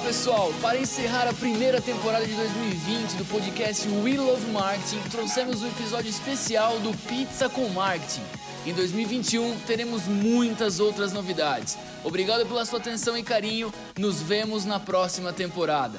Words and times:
Pessoal, 0.00 0.52
para 0.62 0.78
encerrar 0.78 1.28
a 1.28 1.34
primeira 1.34 1.82
temporada 1.82 2.24
de 2.24 2.32
2020 2.34 3.16
do 3.16 3.24
podcast 3.26 3.86
We 3.88 4.16
Love 4.16 4.50
Marketing, 4.52 5.00
trouxemos 5.10 5.62
um 5.62 5.68
episódio 5.68 6.08
especial 6.08 6.78
do 6.78 6.96
Pizza 7.06 7.48
com 7.48 7.68
Marketing. 7.68 8.22
Em 8.64 8.72
2021 8.72 9.58
teremos 9.66 10.04
muitas 10.06 10.80
outras 10.80 11.12
novidades. 11.12 11.76
Obrigado 12.02 12.46
pela 12.46 12.64
sua 12.64 12.78
atenção 12.78 13.18
e 13.18 13.22
carinho. 13.22 13.72
Nos 13.98 14.22
vemos 14.22 14.64
na 14.64 14.80
próxima 14.80 15.32
temporada. 15.32 15.98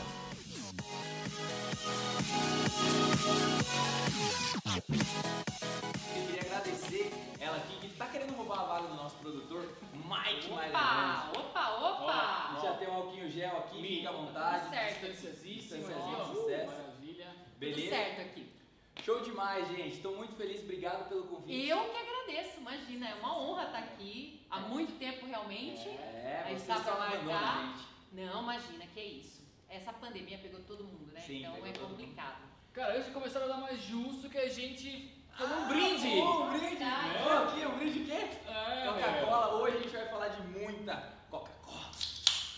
Demais, 19.39 19.67
gente. 19.69 19.95
Estou 19.95 20.17
muito 20.17 20.35
feliz, 20.35 20.61
obrigado 20.61 21.07
pelo 21.07 21.23
convite. 21.23 21.67
Eu 21.67 21.89
que 21.89 21.97
agradeço, 21.97 22.59
imagina, 22.59 23.07
é 23.07 23.13
uma 23.15 23.37
honra 23.39 23.65
estar 23.65 23.79
aqui 23.79 24.45
há 24.49 24.59
muito 24.59 24.99
tempo 24.99 25.25
realmente. 25.25 25.87
É, 25.87 26.43
a 26.45 26.49
gente 26.49 26.61
você 26.61 26.67
tá 26.67 26.79
pra 26.81 26.95
marcar. 26.95 27.67
gente. 27.67 27.87
Não, 28.11 28.43
imagina, 28.43 28.85
que 28.87 28.99
é 28.99 29.05
isso. 29.05 29.39
Essa 29.69 29.93
pandemia 29.93 30.37
pegou 30.39 30.59
todo 30.61 30.83
mundo, 30.83 31.11
né? 31.13 31.21
Sim, 31.21 31.39
então 31.45 31.65
é 31.65 31.71
complicado. 31.71 32.41
Cara, 32.73 32.93
antes 32.95 33.05
de 33.07 33.13
começar 33.13 33.43
a 33.43 33.47
dar 33.47 33.57
mais 33.57 33.79
justo 33.81 34.29
que 34.29 34.37
a 34.37 34.49
gente 34.49 35.15
fazer 35.37 35.53
um 35.53 35.67
brinde. 35.67 36.07
Oh, 36.19 36.43
um 36.43 36.49
brinde! 36.49 36.65
Verdade. 36.75 37.17
Ó, 37.23 37.43
aqui, 37.43 37.65
um 37.65 37.77
brinde 37.77 37.99
o 37.99 38.05
quê? 38.05 38.27
É, 38.47 38.87
Coca-Cola. 38.87 39.55
Hoje 39.61 39.77
a 39.77 39.81
gente 39.81 39.95
vai 39.95 40.07
falar 40.09 40.27
de 40.29 40.41
muita 40.47 40.95
Coca-Cola. 41.29 41.91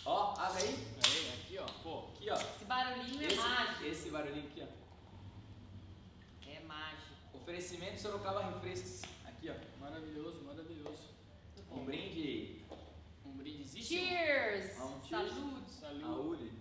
Ó, 0.06 0.34
abre 0.40 0.64
aí. 0.64 0.88
Aí, 1.06 1.34
aqui 1.34 1.58
ó, 1.60 1.66
pô. 1.84 2.08
Aqui, 2.16 2.30
ó. 2.32 2.36
Esse 2.36 2.66
barulhinho 2.66 3.22
é 3.22 3.28
Esse, 3.28 3.36
mágico. 3.38 3.86
esse 3.86 4.10
barulhinho 4.10 4.48
aqui, 4.48 4.64
ó. 4.64 4.81
Oferecimento 7.52 8.00
Sorocaba 8.00 8.46
Refrescos. 8.46 9.02
Aqui, 9.26 9.50
ó. 9.50 9.56
Maravilhoso, 9.82 10.42
maravilhoso. 10.46 11.10
Um 11.70 11.80
bom. 11.80 11.84
brinde. 11.84 12.64
Um 13.26 13.32
brindezíssimo. 13.34 13.84
Cheers! 14.00 14.80
Um 14.80 15.02
cheers. 15.04 15.34
Saúde! 15.34 15.70
Saúde. 15.70 16.02
Saúde. 16.02 16.52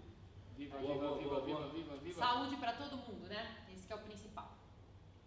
Viva, 0.58 0.78
Boa, 0.78 0.94
viva, 0.94 1.06
boa, 1.06 1.18
viva, 1.18 1.30
boa, 1.30 1.46
viva, 1.46 1.58
boa. 1.60 1.72
viva, 1.72 1.96
viva. 1.98 2.18
Saúde 2.20 2.56
pra 2.56 2.72
todo 2.72 2.96
mundo, 2.96 3.28
né? 3.28 3.56
Esse 3.72 3.86
que 3.86 3.92
é 3.92 3.96
o 3.96 4.00
principal. 4.00 4.58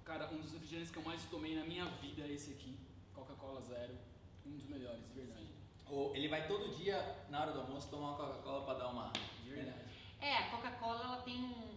Cara, 0.04 0.30
um 0.34 0.42
dos 0.42 0.52
refrigerantes 0.52 0.92
que 0.92 0.98
eu 0.98 1.04
mais 1.04 1.24
tomei 1.28 1.56
na 1.56 1.64
minha 1.64 1.86
vida 1.86 2.24
é 2.24 2.34
esse 2.34 2.52
aqui. 2.52 2.78
Coca-Cola 3.14 3.62
Zero. 3.62 3.98
Um 4.46 4.58
dos 4.58 4.66
melhores, 4.68 5.02
de 5.08 5.14
verdade. 5.14 5.48
Ô, 5.90 6.12
Ele 6.14 6.28
vai 6.28 6.46
todo 6.46 6.76
dia, 6.76 7.26
na 7.30 7.40
hora 7.40 7.54
do 7.54 7.62
almoço, 7.62 7.90
tomar 7.90 8.10
uma 8.10 8.18
Coca-Cola 8.18 8.66
pra 8.66 8.74
dar 8.74 8.90
uma. 8.90 9.14
De 9.42 9.50
verdade. 9.50 9.80
É, 10.20 10.40
a 10.40 10.50
Coca-Cola 10.52 11.04
ela 11.06 11.22
tem 11.22 11.42
um, 11.42 11.73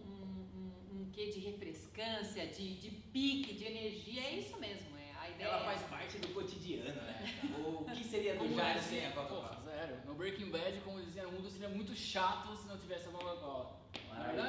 um, 1.07 1.11
quê 1.11 1.27
de 1.27 1.39
refrescância, 1.39 2.45
de, 2.47 2.75
de 2.75 2.89
pique, 2.91 3.53
de 3.53 3.63
energia, 3.65 4.21
é 4.21 4.39
isso 4.39 4.57
mesmo. 4.59 4.97
É, 4.97 5.11
a 5.19 5.29
ideia 5.29 5.47
Ela 5.47 5.61
é 5.61 5.65
faz 5.65 5.79
essa. 5.81 5.89
parte 5.89 6.17
do 6.19 6.27
cotidiano, 6.29 7.01
né? 7.01 7.43
O 7.57 7.85
que 7.85 8.03
seria 8.03 8.35
do 8.35 8.47
Jairo 8.53 8.79
dizia- 8.79 8.99
sem 9.01 9.07
a 9.07 9.11
Coca-Cola? 9.11 9.61
Zero. 9.65 10.05
No 10.05 10.15
Breaking 10.15 10.49
Bad, 10.49 10.79
como 10.81 11.01
dizia 11.01 11.27
o 11.27 11.31
mundo, 11.31 11.49
seria 11.49 11.69
muito 11.69 11.95
chato 11.95 12.55
se 12.55 12.67
não 12.67 12.77
tivesse 12.77 13.07
a 13.07 13.11
Coca-Cola. 13.11 13.77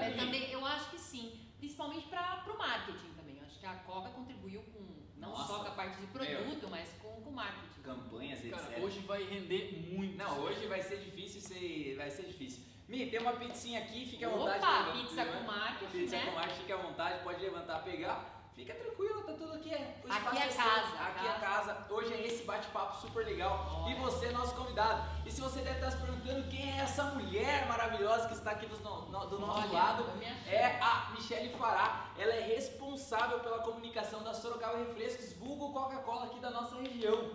É, 0.02 0.10
também, 0.12 0.50
eu 0.50 0.64
acho 0.64 0.90
que 0.90 0.98
sim, 0.98 1.38
principalmente 1.58 2.06
para 2.08 2.44
o 2.52 2.58
marketing 2.58 3.12
também. 3.16 3.36
Eu 3.38 3.44
acho 3.46 3.58
que 3.58 3.66
a 3.66 3.74
Coca 3.74 4.10
contribuiu 4.10 4.62
com 4.62 4.78
não 5.16 5.30
Nossa. 5.30 5.46
só 5.46 5.58
com 5.64 5.68
a 5.68 5.70
parte 5.72 6.00
de 6.00 6.06
produto, 6.06 6.68
mas 6.70 6.88
com 7.02 7.08
com 7.22 7.30
o 7.30 7.32
marketing. 7.32 7.82
Campanhas, 7.82 8.44
etc. 8.44 8.54
Cara, 8.58 8.80
hoje 8.80 9.00
vai 9.00 9.24
render 9.24 9.72
muito. 9.90 10.16
Não, 10.16 10.40
hoje 10.40 10.66
vai 10.66 10.82
ser 10.82 10.98
difícil 10.98 11.40
ser. 11.40 11.94
Vai 11.96 12.10
ser 12.10 12.26
difícil. 12.26 12.62
Mi, 12.88 13.06
tem 13.10 13.20
uma 13.20 13.32
pizzinha 13.32 13.80
aqui, 13.80 14.06
fique 14.06 14.24
à 14.24 14.28
vontade. 14.30 14.58
Opa, 14.64 14.92
pizza 14.92 15.24
com 15.26 15.40
marketing, 15.44 15.92
Pizza 15.92 16.16
né? 16.16 16.24
com 16.24 16.30
marketing, 16.32 16.58
fique 16.60 16.72
à 16.72 16.76
vontade, 16.76 17.22
pode 17.22 17.40
levantar, 17.42 17.82
pegar. 17.82 18.34
Fica 18.54 18.74
tranquilo, 18.74 19.22
tá 19.22 19.34
tudo 19.34 19.52
aqui. 19.52 19.72
É, 19.72 20.00
o 20.04 20.10
Aqui 20.12 20.38
é 20.38 20.48
seu, 20.48 20.64
casa, 20.64 20.98
Aqui 21.00 21.26
é 21.26 21.32
casa. 21.34 21.74
casa. 21.74 21.86
Hoje 21.94 22.12
é 22.14 22.26
esse 22.26 22.42
bate-papo 22.42 22.98
super 23.00 23.24
legal. 23.24 23.86
E 23.88 23.94
você 23.94 24.26
é 24.26 24.32
nosso 24.32 24.52
convidado. 24.56 25.08
E 25.24 25.30
se 25.30 25.40
você 25.40 25.60
deve 25.60 25.76
estar 25.76 25.90
se 25.92 25.98
perguntando 25.98 26.48
quem 26.48 26.72
é 26.72 26.78
essa 26.82 27.04
mulher 27.04 27.68
maravilhosa 27.68 28.26
que 28.26 28.34
está 28.34 28.52
aqui 28.52 28.66
do, 28.66 28.76
no- 28.80 29.26
do 29.26 29.38
nosso 29.38 29.60
Olha, 29.68 29.72
lado, 29.72 30.04
achei. 30.10 30.54
é 30.56 30.80
a 30.82 31.10
Michele 31.12 31.50
Fará. 31.56 32.06
Ela 32.18 32.32
é 32.34 32.40
responsável 32.56 33.38
pela 33.40 33.58
comunicação 33.60 34.24
da 34.24 34.34
Sorocaba 34.34 34.78
Refrescos, 34.78 35.34
vulgo 35.34 35.72
Coca-Cola 35.72 36.24
aqui 36.24 36.40
da 36.40 36.50
nossa 36.50 36.74
região. 36.80 37.30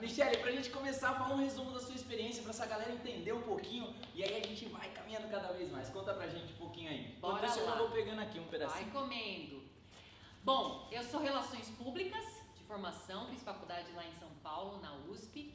Michele, 0.00 0.36
pra 0.38 0.52
gente 0.52 0.70
começar, 0.70 1.14
fala 1.14 1.34
um 1.34 1.38
resumo 1.38 1.72
da 1.72 1.80
sua 1.80 1.94
experiência 1.94 2.42
pra 2.42 2.50
essa 2.50 2.66
galera 2.66 2.92
entender 2.92 3.32
um 3.32 3.40
pouquinho 3.42 3.94
e 4.14 4.22
aí 4.22 4.42
a 4.42 4.46
gente 4.46 4.66
vai 4.66 4.90
caminhando 4.90 5.28
cada 5.28 5.52
vez 5.52 5.70
mais. 5.70 5.88
Conta 5.88 6.12
pra 6.14 6.28
gente 6.28 6.52
um 6.52 6.56
pouquinho 6.56 6.90
aí. 6.90 7.16
Bora 7.20 7.36
Enquanto 7.38 7.50
isso, 7.50 7.60
eu 7.60 7.66
lá. 7.66 7.76
vou 7.76 7.90
pegando 7.90 8.20
aqui 8.20 8.38
um 8.38 8.42
Vai 8.42 8.50
pedacinho. 8.50 8.90
comendo. 8.90 9.62
Bom, 10.44 10.88
eu 10.92 11.02
sou 11.02 11.20
Relações 11.20 11.68
Públicas 11.70 12.24
de 12.56 12.62
formação, 12.64 13.28
fiz 13.28 13.42
faculdade 13.42 13.90
lá 13.92 14.04
em 14.06 14.12
São 14.14 14.28
Paulo, 14.42 14.80
na 14.80 14.92
USP. 15.10 15.52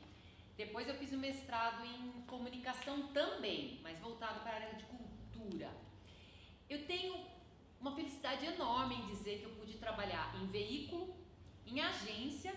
Depois 0.57 0.87
eu 0.87 0.95
fiz 0.95 1.11
o 1.13 1.17
mestrado 1.17 1.85
em 1.85 2.21
comunicação 2.23 3.07
também, 3.07 3.79
mas 3.83 3.99
voltado 3.99 4.39
para 4.41 4.51
a 4.51 4.55
área 4.55 4.75
de 4.75 4.83
cultura. 4.85 5.69
Eu 6.69 6.85
tenho 6.87 7.15
uma 7.79 7.95
felicidade 7.95 8.45
enorme 8.45 8.95
em 8.95 9.05
dizer 9.07 9.39
que 9.39 9.45
eu 9.45 9.51
pude 9.51 9.73
trabalhar 9.77 10.35
em 10.41 10.47
veículo, 10.47 11.15
em 11.65 11.79
agência, 11.79 12.53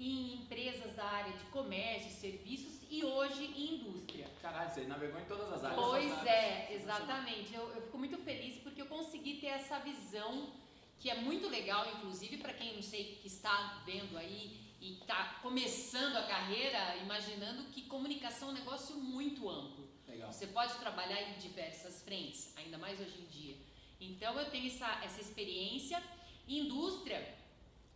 em 0.00 0.34
empresas 0.34 0.94
da 0.96 1.04
área 1.04 1.32
de 1.32 1.44
comércio, 1.46 2.10
serviços 2.10 2.80
e 2.90 3.04
hoje 3.04 3.44
em 3.44 3.74
indústria. 3.74 4.28
Caralho, 4.40 4.70
você 4.70 4.84
navegou 4.84 5.20
em 5.20 5.26
todas 5.26 5.52
as 5.52 5.62
áreas. 5.62 5.80
Pois 5.80 6.12
áreas. 6.12 6.26
é, 6.26 6.74
exatamente. 6.74 7.54
Eu, 7.54 7.68
eu 7.74 7.82
fico 7.82 7.98
muito 7.98 8.16
feliz 8.18 8.56
porque 8.62 8.80
eu 8.80 8.86
consegui 8.86 9.34
ter 9.34 9.48
essa 9.48 9.78
visão 9.78 10.52
que 10.98 11.10
é 11.10 11.16
muito 11.16 11.48
legal, 11.48 11.86
inclusive 11.96 12.38
para 12.38 12.52
quem 12.52 12.74
não 12.74 12.82
sei 12.82 13.18
que 13.20 13.26
está 13.26 13.82
vendo 13.84 14.16
aí 14.16 14.58
e 14.80 14.94
está 14.94 15.38
começando 15.42 16.16
a 16.16 16.22
carreira, 16.22 16.96
imaginando 16.96 17.64
que 17.64 17.82
comunicação 17.82 18.48
é 18.48 18.52
um 18.52 18.54
negócio 18.54 18.96
muito 18.96 19.48
amplo. 19.48 19.86
Legal. 20.08 20.32
Você 20.32 20.46
pode 20.46 20.74
trabalhar 20.78 21.20
em 21.22 21.38
diversas 21.38 22.02
frentes, 22.02 22.54
ainda 22.56 22.78
mais 22.78 22.98
hoje 22.98 23.20
em 23.20 23.26
dia. 23.26 23.56
Então 24.00 24.38
eu 24.38 24.50
tenho 24.50 24.66
essa, 24.66 25.00
essa 25.04 25.20
experiência. 25.20 26.02
Indústria, 26.48 27.39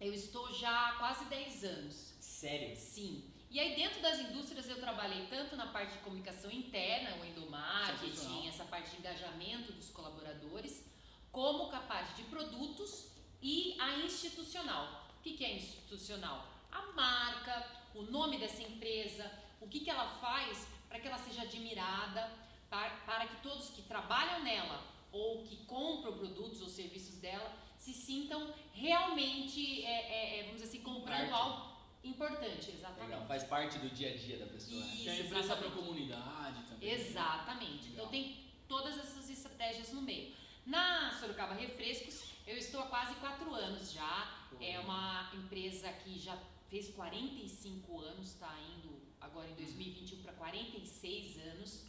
eu 0.00 0.12
estou 0.12 0.52
já 0.52 0.88
há 0.88 0.92
quase 0.94 1.24
10 1.26 1.64
anos. 1.64 2.14
Sério? 2.20 2.76
Sim. 2.76 3.30
E 3.50 3.60
aí 3.60 3.76
dentro 3.76 4.02
das 4.02 4.18
indústrias 4.18 4.68
eu 4.68 4.80
trabalhei 4.80 5.26
tanto 5.26 5.54
na 5.56 5.68
parte 5.68 5.92
de 5.92 5.98
comunicação 6.00 6.50
interna, 6.50 7.16
o 7.16 7.24
endomarketing, 7.24 8.10
Sensacional. 8.10 8.48
essa 8.48 8.64
parte 8.64 8.90
de 8.90 8.96
engajamento 8.98 9.72
dos 9.72 9.90
colaboradores, 9.90 10.84
como 11.30 11.70
com 11.70 11.76
a 11.76 11.80
parte 11.80 12.14
de 12.14 12.24
produtos 12.24 13.12
e 13.40 13.76
a 13.80 13.98
institucional. 13.98 15.08
O 15.18 15.22
que, 15.22 15.34
que 15.34 15.44
é 15.44 15.54
institucional? 15.54 16.48
A 16.70 16.92
marca, 16.92 17.66
o 17.94 18.02
nome 18.02 18.38
dessa 18.38 18.62
empresa, 18.62 19.30
o 19.60 19.68
que, 19.68 19.80
que 19.80 19.90
ela 19.90 20.08
faz 20.18 20.66
para 20.88 20.98
que 20.98 21.06
ela 21.06 21.18
seja 21.18 21.42
admirada, 21.42 22.30
para, 22.68 22.90
para 23.06 23.26
que 23.26 23.40
todos 23.42 23.70
que 23.70 23.82
trabalham 23.82 24.42
nela 24.42 24.82
ou 25.12 25.44
que 25.44 25.64
compram 25.64 26.18
produtos 26.18 26.60
ou 26.60 26.68
serviços 26.68 27.18
dela 27.18 27.63
se 27.84 27.92
sintam 27.92 28.50
realmente, 28.72 29.84
é, 29.84 29.90
é, 29.90 30.38
é, 30.38 30.42
vamos 30.44 30.62
dizer 30.62 30.68
assim, 30.68 30.80
comprando 30.80 31.28
Parte. 31.28 31.32
algo 31.32 31.76
importante, 32.02 32.70
exatamente. 32.70 33.10
Legal. 33.10 33.26
Faz 33.26 33.44
parte 33.44 33.78
do 33.78 33.90
dia 33.90 34.10
a 34.14 34.16
dia 34.16 34.38
da 34.38 34.46
pessoa, 34.46 34.80
né? 34.80 34.94
Isso, 34.94 35.04
Tem 35.04 35.12
a 35.12 35.16
empresa 35.16 35.32
para 35.56 35.66
exatamente. 35.66 35.76
comunidade 35.76 36.62
também. 36.62 36.90
Exatamente. 36.90 37.88
Legal. 37.90 37.92
Então 37.92 38.06
tem 38.08 38.38
todas 38.66 38.96
essas 38.98 39.28
estratégias 39.28 39.92
no 39.92 40.00
meio. 40.00 40.32
Na 40.64 41.10
Sorocaba 41.20 41.52
Refrescos, 41.52 42.24
eu 42.46 42.56
estou 42.56 42.80
há 42.80 42.86
quase 42.86 43.14
quatro 43.16 43.52
anos 43.54 43.92
já. 43.92 44.46
É 44.58 44.80
uma 44.80 45.30
empresa 45.34 45.92
que 45.92 46.18
já 46.18 46.38
fez 46.70 46.88
45 46.88 48.00
anos, 48.00 48.28
está 48.28 48.56
indo 48.78 48.98
agora 49.20 49.50
em 49.50 49.54
2021 49.56 50.22
para 50.22 50.32
46 50.32 51.38
anos. 51.48 51.84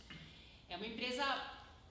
É 0.67 0.75
uma 0.75 0.87
empresa 0.87 1.23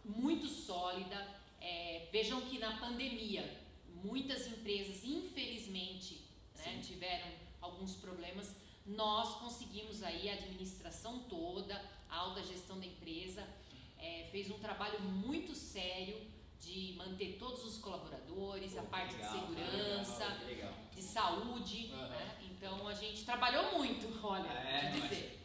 muito 0.05 0.47
sólida. 0.47 1.27
É, 1.59 2.07
vejam 2.13 2.43
que 2.43 2.59
na 2.59 2.77
pandemia, 2.77 3.64
muitas 4.05 4.47
empresas, 4.47 5.05
infelizmente, 5.05 6.21
né, 6.57 6.81
tiveram 6.83 7.29
alguns 7.61 7.97
problemas. 7.97 8.55
Nós 8.87 9.37
conseguimos 9.39 10.03
aí 10.03 10.29
a 10.29 10.35
administração 10.35 11.21
toda, 11.29 11.75
a 12.11 12.17
alta 12.17 12.43
gestão 12.43 12.79
da 12.79 12.87
empresa, 12.87 13.47
é, 13.99 14.29
fez 14.31 14.51
um 14.51 14.59
trabalho 14.59 15.01
muito 15.01 15.55
sério 15.55 16.21
de 16.61 16.95
manter 16.97 17.37
todos 17.39 17.65
os 17.65 17.79
colaboradores, 17.79 18.77
a 18.77 18.83
Pô, 18.83 18.89
parte 18.89 19.15
legal, 19.15 19.33
de 19.33 19.41
segurança, 19.41 20.25
legal, 20.27 20.47
legal. 20.47 20.75
de 20.95 21.03
saúde, 21.03 21.91
Aham. 21.93 22.09
né? 22.09 22.39
Então 22.43 22.89
a 22.89 22.95
gente 22.95 23.25
trabalhou 23.25 23.79
muito, 23.79 24.07
olha, 24.27 24.49
É, 24.49 24.91
de 24.91 25.01
dizer. 25.01 25.41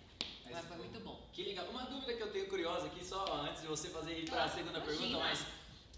mas 0.45 0.53
Mas 0.53 0.65
foi 0.65 0.77
muito 0.77 0.99
bom. 1.01 1.27
Que 1.33 1.43
legal. 1.43 1.65
Uma 1.69 1.83
dúvida 1.83 2.13
que 2.13 2.21
eu 2.23 2.31
tenho 2.31 2.47
curiosa 2.47 2.87
aqui, 2.87 3.03
só 3.05 3.23
antes 3.43 3.61
de 3.61 3.67
você 3.67 3.89
fazer 3.89 4.17
ir 4.19 4.25
para 4.29 4.45
a 4.45 4.49
Claro, 4.49 4.51
segunda 4.59 4.79
imagina. 4.79 4.97
pergunta, 4.99 5.19
mas 5.19 5.45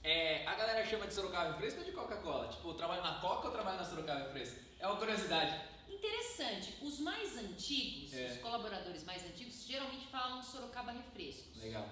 é, 0.03 0.45
a 0.47 0.55
galera 0.55 0.85
chama 0.85 1.07
de 1.07 1.13
Sorocaba 1.13 1.51
Refresco 1.51 1.79
ou 1.79 1.85
de 1.85 1.91
Coca-Cola? 1.91 2.47
Tipo, 2.47 2.69
eu 2.69 2.73
trabalho 2.73 3.01
na 3.03 3.15
Coca 3.19 3.47
ou 3.47 3.53
trabalho 3.53 3.77
na 3.77 3.83
Sorocaba 3.85 4.19
Refresco? 4.21 4.59
É 4.79 4.87
uma 4.87 4.97
curiosidade. 4.97 5.61
Interessante, 5.89 6.77
os 6.81 6.99
mais 6.99 7.37
antigos, 7.37 8.13
É. 8.13 8.25
os 8.31 8.37
colaboradores 8.39 9.03
mais 9.03 9.23
antigos, 9.25 9.63
geralmente 9.65 10.07
falam 10.07 10.41
Sorocaba 10.41 10.91
Refrescos. 10.91 11.61
Legal. 11.61 11.87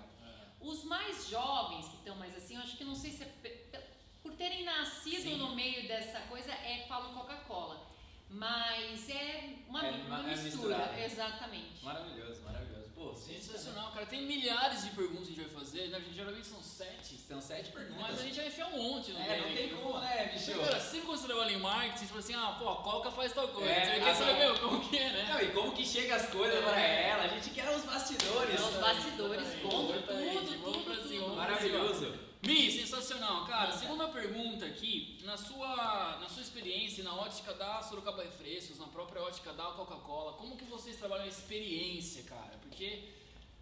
Os 0.59 0.83
mais 0.83 1.27
jovens 1.29 1.87
que 1.87 1.95
estão 1.97 2.15
mais 2.15 2.35
assim, 2.35 2.55
eu 2.55 2.61
acho 2.61 2.75
que 2.75 2.83
não 2.83 2.95
sei 2.95 3.11
se 3.11 3.23
é 3.23 3.87
por 4.21 4.33
terem 4.33 4.63
nascido 4.65 5.21
Sim. 5.21 5.37
no 5.37 5.55
meio 5.55 5.87
dessa 5.87 6.19
coisa, 6.21 6.51
é 6.51 6.85
falam 6.87 7.13
Coca-Cola. 7.13 7.87
Mas 8.29 9.09
é 9.09 9.55
uma, 9.67 9.85
É, 9.85 9.91
uma 9.91 10.19
é 10.19 10.35
mistura. 10.35 10.77
misturado. 10.77 10.99
Exatamente. 10.99 11.83
Maravilhoso, 11.85 12.41
maravilhoso. 12.43 12.78
Pô, 12.99 13.15
Sensacional, 13.15 13.91
cara. 13.93 14.05
Tem 14.05 14.23
milhares 14.25 14.83
de 14.83 14.89
perguntas 14.89 15.27
que 15.27 15.31
a 15.31 15.35
gente 15.37 15.53
vai 15.53 15.63
fazer, 15.63 15.87
né? 15.87 15.95
A 15.95 15.99
gente 16.01 16.15
geralmente 16.15 16.47
são 16.47 16.61
sete. 16.61 17.15
São 17.25 17.39
sete 17.39 17.71
perguntas. 17.71 18.01
Mas 18.01 18.19
a 18.19 18.23
gente 18.23 18.35
vai 18.35 18.47
enfiar 18.47 18.67
um 18.67 18.77
monte, 18.77 19.11
não 19.13 19.21
É, 19.21 19.25
tem? 19.25 19.41
não 19.41 19.55
tem 19.55 19.69
como, 19.69 19.99
né, 19.99 20.31
bicho? 20.33 20.59
Cara, 20.59 20.79
sempre 20.81 21.05
quando 21.07 21.19
você 21.21 21.27
trabalha 21.27 21.51
em 21.53 21.59
marketing, 21.59 21.97
você 21.97 22.05
fala 22.07 22.19
assim, 22.19 22.33
ah, 22.35 22.55
pô, 22.59 22.69
a 22.69 22.75
Coca 22.83 23.09
faz 23.11 23.31
tal 23.31 23.47
coisa. 23.47 23.69
É, 23.71 23.85
você 23.85 23.99
quer 24.03 24.15
saber, 24.15 24.33
meu, 24.39 24.59
como 24.59 24.81
que 24.89 24.97
é, 24.97 25.11
né? 25.13 25.27
Não, 25.29 25.41
e 25.41 25.47
como 25.53 25.71
que 25.71 25.85
chega 25.85 26.15
as 26.17 26.25
coisas 26.27 26.57
É. 26.57 26.61
pra 26.61 26.77
ela? 26.81 27.23
A 27.23 27.27
gente 27.29 27.49
quer 27.51 27.69
os 27.73 27.83
bastidores. 27.85 28.59
Os 28.59 28.75
bastidores, 28.75 29.41
exatamente. 29.47 29.61
tudo, 29.61 30.73
tudo, 30.73 31.07
tudo. 31.07 31.35
Maravilhoso. 31.37 32.28
Mi, 32.49 32.71
sensacional. 32.71 33.45
Cara, 33.45 33.77
segunda 33.77 34.07
pergunta 34.07 34.65
aqui, 34.65 35.19
na 35.23 35.37
sua, 35.37 36.17
na 36.19 36.27
sua 36.27 36.41
experiência 36.41 37.03
na 37.03 37.13
ótica 37.13 37.53
da 37.53 37.79
Sorocaba 37.83 38.23
Refrescos, 38.23 38.79
na 38.79 38.87
própria 38.87 39.21
ótica 39.21 39.53
da 39.53 39.65
Coca-Cola, 39.65 40.33
como 40.33 40.57
que 40.57 40.65
vocês 40.65 40.97
trabalham 40.97 41.25
a 41.25 41.27
experiência, 41.27 42.23
cara? 42.23 42.57
Porque 42.63 43.03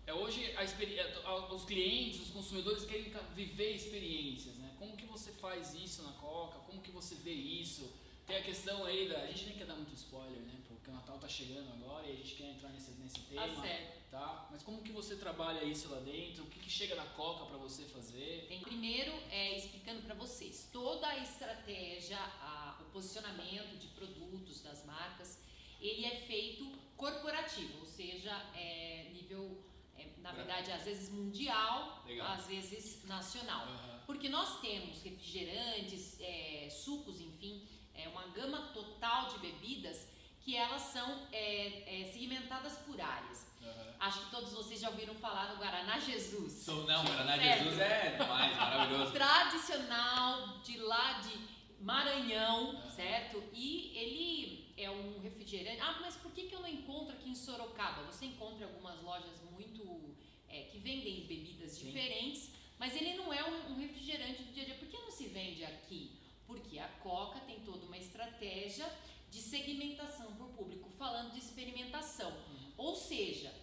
é, 0.05 0.13
hoje 0.13 0.55
a 0.55 0.63
é, 0.63 1.53
os 1.53 1.65
clientes, 1.65 2.21
os 2.21 2.29
consumidores 2.29 2.85
querem 2.85 3.11
viver 3.35 3.75
experiências, 3.75 4.55
né? 4.55 4.73
Como 4.79 4.95
que 4.95 5.05
você 5.05 5.33
faz 5.33 5.75
isso 5.75 6.01
na 6.03 6.13
Coca? 6.13 6.59
Como 6.59 6.81
que 6.81 6.91
você 6.91 7.13
vê 7.15 7.33
isso? 7.33 7.91
Tem 8.25 8.37
a 8.37 8.41
questão 8.41 8.85
aí 8.85 9.09
da... 9.09 9.19
A 9.19 9.27
gente 9.27 9.47
nem 9.47 9.57
quer 9.57 9.65
dar 9.65 9.75
muito 9.75 9.93
spoiler, 9.95 10.39
né? 10.43 10.53
Porque 10.87 10.91
o 10.91 10.93
Natal 10.93 11.17
tá 11.19 11.27
chegando 11.27 11.69
agora 11.73 12.07
e 12.07 12.13
a 12.13 12.15
gente 12.15 12.35
quer 12.35 12.49
entrar 12.51 12.69
nesse, 12.69 12.91
nesse 12.91 13.19
tema. 13.21 13.45
Tá 13.45 13.61
certo. 13.61 14.09
Tá? 14.09 14.47
Mas 14.49 14.63
como 14.63 14.81
que 14.81 14.93
você 14.93 15.17
trabalha 15.17 15.61
isso 15.65 15.89
lá 15.89 15.99
dentro? 15.99 16.43
O 16.45 16.47
que, 16.47 16.59
que 16.61 16.69
chega 16.69 16.95
da 16.95 17.03
Coca 17.07 17.45
pra 17.45 17.57
você 17.57 17.83
fazer? 17.83 18.45
Tem- 18.47 18.61
Primeiro, 18.61 19.11
é, 19.29 19.57
explicando 19.57 20.01
para 20.03 20.15
vocês, 20.15 20.69
toda 20.71 21.05
a 21.05 21.17
estratégia, 21.17 22.17
a- 22.17 22.77
o 22.79 22.85
posicionamento 22.85 23.77
de 23.77 23.87
produtos 23.87 24.61
das 24.61 24.85
marcas, 24.85 25.37
ele 25.81 26.05
é 26.05 26.21
feito 26.21 26.65
corporativo, 26.95 27.79
ou 27.79 27.85
seja, 27.85 28.31
é, 28.55 29.09
nível, 29.11 29.61
é, 29.97 30.07
na 30.19 30.31
verdade, 30.31 30.71
às 30.71 30.83
vezes 30.85 31.09
mundial, 31.09 32.01
Legal. 32.07 32.27
às 32.31 32.47
vezes 32.47 33.03
nacional. 33.05 33.65
Aham. 33.67 34.03
Porque 34.05 34.29
nós 34.29 34.61
temos 34.61 35.03
refrigerantes, 35.03 36.17
é, 36.21 36.69
sucos, 36.71 37.19
enfim, 37.19 37.67
é 37.93 38.07
uma 38.07 38.27
gama 38.27 38.69
total 38.73 39.33
de 39.33 39.39
bebidas 39.39 40.07
que 40.47 40.55
elas 40.55 40.81
são 40.81 41.27
é, 41.33 42.03
é, 42.03 42.05
segmentadas 42.05 42.77
por 42.85 43.01
áreas. 43.01 43.45
Aham. 43.61 43.95
Acho 43.99 44.21
que 44.23 44.31
todos 44.31 44.53
vocês 44.53 44.79
já 44.79 44.89
ouviram 44.89 45.13
falar 45.15 45.47
do 45.47 45.57
Guaraná 45.57 45.99
Jesus. 45.99 46.53
Sou, 46.63 46.85
não, 46.87 47.03
Guaraná 47.03 47.35
Certo. 47.37 47.63
Jesus 47.65 47.79
é 47.81 48.15
demais, 48.17 48.55
maravilhoso. 48.55 49.11
tradicional 49.11 50.59
de 50.59 50.77
lá 50.77 51.19
de 51.19 51.37
Maranhão, 51.81 52.69
Aham. 52.77 52.91
certo? 52.91 53.43
E 53.51 53.91
ele 53.93 54.73
é 54.77 54.89
um 54.89 55.19
refrigerante. 55.19 55.81
Ah, 55.81 55.97
mas 55.99 56.15
por 56.15 56.31
que, 56.31 56.43
que 56.43 56.55
eu 56.55 56.61
não 56.61 56.69
encontro 56.69 57.13
aqui 57.13 57.29
em 57.29 57.35
Sorocaba? 57.35 58.03
Você 58.03 58.27
encontra 58.27 58.67
algumas 58.67 59.01
lojas 59.01 59.41
muito. 59.51 60.15
é, 60.49 60.61
que 60.71 60.77
vendem 60.77 61.25
bebidas 61.25 61.71
Sim. 61.71 61.87
diferentes, 61.87 62.51
mas 62.79 62.95
ele 62.95 63.15
não 63.15 63.33
é 63.33 63.43
um, 63.43 63.71
um 63.73 63.75
refrigerante 63.75 64.43
do 64.43 64.53
dia 64.53 64.63
a 64.63 64.65
dia. 64.67 64.75
Por 64.75 64.87
que 64.87 64.97
não 64.97 65.11
se 65.11 65.27
vende 65.27 65.65
aqui? 65.65 66.13
Porque 66.47 66.79
a 66.79 66.87
Coca 67.03 67.41
tem 67.41 67.59
toda 67.65 67.85
uma 67.85 67.97
estratégia 67.97 68.89
de 69.37 69.43
segmentação 69.43 70.33
para 70.33 70.45
o 70.45 70.53
público, 70.53 70.89
falando 70.97 71.31
de 71.31 71.37
experimentação. 71.37 72.33
Ou 72.75 72.95
seja, 72.95 73.53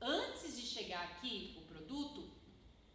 antes 0.00 0.56
de 0.56 0.66
chegar 0.66 1.04
aqui 1.04 1.54
o 1.56 1.62
produto, 1.62 2.28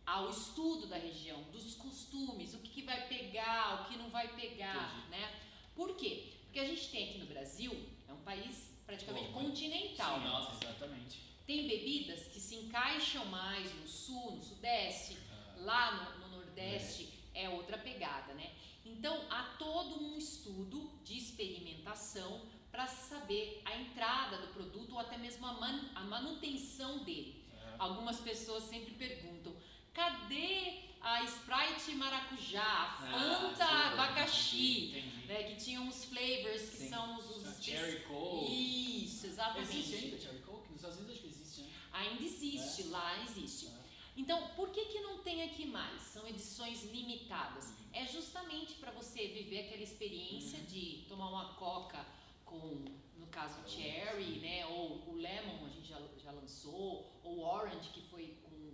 ao 0.06 0.30
estudo 0.30 0.88
da 0.88 0.98
região, 0.98 1.42
dos 1.44 1.76
costumes, 1.76 2.54
o 2.54 2.60
que, 2.60 2.72
que 2.72 2.82
vai 2.82 3.08
pegar, 3.08 3.82
o 3.82 3.86
que 3.90 3.98
não 3.98 4.10
vai 4.10 4.28
pegar, 4.36 4.92
Entendi. 4.98 5.10
né? 5.12 5.40
Por 5.74 5.96
quê? 5.96 6.34
Porque 6.44 6.60
a 6.60 6.68
gente 6.68 6.90
tem 6.90 7.10
aqui 7.10 7.20
no 7.20 7.28
Brasil, 7.28 7.72
é 8.08 8.12
um 8.12 8.22
país 8.24 8.70
praticamente 8.86 9.32
Pô, 9.32 9.40
continental. 9.40 10.20
Sim, 10.20 10.26
nossa, 10.26 10.66
exatamente. 10.66 11.22
Tem 11.48 11.68
bebidas 11.68 12.28
que 12.28 12.40
se 12.40 12.56
encaixam 12.56 13.26
mais 13.28 13.74
no 13.80 13.88
sul, 13.88 14.32
no 14.32 14.44
sudeste, 14.44 15.18
lá 15.58 16.16
no, 16.20 16.28
no 16.28 16.38
nordeste 16.38 17.14
é 17.34 17.48
outra 17.48 17.78
pegada, 17.78 18.34
né? 18.34 18.52
Então 18.98 19.26
há 19.30 19.44
todo 19.58 20.04
um 20.04 20.18
estudo 20.18 20.90
de 21.04 21.18
experimentação 21.18 22.42
para 22.72 22.86
saber 22.88 23.62
a 23.66 23.76
entrada 23.78 24.38
do 24.38 24.48
produto 24.54 24.94
ou 24.94 25.00
até 25.00 25.18
mesmo 25.18 25.46
a, 25.46 25.54
man- 25.54 25.90
a 25.96 26.02
manutenção 26.02 27.00
dele. 27.04 27.44
Algumas 27.78 28.20
pessoas 28.20 28.64
sempre 28.66 28.94
perguntam: 28.94 29.56
cadê 29.94 30.82
a 31.02 31.24
Sprite 31.24 31.96
maracujá, 31.96 32.62
a 32.62 32.98
Fanta 33.10 33.66
sim, 33.66 33.74
abacaxi, 33.94 34.86
Entendi. 34.90 35.28
né, 35.28 35.44
que 35.44 35.56
tinham 35.64 35.88
os 35.88 36.04
flavors 36.06 36.70
que 36.70 36.78
Sim. 36.78 36.90
são 36.90 37.18
os, 37.18 37.30
os 37.38 37.48
A 37.48 37.62
Cherry 37.62 38.02
Coke. 38.02 39.04
Isso, 39.06 39.28
exatamente. 39.28 39.78
Existe 39.78 39.96
ainda 40.06 40.18
Cherry 40.18 40.40
Coke? 40.40 40.68
Nos 40.68 40.76
Estados 40.78 40.98
Unidos 40.98 41.14
acho 41.16 41.22
que 41.24 41.28
existe, 41.30 41.62
né? 41.62 41.70
Ainda 41.94 42.24
existe, 42.24 42.84
lá 42.84 43.24
existe. 43.24 43.70
Então, 44.18 44.50
por 44.58 44.70
que, 44.72 44.84
que 44.86 45.00
não 45.00 45.20
tem 45.20 45.44
aqui 45.44 45.66
mais? 45.66 46.02
São 46.02 46.28
edições 46.28 46.84
limitadas. 46.92 47.74
É 47.92 48.06
justamente 48.06 48.74
para 48.76 48.92
você 48.92 49.28
viver 49.28 49.62
aquela 49.66 49.82
experiência 49.84 50.60
de 50.62 51.06
tomar 51.08 51.30
uma 51.30 51.54
coca 51.56 52.06
com, 52.46 52.86
no 53.18 53.28
caso, 53.28 53.60
cherry, 53.68 54.40
né? 54.40 54.66
Ou 54.68 55.10
o 55.10 55.16
lemon, 55.16 55.66
a 55.66 55.70
gente 55.70 55.88
já, 55.88 56.00
já 56.24 56.32
lançou, 56.32 57.12
ou 57.24 57.40
orange, 57.40 57.90
que 57.90 58.02
foi 58.04 58.38
com, 58.44 58.74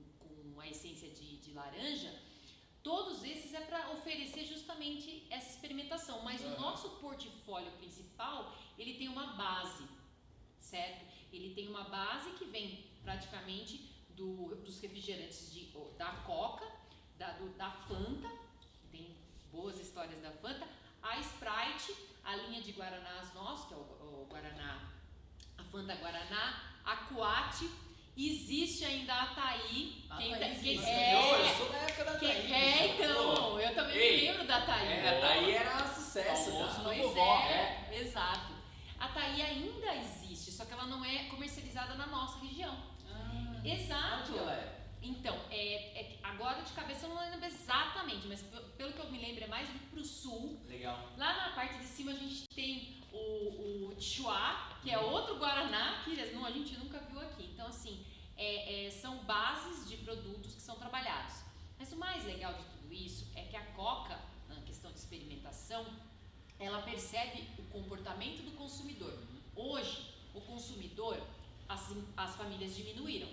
com 0.54 0.60
a 0.62 0.68
essência 0.68 1.10
de, 1.10 1.38
de 1.38 1.52
laranja. 1.54 2.14
Todos 2.84 3.24
esses 3.24 3.54
é 3.54 3.62
para 3.62 3.92
oferecer 3.92 4.46
justamente 4.46 5.26
essa 5.30 5.50
experimentação. 5.50 6.22
Mas 6.22 6.42
o 6.44 6.48
Aham. 6.48 6.60
nosso 6.62 6.90
portfólio 7.00 7.72
principal, 7.74 8.54
ele 8.78 8.96
tem 8.96 9.08
uma 9.08 9.34
base, 9.34 9.86
certo? 10.60 11.06
Ele 11.34 11.54
tem 11.56 11.68
uma 11.68 11.86
base 11.86 12.32
que 12.32 12.46
vem 12.46 12.86
praticamente 13.02 13.92
do- 14.10 14.56
dos 14.64 14.80
refrigerantes 14.82 15.52
de, 15.54 15.66
da 15.98 16.12
Coca, 16.28 16.66
da, 17.18 17.32
do- 17.34 17.50
da 17.58 17.72
Fanta, 17.72 18.30
boas 19.56 19.80
histórias 19.80 20.21
da 20.21 20.31
Fanta, 20.31 20.68
a 21.02 21.18
Sprite, 21.19 21.95
a 22.24 22.35
linha 22.35 22.62
de 22.62 22.71
Guaranás 22.71 23.33
nosso, 23.33 23.68
que 23.68 23.74
é 23.74 23.78
o, 23.78 23.80
o 23.80 24.28
Guaraná, 24.30 24.80
a 25.57 25.64
Fanta 25.64 25.95
Guaraná, 25.95 26.62
a 26.83 26.95
Coate, 26.97 27.69
existe 28.18 28.85
ainda 28.85 29.14
a 29.14 29.24
Ataí, 29.24 30.06
Ah, 30.09 30.18
quem, 30.18 30.31
tá, 30.31 30.40
tá- 30.40 30.45
quem- 30.62 30.85
é, 30.85 31.16
eu 31.50 31.56
sou 31.56 31.69
da 31.69 31.78
época 31.78 32.06
da 32.06 32.19
quem- 32.19 32.30
Thaís, 32.30 32.52
é, 32.52 32.88
então, 32.88 33.59
eu 33.59 33.76
também 33.76 33.95
Ei, 33.97 34.21
me 34.21 34.28
lembro 34.31 34.47
da 34.47 34.57
Ataí. 34.57 34.88
É, 34.88 35.09
a 35.18 35.21
Thaí 35.21 35.52
era 35.52 35.88
sucesso, 35.88 36.52
Almoço 36.52 36.68
cara. 36.76 36.78
no 36.80 36.83
Pois 36.83 37.02
vovó, 37.02 37.38
é, 37.50 37.90
exato. 38.00 38.54
A 39.00 39.07
Taí 39.09 39.42
ainda 39.42 39.95
existe, 39.95 40.52
só 40.52 40.66
que 40.66 40.74
ela 40.74 40.85
não 40.85 41.04
é 41.04 41.26
comercializada 41.26 41.95
na 41.95 42.07
nossa 42.07 42.40
região. 42.40 42.76
Ah, 43.09 43.62
Exato. 43.64 44.30
onde 44.31 44.38
ela 44.40 44.54
é? 44.54 44.75
Então, 45.07 45.35
é, 45.52 46.02
é 46.02 46.19
agora 46.24 46.62
de 46.64 46.71
cabeça 46.74 47.06
eu 47.06 47.09
não 47.14 47.21
lembro 47.21 47.45
exatamente, 47.45 48.28
mas 48.28 48.42
pe- 48.42 48.62
pelo 48.78 48.94
que 48.94 49.00
eu 49.00 49.12
me 49.12 49.19
lembro 49.19 49.44
é 49.44 49.47
mais 49.47 49.69
pro 49.92 50.04
sul. 50.04 50.59
Legal. 50.68 50.97
Lá 51.18 51.33
na 51.35 51.56
parte 51.56 51.78
de 51.78 51.85
cima 51.85 52.12
a 52.12 52.16
gente 52.16 52.47
tem 52.50 53.02
o, 53.12 53.94
o 53.94 54.02
Chua, 54.02 54.78
que 54.81 54.90
é 54.92 54.97
outro 55.00 55.38
Guaraná, 55.38 56.02
que 56.04 56.16
não, 56.33 56.45
a 56.45 56.52
gente 56.52 56.78
nunca 56.78 57.00
viu 57.00 57.19
aqui. 57.21 57.44
Então, 57.54 57.68
assim, 57.68 58.06
é- 58.38 58.88
é, 58.88 58.92
são 58.92 59.18
bases 59.26 59.88
de 59.88 59.97
produtos 59.97 60.56
que 60.56 60.62
são 60.62 60.76
trabalhados. 60.76 61.35
Mas 61.78 61.92
o 61.92 61.97
mais 61.97 62.24
legal 62.26 62.54
de 62.54 62.64
tudo 62.66 62.94
isso 62.94 63.28
é 63.35 63.44
que 63.44 63.56
a 63.56 63.66
Coca, 63.74 64.19
na 64.50 64.56
questão 64.62 64.92
de 64.92 64.97
experimentação, 65.00 65.85
ela 66.59 66.81
percebe 66.81 67.47
o 67.59 67.64
comportamento 67.64 68.42
do 68.44 68.52
consumidor. 68.57 69.14
Hoje, 69.56 70.14
o 70.33 70.42
consumidor, 70.42 71.21
as, 71.68 71.94
as 72.16 72.35
famílias 72.35 72.76
diminuíram. 72.76 73.28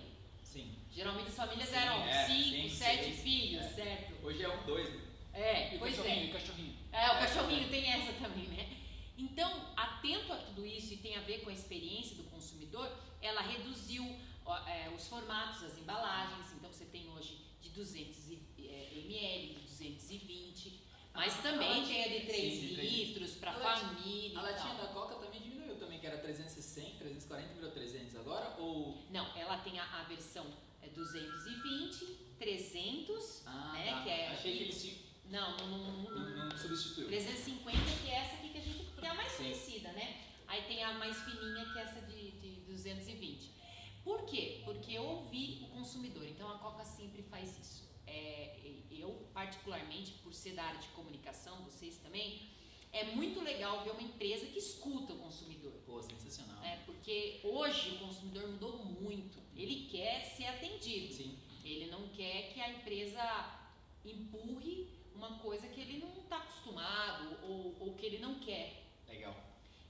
Sim. 0.93 0.99
Geralmente 0.99 1.29
as 1.29 1.35
famílias 1.35 1.69
Sim, 1.69 1.75
eram 1.75 2.03
é, 2.03 2.25
5, 2.27 2.43
cinco, 2.43 2.75
7 2.75 3.03
seis, 3.03 3.19
filhos, 3.21 3.61
é. 3.65 3.69
certo? 3.69 4.25
Hoje 4.25 4.43
é 4.43 4.49
um, 4.49 4.63
dois, 4.65 4.89
né? 4.93 5.01
É, 5.33 5.73
E 5.73 5.75
o 5.75 5.79
pois 5.79 5.93
é. 5.93 5.97
cachorrinho, 5.97 6.25
e 6.25 6.29
o 6.29 6.33
cachorrinho. 6.33 6.75
É, 6.91 7.09
o 7.09 7.13
É, 7.13 7.19
cachorrinho 7.19 7.65
é. 7.65 7.69
tem 7.69 7.91
essa 7.91 8.13
também, 8.13 8.47
né? 8.49 8.77
Então, 9.17 9.73
atento 9.75 10.31
a 10.33 10.37
tudo 10.37 10.65
isso 10.65 10.93
e 10.93 10.97
tem 10.97 11.15
a 11.15 11.21
ver 11.21 11.39
com 11.41 11.49
a 11.49 11.53
experiência 11.53 12.15
do 12.15 12.23
consumidor, 12.25 12.91
ela 13.21 13.41
reduziu 13.41 14.03
ó, 14.45 14.57
é, 14.67 14.89
os 14.95 15.07
formatos, 15.07 15.63
as 15.63 15.77
embalagens. 15.77 16.51
Então, 16.53 16.71
você 16.71 16.85
tem 16.85 17.09
hoje 17.09 17.39
de 17.61 17.69
200 17.69 18.29
e- 18.29 18.39
é, 18.59 18.89
ml, 18.93 19.53
de 19.55 19.61
220, 19.61 20.79
mas 21.13 21.35
também 21.41 21.83
a 21.83 21.85
tem 21.87 22.03
a 22.03 22.07
de 22.07 22.13
latinha- 22.13 22.25
3 22.25 22.53
sim, 22.53 22.67
litros 22.75 23.31
para 23.35 23.51
A 23.51 23.57
latinha- 23.57 23.87
família. 23.89 24.39
A 24.39 24.41
e 24.41 24.45
latinha 24.51 24.75
tal. 24.75 24.87
da 24.87 24.93
Coca 24.93 25.15
também 25.15 25.41
diminuiu 25.41 25.75
também, 25.77 25.99
que 25.99 26.07
era 26.07 26.17
360, 26.17 26.97
340 26.99 27.53
virou 27.53 27.71
300 27.71 28.15
agora? 28.17 28.55
Ou... 28.59 29.03
Não, 29.09 29.25
ela 29.37 29.57
tem 29.59 29.79
a, 29.79 29.83
a 30.01 30.03
versão 30.03 30.45
é, 30.45 30.62
220, 30.93 32.05
300, 32.39 33.43
Ah, 33.45 33.73
né? 33.73 33.91
tá. 33.91 34.01
Que 34.03 34.09
é, 34.09 34.27
Achei 34.29 34.57
que 34.57 34.63
eles 34.63 34.81
tinham... 34.81 34.97
Não, 35.29 35.57
não, 35.57 35.67
não, 35.67 36.03
não, 36.03 36.49
Não, 36.49 36.57
substituiu. 36.57 37.07
350, 37.07 37.77
que 38.03 38.09
é 38.09 38.15
essa 38.15 38.35
aqui 38.35 38.49
que 38.49 38.57
a 38.57 38.61
gente 38.61 38.85
é 39.01 39.07
a 39.07 39.13
mais 39.15 39.31
Sim. 39.31 39.37
conhecida, 39.43 39.91
né? 39.93 40.21
Aí 40.47 40.61
tem 40.63 40.83
a 40.83 40.93
mais 40.93 41.17
fininha, 41.23 41.65
que 41.71 41.79
é 41.79 41.81
essa 41.81 42.01
de, 42.01 42.31
de 42.31 42.49
220. 42.67 43.51
Por 44.03 44.25
quê? 44.25 44.61
Porque 44.65 44.91
eu 44.93 45.03
ouvi 45.03 45.59
o 45.63 45.67
consumidor. 45.69 46.25
Então 46.25 46.49
a 46.51 46.59
Coca 46.59 46.85
sempre 46.85 47.23
faz 47.23 47.57
isso. 47.57 47.89
É, 48.05 48.59
eu, 48.91 49.27
particularmente, 49.33 50.11
por 50.23 50.33
ser 50.33 50.53
da 50.53 50.63
área 50.65 50.79
de 50.79 50.87
comunicação, 50.89 51.63
vocês 51.63 51.97
também, 51.97 52.51
é 52.93 53.03
muito 53.05 53.41
legal 53.41 53.83
ver 53.83 53.91
uma 53.91 54.03
empresa 54.03 54.45
que 54.45 54.59
escuta 54.59 55.13
o 55.13 55.17
consumidor. 55.17 55.73
Pô, 55.85 56.01
sensacional. 56.01 56.63
É, 56.63 56.77
porque 56.85 57.41
hoje 57.43 57.95
o 57.95 57.99
consumidor 57.99 58.47
mudou 58.47 58.85
muito. 58.85 59.39
Ele 59.55 59.87
quer 59.89 60.23
ser 60.23 60.45
atendido. 60.45 61.11
Sim. 61.11 61.37
Ele 61.65 61.89
não 61.89 62.07
quer 62.09 62.53
que 62.53 62.61
a 62.61 62.69
empresa 62.69 63.21
empurre 64.05 64.87
uma 65.15 65.39
coisa 65.39 65.67
que 65.67 65.81
ele 65.81 65.97
não 65.97 66.13
está 66.21 66.37
acostumado 66.37 67.37
ou, 67.43 67.75
ou 67.79 67.95
que 67.95 68.05
ele 68.05 68.19
não 68.19 68.35
quer. 68.35 68.83
Legal. 69.07 69.35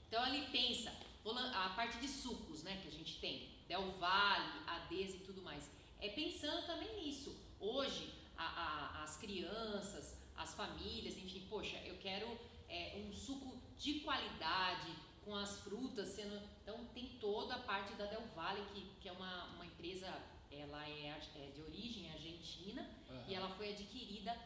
Então 0.08 0.26
ele 0.26 0.46
pensa, 0.50 0.92
a 1.54 1.68
parte 1.70 1.98
de 1.98 2.08
sucos, 2.08 2.62
né, 2.62 2.80
que 2.82 2.88
a 2.88 2.90
gente 2.90 3.18
tem, 3.20 3.50
Del 3.68 3.92
Valle, 3.92 4.62
Ades 4.66 5.14
e 5.14 5.18
tudo 5.18 5.42
mais, 5.42 5.70
é 6.00 6.08
pensando 6.08 6.66
também 6.66 7.04
nisso. 7.04 7.36
Hoje, 7.60 8.12
a, 8.36 8.44
a, 8.44 9.02
as 9.02 9.16
crianças, 9.16 10.16
as 10.36 10.54
famílias, 10.54 11.16
enfim, 11.16 11.46
poxa, 11.48 11.76
eu 11.84 11.96
quero 11.98 12.38
é, 12.74 13.04
um 13.06 13.12
suco 13.12 13.56
de 13.78 14.00
qualidade, 14.00 14.92
com 15.24 15.34
as 15.34 15.60
frutas 15.60 16.08
sendo. 16.08 16.40
Então 16.62 16.84
tem 16.94 17.06
toda 17.20 17.54
a 17.54 17.58
parte 17.60 17.94
da 17.94 18.06
Del 18.06 18.26
Valle, 18.34 18.64
que, 18.72 18.80
que 19.00 19.08
é 19.08 19.12
uma, 19.12 19.44
uma 19.54 19.66
empresa, 19.66 20.08
ela 20.50 20.88
é, 20.88 21.18
é 21.36 21.50
de 21.54 21.62
origem 21.62 22.10
argentina 22.10 22.82
uhum. 23.08 23.24
e 23.28 23.34
ela 23.34 23.48
foi 23.56 23.72
adquirida 23.72 24.36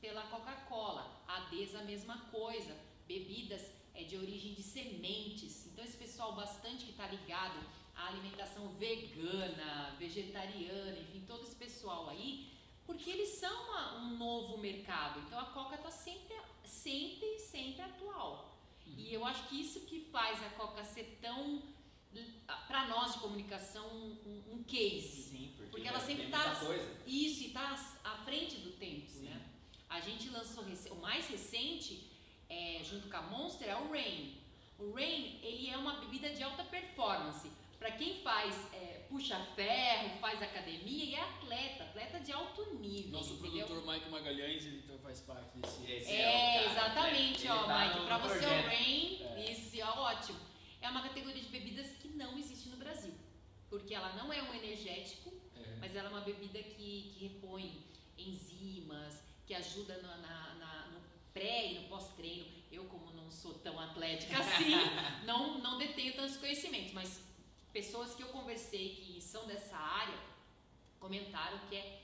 pela 0.00 0.22
Coca-Cola. 0.22 1.24
A 1.26 1.46
Ades 1.46 1.74
a 1.74 1.82
mesma 1.82 2.18
coisa. 2.30 2.76
Bebidas 3.06 3.62
é 3.94 4.04
de 4.04 4.16
origem 4.16 4.52
de 4.54 4.62
sementes. 4.62 5.66
Então 5.66 5.84
esse 5.84 5.96
pessoal 5.96 6.34
bastante 6.34 6.84
que 6.84 6.90
está 6.90 7.06
ligado 7.06 7.58
à 7.94 8.08
alimentação 8.08 8.68
vegana, 8.74 9.94
vegetariana, 9.98 10.98
enfim, 10.98 11.24
todo 11.26 11.42
esse 11.42 11.56
pessoal 11.56 12.10
aí, 12.10 12.52
porque 12.84 13.10
eles 13.10 13.40
são 13.40 13.64
uma, 13.64 13.98
um 13.98 14.16
novo 14.16 14.58
mercado. 14.58 15.20
Então 15.20 15.38
a 15.38 15.46
Coca 15.46 15.76
está 15.76 15.90
sempre, 15.90 16.36
sempre, 16.66 17.38
sempre 17.38 17.82
atual. 17.82 18.58
Uhum. 18.86 18.94
E 18.98 19.14
eu 19.14 19.24
acho 19.24 19.48
que 19.48 19.60
isso 19.60 19.80
que 19.80 20.00
faz 20.10 20.42
a 20.42 20.50
Coca 20.50 20.84
ser 20.84 21.18
tão 21.20 21.62
para 22.66 22.88
nós 22.88 23.14
de 23.14 23.18
comunicação 23.20 23.86
um, 23.86 24.42
um 24.52 24.62
case. 24.64 25.22
Sim, 25.22 25.52
porque, 25.56 25.70
porque 25.70 25.88
ela 25.88 26.00
sempre 26.00 26.24
está 26.24 26.52
isso 27.06 27.42
e 27.42 27.46
está 27.48 27.72
à 28.04 28.16
frente 28.24 28.56
do 28.56 28.70
tempo, 28.72 29.10
Sim. 29.10 29.24
né? 29.24 29.42
A 29.88 30.00
gente 30.00 30.28
lançou 30.30 30.64
o 30.64 30.96
mais 31.00 31.28
recente 31.28 32.10
é, 32.48 32.80
junto 32.84 33.08
com 33.08 33.16
a 33.16 33.22
Monster 33.22 33.68
é 33.68 33.76
o 33.76 33.90
Rain. 33.90 34.34
O 34.78 34.92
Rain 34.92 35.38
ele 35.42 35.68
é 35.68 35.76
uma 35.76 35.96
bebida 36.00 36.30
de 36.30 36.42
alta 36.42 36.64
performance 36.64 37.50
para 37.78 37.92
quem 37.92 38.22
faz 38.22 38.54
é, 38.72 38.96
puxa 39.08 39.38
ferro, 39.54 40.18
faz 40.20 40.42
academia 40.42 41.04
e 41.04 41.14
é 41.14 41.20
atleta, 41.20 41.84
atleta 41.84 42.20
de 42.20 42.32
alto 42.32 42.74
nível. 42.74 43.12
Nosso 43.12 43.34
entendeu? 43.34 43.66
produtor 43.66 43.94
Mike 43.94 44.10
Magalhães 44.10 44.66
ele 44.66 44.78
então 44.78 44.98
faz 44.98 45.20
parte 45.20 45.58
desse. 45.58 45.90
Esse 45.90 46.12
é, 46.12 46.56
é 46.56 46.70
exatamente, 46.70 47.48
ó, 47.48 47.64
tá 47.64 47.88
Mike. 47.88 48.06
Para 48.06 48.18
você 48.18 48.44
o 48.44 48.62
Rain, 48.62 49.22
é. 49.22 49.50
isso, 49.50 49.76
ó, 49.82 50.10
ótimo. 50.10 50.38
É 50.80 50.88
uma 50.88 51.02
categoria 51.02 51.42
de 51.42 51.48
bebidas 51.48 51.88
que 51.96 52.08
não 52.08 52.36
existe 52.38 52.68
no 52.68 52.76
Brasil, 52.76 53.14
porque 53.68 53.94
ela 53.94 54.12
não 54.14 54.32
é 54.32 54.42
um 54.42 54.54
energético, 54.54 55.32
é. 55.56 55.76
mas 55.80 55.96
ela 55.96 56.08
é 56.08 56.10
uma 56.10 56.20
bebida 56.20 56.62
que, 56.62 57.12
que 57.14 57.28
repõe 57.28 57.84
enzimas, 58.18 59.22
que 59.46 59.54
ajuda 59.54 59.96
no, 59.98 60.08
na, 60.22 60.54
na, 60.54 60.86
no 60.88 61.00
pré 61.32 61.72
e 61.72 61.74
no 61.80 61.88
pós-treino. 61.88 62.46
Eu, 62.70 62.84
como 62.84 63.10
não 63.12 63.30
sou 63.30 63.54
tão 63.54 63.78
atlética 63.78 64.38
assim, 64.38 64.74
não, 65.24 65.58
não 65.58 65.78
detenho 65.78 66.14
tantos 66.14 66.36
conhecimentos, 66.36 66.92
mas 66.92 67.20
pessoas 67.76 68.14
que 68.14 68.22
eu 68.22 68.28
conversei 68.28 68.86
que 68.96 69.20
são 69.20 69.46
dessa 69.46 69.76
área 69.76 70.18
comentaram 70.98 71.58
que 71.68 71.76
é, 71.76 72.02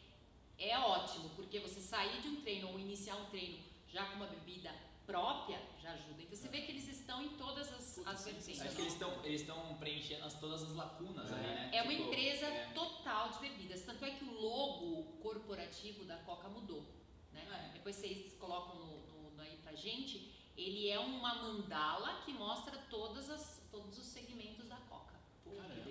é 0.58 0.78
ótimo, 0.78 1.30
porque 1.30 1.58
você 1.60 1.80
sair 1.80 2.20
de 2.20 2.28
um 2.28 2.42
treino 2.42 2.68
ou 2.68 2.78
iniciar 2.78 3.16
um 3.16 3.24
treino 3.30 3.58
já 3.88 4.04
com 4.04 4.16
uma 4.16 4.26
bebida 4.26 4.70
própria 5.06 5.58
já 5.82 5.92
ajuda. 5.92 6.20
Então 6.22 6.36
você 6.36 6.48
vê 6.48 6.60
que 6.60 6.72
eles 6.72 6.86
estão 6.88 7.24
em 7.24 7.30
todas 7.38 7.72
as, 7.72 8.06
as 8.06 8.24
vertentes. 8.26 8.60
Acho 8.60 8.76
que 8.76 8.82
eles 8.82 8.92
estão 8.92 9.24
eles 9.24 9.40
estão 9.40 9.74
preenchendo 9.76 10.24
as, 10.26 10.38
todas 10.38 10.62
as 10.62 10.74
lacunas 10.74 11.30
é. 11.30 11.34
ali, 11.34 11.42
né? 11.42 11.70
É 11.72 11.82
uma 11.82 11.90
tipo, 11.90 12.04
empresa 12.04 12.46
é. 12.46 12.72
total 12.74 13.30
de 13.30 13.38
bebidas. 13.38 13.80
Tanto 13.82 14.04
é 14.04 14.10
que 14.10 14.24
o 14.26 14.32
logo 14.42 15.04
corporativo 15.22 16.04
da 16.04 16.18
Coca 16.18 16.50
mudou. 16.50 16.84
Né? 17.32 17.42
É. 17.50 17.72
Depois 17.72 17.96
vocês 17.96 18.34
colocam 18.34 18.74
no, 18.78 19.06
no, 19.06 19.30
no, 19.30 19.40
aí 19.40 19.56
pra 19.62 19.74
gente. 19.74 20.30
Ele 20.54 20.90
é 20.90 20.98
uma 20.98 21.34
mandala 21.36 22.20
que 22.26 22.32
mostra 22.34 22.76
todas 22.90 23.30
as, 23.30 23.66
todos 23.70 23.98
os 23.98 24.04
segmentos 24.04 24.51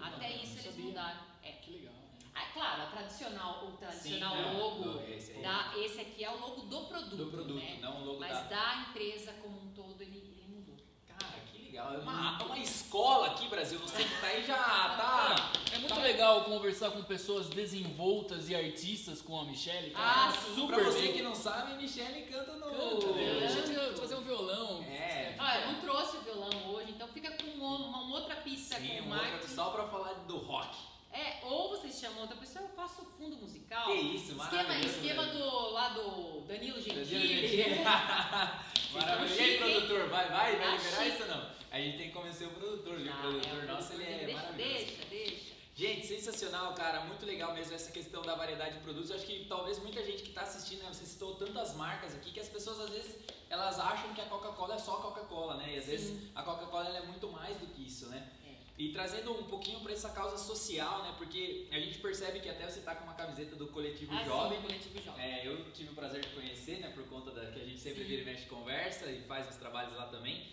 até 0.01 0.29
não, 0.29 0.43
isso 0.43 0.59
eles 0.59 0.77
mudaram. 0.77 1.21
É. 1.43 1.51
Que 1.53 1.71
legal. 1.71 1.93
Né? 1.93 2.01
Ah, 2.33 2.45
claro, 2.53 2.81
a 2.83 2.85
tradicional, 2.87 3.67
o 3.67 3.71
tradicional 3.77 4.35
Sim, 4.35 4.57
logo, 4.57 5.01
esse, 5.09 5.33
da, 5.33 5.73
esse 5.77 5.99
aqui 5.99 6.23
é 6.23 6.31
o 6.31 6.39
logo 6.39 6.61
do 6.61 6.85
produto. 6.85 7.15
Do 7.17 7.25
produto, 7.27 7.59
né? 7.59 7.79
não 7.81 8.01
o 8.01 8.05
logo 8.05 8.19
Mas 8.19 8.31
da... 8.31 8.43
da 8.43 8.85
empresa 8.89 9.33
como 9.41 9.61
um 9.61 9.67
todo 9.73 10.01
ele, 10.01 10.17
ele 10.17 10.45
mudou. 10.47 10.77
Cara, 11.07 11.39
que 11.51 11.61
legal. 11.61 11.93
É 11.93 11.97
uma, 11.97 12.43
uma 12.43 12.57
escola 12.59 13.27
aqui, 13.27 13.47
Brasil. 13.49 13.79
Você 13.79 14.03
que 14.03 14.21
tá 14.21 14.27
aí 14.27 14.45
já 14.45 14.55
tá. 14.57 15.51
É 15.73 15.77
muito 15.79 15.93
tá... 15.93 16.01
legal 16.01 16.45
conversar 16.45 16.91
com 16.91 17.03
pessoas 17.03 17.49
desenvoltas 17.49 18.49
e 18.49 18.55
artistas 18.55 19.21
como 19.21 19.41
a 19.41 19.45
Michelle. 19.45 19.91
Cara. 19.91 20.29
Ah. 20.29 20.31
Super 20.31 20.75
pra 20.75 20.83
você 20.85 21.09
que 21.09 21.21
não 21.21 21.35
sabe, 21.35 21.73
a 21.73 21.75
Michelle 21.75 22.21
canta 22.23 22.53
no. 22.53 22.65
Canta, 22.65 23.11
né? 23.13 23.47
Eu 23.75 23.95
trazer 23.95 24.15
um 24.15 24.21
violão. 24.21 24.83
É. 24.83 25.10
Ah, 25.43 25.59
eu 25.59 25.71
não 25.71 25.81
trouxe 25.81 26.17
o 26.17 26.21
violão 26.21 26.73
hoje, 26.73 26.91
então 26.91 27.07
fica 27.07 27.31
com 27.31 27.49
uma, 27.51 27.77
uma 27.87 28.15
outra 28.15 28.35
pista 28.35 28.75
Sim, 28.75 28.97
com 28.97 29.05
uma 29.05 29.21
outra 29.21 29.47
só 29.47 29.71
pra 29.71 29.87
falar 29.87 30.13
do 30.27 30.37
rock. 30.37 30.77
É, 31.11 31.39
ou 31.43 31.69
vocês 31.69 31.99
chamam 31.99 32.21
outra 32.21 32.37
pessoa, 32.37 32.63
eu 32.63 32.69
faço 32.69 33.01
o 33.01 33.05
fundo 33.05 33.35
musical. 33.35 33.85
Que 33.85 33.93
isso, 33.93 34.31
Esquema, 34.31 34.79
esquema 34.79 35.25
do, 35.25 35.71
lá 35.71 35.89
do 35.89 36.41
Danilo 36.41 36.79
Gentili. 36.79 37.79
maravilhoso. 38.93 39.33
E 39.33 39.43
aí, 39.43 39.57
produtor, 39.57 40.09
vai, 40.09 40.29
vai, 40.29 40.55
vai 40.55 40.77
tá 40.77 40.77
liberar 40.77 41.07
isso 41.07 41.23
ou 41.23 41.27
não? 41.27 41.51
A 41.71 41.79
gente 41.79 41.97
tem 41.97 42.07
que 42.07 42.13
convencer 42.13 42.47
o 42.47 42.51
produtor? 42.51 42.97
Ah, 43.09 43.17
o 43.17 43.21
produtor 43.21 43.63
é, 43.63 43.65
nosso, 43.65 43.93
ele 43.93 44.03
é 44.03 44.25
deixa, 44.25 44.33
maravilhoso. 44.33 44.85
Deixa, 44.85 45.05
deixa. 45.09 45.50
Gente, 45.81 46.05
sensacional, 46.05 46.75
cara. 46.75 46.99
Muito 47.05 47.25
legal 47.25 47.55
mesmo 47.55 47.73
essa 47.73 47.91
questão 47.91 48.21
da 48.21 48.35
variedade 48.35 48.75
de 48.75 48.81
produtos. 48.81 49.09
Eu 49.09 49.15
acho 49.15 49.25
que 49.25 49.45
talvez 49.45 49.79
muita 49.79 50.03
gente 50.03 50.21
que 50.21 50.29
está 50.29 50.41
assistindo, 50.41 50.83
né, 50.83 50.89
você 50.93 51.07
citou 51.07 51.33
tantas 51.33 51.73
marcas 51.75 52.13
aqui 52.13 52.31
que 52.31 52.39
as 52.39 52.47
pessoas 52.47 52.79
às 52.81 52.91
vezes 52.91 53.15
elas 53.49 53.79
acham 53.79 54.13
que 54.13 54.21
a 54.21 54.25
Coca-Cola 54.25 54.75
é 54.75 54.77
só 54.77 54.97
Coca-Cola, 54.97 55.57
né? 55.57 55.73
E 55.73 55.77
às 55.79 55.85
Sim. 55.85 55.91
vezes 55.91 56.29
a 56.35 56.43
Coca-Cola 56.43 56.95
é 56.95 57.01
muito 57.01 57.27
mais 57.29 57.57
do 57.57 57.65
que 57.65 57.87
isso, 57.87 58.05
né? 58.09 58.29
E 58.77 58.93
trazendo 58.93 59.31
um 59.31 59.45
pouquinho 59.45 59.79
para 59.79 59.91
essa 59.91 60.09
causa 60.09 60.37
social, 60.37 61.01
né? 61.01 61.15
Porque 61.17 61.67
a 61.71 61.79
gente 61.79 61.97
percebe 61.97 62.41
que 62.41 62.49
até 62.49 62.69
você 62.69 62.81
tá 62.81 62.93
com 62.93 63.05
uma 63.05 63.15
camiseta 63.15 63.55
do 63.55 63.65
Coletivo 63.65 64.13
ah, 64.13 64.23
Jovem. 64.23 64.57
Sim, 64.59 64.67
Coletivo 64.67 65.01
Jovem. 65.01 65.25
É, 65.25 65.47
eu 65.47 65.71
tive 65.71 65.89
o 65.93 65.95
prazer 65.95 66.21
de 66.21 66.29
conhecer, 66.29 66.79
né? 66.79 66.91
Por 66.93 67.07
conta 67.07 67.31
da 67.31 67.51
que 67.51 67.59
a 67.59 67.65
gente 67.65 67.79
sempre 67.79 68.03
sim. 68.03 68.07
vira 68.07 68.21
e 68.21 68.25
mexe 68.25 68.45
conversa 68.45 69.07
e 69.09 69.21
faz 69.21 69.49
os 69.49 69.55
trabalhos 69.55 69.95
lá 69.97 70.05
também. 70.05 70.47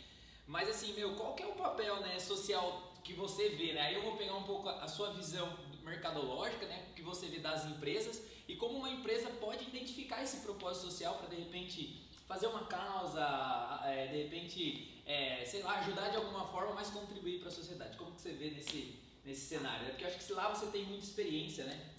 Mas 0.47 0.70
assim, 0.70 0.94
meu, 0.94 1.14
qual 1.16 1.35
que 1.35 1.42
é 1.42 1.47
o 1.47 1.52
papel, 1.52 2.00
né, 2.00 2.18
social 2.18 2.88
que 3.09 3.15
você 3.15 3.49
vê, 3.49 3.73
né? 3.73 3.81
Aí 3.81 3.95
eu 3.95 4.03
vou 4.03 4.19
pegar 4.19 4.35
um 4.35 4.43
pouco 4.43 4.69
a 4.69 4.87
sua 4.87 5.15
visão 5.15 5.59
mercadológica, 5.83 6.67
né? 6.67 6.88
Que 6.95 7.00
você 7.00 7.27
vê 7.27 7.38
das 7.38 7.65
empresas 7.65 8.23
e 8.47 8.55
como 8.55 8.77
uma 8.77 8.91
empresa 8.91 9.31
pode 9.31 9.65
identificar 9.65 10.23
esse 10.23 10.41
propósito 10.41 10.85
social 10.91 11.15
para 11.17 11.29
de 11.29 11.37
repente 11.37 12.07
fazer 12.27 12.49
uma 12.49 12.67
causa, 12.67 13.81
é, 13.87 14.09
de 14.09 14.23
repente, 14.25 15.03
é, 15.07 15.43
sei 15.47 15.62
lá, 15.62 15.79
ajudar 15.79 16.11
de 16.11 16.17
alguma 16.17 16.47
forma, 16.49 16.75
mas 16.75 16.91
contribuir 16.91 17.41
para 17.41 17.49
a 17.49 17.50
sociedade. 17.50 17.97
Como 17.97 18.12
que 18.12 18.21
você 18.21 18.33
vê 18.33 18.50
nesse, 18.50 19.00
nesse 19.25 19.47
cenário? 19.47 19.87
É 19.87 19.91
porque 19.91 20.05
eu 20.05 20.09
acho 20.09 20.19
que 20.19 20.33
lá 20.35 20.50
você 20.50 20.67
tem 20.67 20.85
muita 20.85 21.05
experiência, 21.05 21.65
né? 21.65 21.95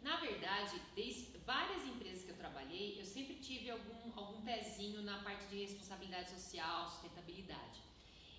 Na 0.00 0.16
verdade, 0.16 0.80
desde 0.96 1.36
várias 1.44 1.82
empresas 1.86 2.24
que 2.24 2.30
eu 2.30 2.36
trabalhei, 2.36 2.98
eu 2.98 3.04
sempre 3.04 3.34
tive 3.36 3.70
algum, 3.70 4.12
algum 4.16 4.40
pezinho 4.40 5.02
na 5.02 5.18
parte 5.18 5.46
de 5.46 5.60
responsabilidade 5.60 6.30
social. 6.30 6.88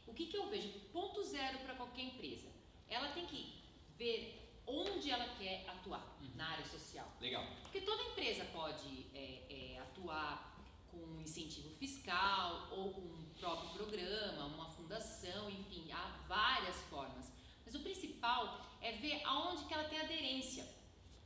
O 0.07 0.13
que, 0.13 0.27
que 0.27 0.38
eu 0.38 0.47
vejo? 0.50 0.69
Ponto 0.91 1.24
zero 1.24 1.59
para 1.59 1.75
qualquer 1.75 2.03
empresa. 2.03 2.47
Ela 2.88 3.09
tem 3.09 3.25
que 3.25 3.63
ver 3.97 4.45
onde 4.67 5.12
ela 5.12 5.27
quer 5.35 5.65
atuar 5.67 6.17
uhum. 6.21 6.31
na 6.35 6.47
área 6.50 6.65
social. 6.65 7.12
Legal. 7.21 7.45
Porque 7.62 7.81
toda 7.81 8.03
empresa 8.03 8.45
pode 8.45 9.07
é, 9.13 9.75
é, 9.75 9.79
atuar 9.79 10.55
com 10.89 11.21
incentivo 11.21 11.69
fiscal 11.75 12.69
ou 12.71 12.93
com 12.93 13.01
um 13.01 13.29
próprio 13.38 13.69
programa, 13.71 14.45
uma 14.45 14.69
fundação, 14.69 15.50
enfim, 15.50 15.91
há 15.91 16.24
várias 16.27 16.81
formas. 16.83 17.31
Mas 17.65 17.75
o 17.75 17.79
principal 17.79 18.65
é 18.81 18.93
ver 18.93 19.21
aonde 19.24 19.65
que 19.65 19.74
ela 19.74 19.89
tem 19.89 20.00
aderência. 20.00 20.63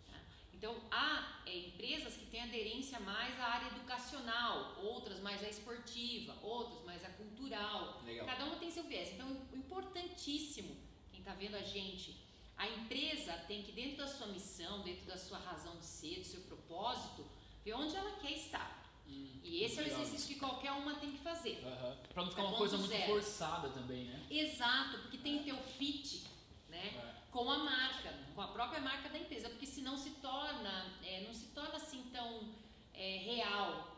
Tá? 0.05 0.19
Então, 0.53 0.75
há 0.89 1.41
é, 1.45 1.55
empresas 1.57 2.15
que 2.15 2.25
têm 2.27 2.38
aderência 2.49 2.99
mais 2.99 3.39
à 3.39 3.45
área 3.45 3.67
educacional, 3.67 4.75
outras 4.83 5.19
mais 5.19 5.43
à 5.43 5.47
esportiva, 5.47 6.35
outras 6.41 6.83
mais 6.83 7.03
à 7.05 7.09
cultural. 7.09 8.01
Legal. 8.05 8.25
Cada 8.25 8.45
uma 8.45 8.57
tem 8.57 8.69
seu 8.71 8.83
viés. 8.83 9.13
Então, 9.13 9.29
importantíssimo, 9.53 10.75
quem 11.11 11.19
está 11.19 11.33
vendo 11.33 11.55
a 11.55 11.61
gente, 11.61 12.17
a 12.57 12.67
empresa 12.67 13.33
tem 13.47 13.63
que, 13.63 13.71
dentro 13.71 13.97
da 13.97 14.07
sua 14.07 14.27
missão, 14.27 14.81
dentro 14.81 15.05
da 15.05 15.17
sua 15.17 15.37
razão 15.37 15.77
de 15.77 15.85
ser, 15.85 16.19
do 16.19 16.25
seu 16.25 16.41
propósito, 16.41 17.25
ver 17.63 17.73
onde 17.73 17.95
ela 17.95 18.11
quer 18.19 18.31
estar. 18.31 18.77
Hum, 19.07 19.39
e 19.43 19.63
esse 19.63 19.77
legal. 19.77 19.97
é 19.97 19.99
o 19.99 20.01
exercício 20.01 20.33
que 20.33 20.39
qualquer 20.39 20.71
uma 20.71 20.95
tem 20.95 21.11
que 21.11 21.19
fazer. 21.19 21.63
Uhum. 21.63 21.95
Para 22.13 22.23
não 22.23 22.29
ficar 22.29 22.43
é 22.43 22.45
uma 22.45 22.57
coisa 22.57 22.77
muito 22.77 22.91
zero. 22.91 23.13
forçada 23.13 23.69
também, 23.69 24.05
né? 24.05 24.25
Exato, 24.29 24.99
porque 24.99 25.17
tem 25.17 25.39
que 25.39 25.45
ter 25.45 25.53
o 25.53 25.63
fit, 25.63 26.25
né? 26.67 26.87
É. 26.95 27.18
com 27.39 27.49
a 27.49 27.57
marca, 27.59 28.13
com 28.35 28.41
a 28.41 28.47
própria 28.49 28.81
marca 28.81 29.07
da 29.07 29.17
empresa, 29.17 29.47
porque 29.47 29.65
senão 29.65 29.97
se 29.97 30.09
torna, 30.21 30.93
é, 31.01 31.21
não 31.21 31.33
se 31.33 31.45
torna 31.47 31.77
assim 31.77 32.03
tão 32.11 32.53
é, 32.93 33.17
real. 33.19 33.97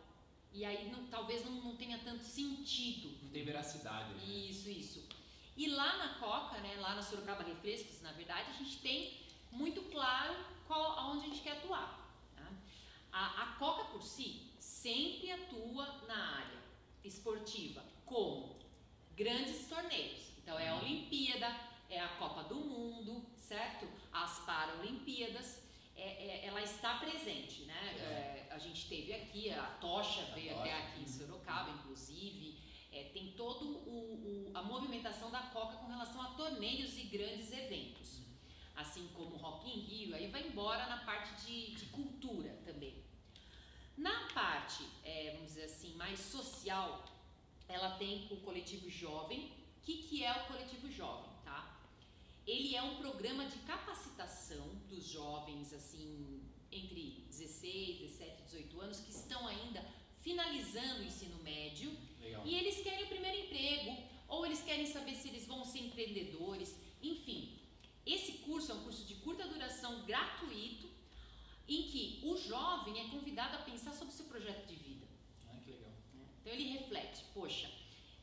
E 0.53 0.63
aí 0.63 0.91
não, 0.91 1.07
talvez 1.07 1.43
não, 1.43 1.53
não, 1.53 1.75
tenha 1.75 1.97
tanto 1.97 2.23
sentido. 2.23 3.17
Não 3.23 3.31
tem 3.31 3.43
veracidade. 3.43 4.13
Né? 4.13 4.25
Isso, 4.25 4.69
isso. 4.69 5.09
E 5.57 5.71
lá 5.71 5.97
na 5.97 6.19
Coca, 6.19 6.59
né, 6.59 6.75
lá 6.75 6.93
na 6.93 7.01
Sorocaba 7.01 7.41
Refrescos, 7.41 7.99
na 8.03 8.11
verdade, 8.11 8.51
a 8.51 8.53
gente 8.53 8.77
tem 8.77 9.25
muito 9.51 9.81
claro 9.89 10.35
qual, 10.67 10.99
aonde 10.99 11.25
a 11.25 11.29
gente 11.29 11.41
quer 11.41 11.53
atuar. 11.53 12.13
Tá? 12.35 12.47
A, 13.11 13.43
a 13.43 13.45
Coca 13.55 13.85
por 13.85 14.03
si 14.03 14.51
sempre 14.59 15.31
atua 15.31 15.87
na 16.07 16.35
área 16.35 16.61
esportiva, 17.03 17.83
como 18.05 18.59
grandes 19.15 19.67
torneios. 19.67 20.29
Então 20.37 20.59
é 20.59 20.69
a 20.69 20.75
uhum. 20.75 20.81
Olimpíada, 20.81 21.59
é 21.89 21.99
a 21.99 22.09
Copa 22.17 22.43
do 22.43 22.55
Mundo, 22.55 23.30
certo? 23.51 23.85
As 24.13 24.39
Paralimpíadas. 24.45 25.61
É, 25.93 26.07
é, 26.25 26.45
ela 26.45 26.61
está 26.61 26.99
presente, 26.99 27.63
né? 27.63 27.81
É. 27.99 28.47
é 28.47 28.47
a 28.49 28.57
gente 28.57 28.87
teve 28.87 29.13
aqui, 29.13 29.49
a 29.51 29.67
Tocha 29.81 30.23
veio 30.33 30.57
até 30.57 30.73
aqui 30.73 31.01
em 31.01 31.07
Sorocaba, 31.07 31.69
inclusive. 31.69 32.57
É, 32.91 33.03
tem 33.13 33.33
todo 33.33 33.65
o, 33.65 34.49
o, 34.49 34.51
a 34.53 34.61
movimentação 34.63 35.29
da 35.29 35.41
Coca 35.55 35.77
com 35.77 35.87
relação 35.87 36.21
a 36.21 36.29
torneios 36.41 36.97
e 36.97 37.03
grandes 37.03 37.51
eventos. 37.51 38.21
Assim 38.75 39.09
como 39.13 39.35
Rock 39.35 39.69
in 39.69 39.81
Rio, 39.81 40.15
aí 40.15 40.27
vai 40.27 40.47
embora 40.47 40.87
na 40.87 40.97
parte 41.05 41.45
de, 41.45 41.75
de 41.75 41.85
cultura 41.87 42.57
também. 42.65 43.03
Na 43.97 44.29
parte, 44.33 44.83
é, 45.03 45.31
vamos 45.33 45.47
dizer 45.49 45.65
assim, 45.65 45.93
mais 45.95 46.19
social, 46.19 47.05
ela 47.67 47.91
tem 47.97 48.27
o 48.31 48.37
coletivo 48.37 48.89
jovem. 48.89 49.51
O 49.77 49.81
que, 49.83 50.03
que 50.03 50.23
é 50.23 50.31
o 50.31 50.47
coletivo 50.47 50.89
jovem? 50.89 51.30
Ele 52.51 52.75
é 52.75 52.81
um 52.83 52.95
programa 52.95 53.45
de 53.45 53.57
capacitação 53.59 54.67
dos 54.89 55.05
jovens, 55.05 55.71
assim, 55.71 56.43
entre 56.69 57.23
16, 57.29 57.99
17, 57.99 58.43
18 58.43 58.81
anos, 58.81 58.99
que 58.99 59.11
estão 59.11 59.47
ainda 59.47 59.81
finalizando 60.19 60.99
o 60.99 61.05
ensino 61.05 61.41
médio 61.41 61.97
Legal. 62.19 62.45
e 62.45 62.53
eles 62.53 62.81
querem 62.81 63.05
o 63.05 63.07
primeiro 63.07 63.37
emprego, 63.45 63.91
ou 64.27 64.45
eles 64.45 64.61
querem 64.63 64.85
saber 64.85 65.15
se 65.15 65.29
eles 65.29 65.47
vão 65.47 65.63
ser 65.63 65.79
empreendedores, 65.79 66.75
enfim. 67.01 67.57
Esse 68.05 68.33
curso 68.39 68.73
é 68.73 68.75
um 68.75 68.83
curso 68.83 69.05
de 69.05 69.15
curta 69.25 69.47
duração 69.47 70.03
gratuito 70.03 70.89
em 71.69 71.83
que 71.83 72.19
o 72.21 72.35
jovem 72.35 72.99
é 72.99 73.09
convidado 73.11 73.55
a 73.55 73.59
pensar 73.59 73.93
sobre 73.93 74.13
o 74.13 74.17
seu 74.17 74.25
projeto 74.25 74.67
de 74.67 74.75
vida. 74.75 75.07
Ah, 75.47 75.57
que 75.63 75.71
legal. 75.71 75.93
Né? 76.13 76.25
Então 76.41 76.51
ele 76.51 76.67
reflete, 76.77 77.23
poxa, 77.33 77.71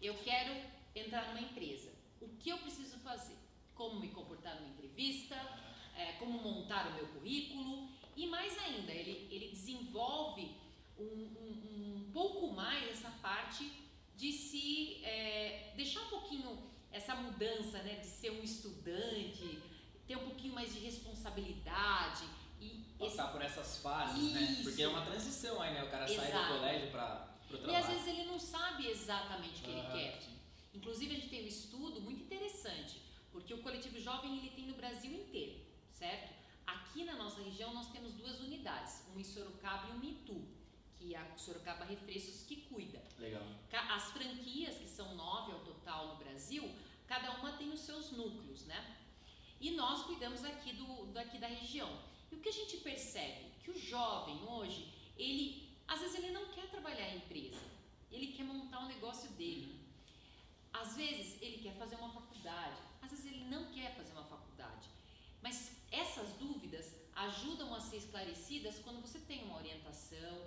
eu 0.02 0.14
quero 0.18 0.52
entrar 0.94 1.28
numa 1.28 1.40
empresa. 1.40 1.90
O 2.20 2.28
que 2.36 2.50
eu 2.50 2.58
preciso 2.58 2.98
fazer? 2.98 3.37
Como 3.78 4.00
me 4.00 4.08
comportar 4.08 4.56
numa 4.56 4.68
entrevista? 4.68 5.36
É, 5.96 6.12
como 6.18 6.42
montar 6.42 6.88
o 6.88 6.94
meu 6.94 7.06
currículo? 7.06 7.88
E 8.16 8.26
mais 8.26 8.58
ainda, 8.58 8.92
ele, 8.92 9.28
ele 9.30 9.48
desenvolve 9.50 10.50
um, 10.98 11.04
um, 11.04 12.04
um 12.08 12.10
pouco 12.12 12.52
mais 12.52 12.90
essa 12.90 13.10
parte 13.22 13.70
de 14.16 14.32
se 14.32 15.00
é, 15.04 15.72
deixar 15.76 16.02
um 16.02 16.08
pouquinho 16.08 16.68
essa 16.90 17.14
mudança, 17.14 17.80
né, 17.82 18.00
de 18.00 18.06
ser 18.06 18.30
um 18.32 18.42
estudante, 18.42 19.62
ter 20.08 20.16
um 20.16 20.24
pouquinho 20.24 20.54
mais 20.54 20.74
de 20.74 20.80
responsabilidade, 20.80 22.24
e 22.60 22.84
Passar 22.98 23.24
esse... 23.24 23.32
por 23.32 23.42
essas 23.42 23.78
fases, 23.78 24.32
né? 24.32 24.40
Isso. 24.42 24.52
né? 24.56 24.62
Porque 24.64 24.82
é 24.82 24.88
uma 24.88 25.02
transição 25.02 25.62
aí, 25.62 25.74
né? 25.74 25.84
O 25.84 25.90
cara 25.90 26.10
Exato. 26.10 26.28
sai 26.28 26.42
do 26.42 26.54
colégio 26.54 26.90
para 26.90 27.38
o 27.44 27.58
trabalho. 27.58 27.72
E 27.72 27.76
às 27.76 27.86
vezes 27.86 28.06
ele 28.08 28.24
não 28.24 28.38
sabe 28.40 28.88
exatamente 28.88 29.60
o 29.60 29.64
que 29.64 29.70
ele 29.70 29.86
quer. 29.92 30.20
Inclusive 30.74 31.12
a 31.12 31.14
gente 31.14 31.28
tem 31.28 31.44
um 31.44 31.46
estudo 31.46 32.00
muito 32.00 32.22
interessante, 32.22 33.00
porque 33.38 33.54
o 33.54 33.62
coletivo 33.62 34.00
jovem 34.00 34.36
ele 34.36 34.50
tem 34.50 34.66
no 34.66 34.74
Brasil 34.74 35.12
inteiro, 35.12 35.60
certo? 35.92 36.34
Aqui 36.66 37.04
na 37.04 37.14
nossa 37.14 37.40
região 37.40 37.72
nós 37.72 37.88
temos 37.92 38.12
duas 38.14 38.40
unidades, 38.40 39.04
uma 39.10 39.20
em 39.20 39.24
Sorocaba 39.24 39.88
e 39.88 39.90
uma 39.92 40.04
em 40.04 40.10
Itu, 40.10 40.44
que 40.96 41.14
é 41.14 41.18
a 41.18 41.36
Sorocaba 41.36 41.84
Refrescos 41.84 42.42
que 42.42 42.56
cuida. 42.62 43.00
Legal. 43.16 43.44
As 43.96 44.10
franquias, 44.10 44.76
que 44.78 44.88
são 44.88 45.14
nove 45.14 45.52
ao 45.52 45.60
total 45.60 46.08
no 46.08 46.16
Brasil, 46.16 46.68
cada 47.06 47.30
uma 47.38 47.52
tem 47.52 47.70
os 47.72 47.80
seus 47.80 48.10
núcleos, 48.10 48.66
né? 48.66 48.96
E 49.60 49.70
nós 49.70 50.02
cuidamos 50.02 50.44
aqui 50.44 50.72
do 50.72 51.06
daqui 51.12 51.38
da 51.38 51.46
região. 51.46 51.90
E 52.32 52.34
o 52.34 52.40
que 52.40 52.48
a 52.48 52.58
gente 52.60 52.78
percebe? 52.78 53.52
Que 53.62 53.70
o 53.70 53.78
jovem 53.78 54.42
hoje, 54.48 54.92
ele, 55.16 55.76
às 55.86 56.00
vezes 56.00 56.16
ele 56.16 56.32
não 56.32 56.46
quer 56.48 56.68
trabalhar 56.68 57.08
em 57.08 57.18
empresa, 57.18 57.62
ele 58.10 58.32
quer 58.32 58.44
montar 58.44 58.80
o 58.80 58.84
um 58.86 58.88
negócio 58.88 59.30
dele. 59.30 59.78
Às 60.72 60.96
vezes 60.96 61.40
ele 61.40 61.58
quer 61.58 61.74
fazer 61.74 61.96
uma 61.96 62.10
faculdade, 62.10 62.87
não 63.48 63.66
quer 63.72 63.94
fazer 63.94 64.12
uma 64.12 64.24
faculdade. 64.24 64.88
Mas 65.42 65.72
essas 65.90 66.32
dúvidas 66.34 66.94
ajudam 67.14 67.74
a 67.74 67.80
ser 67.80 67.96
esclarecidas 67.96 68.78
quando 68.78 69.00
você 69.00 69.18
tem 69.20 69.44
uma 69.44 69.56
orientação 69.56 70.46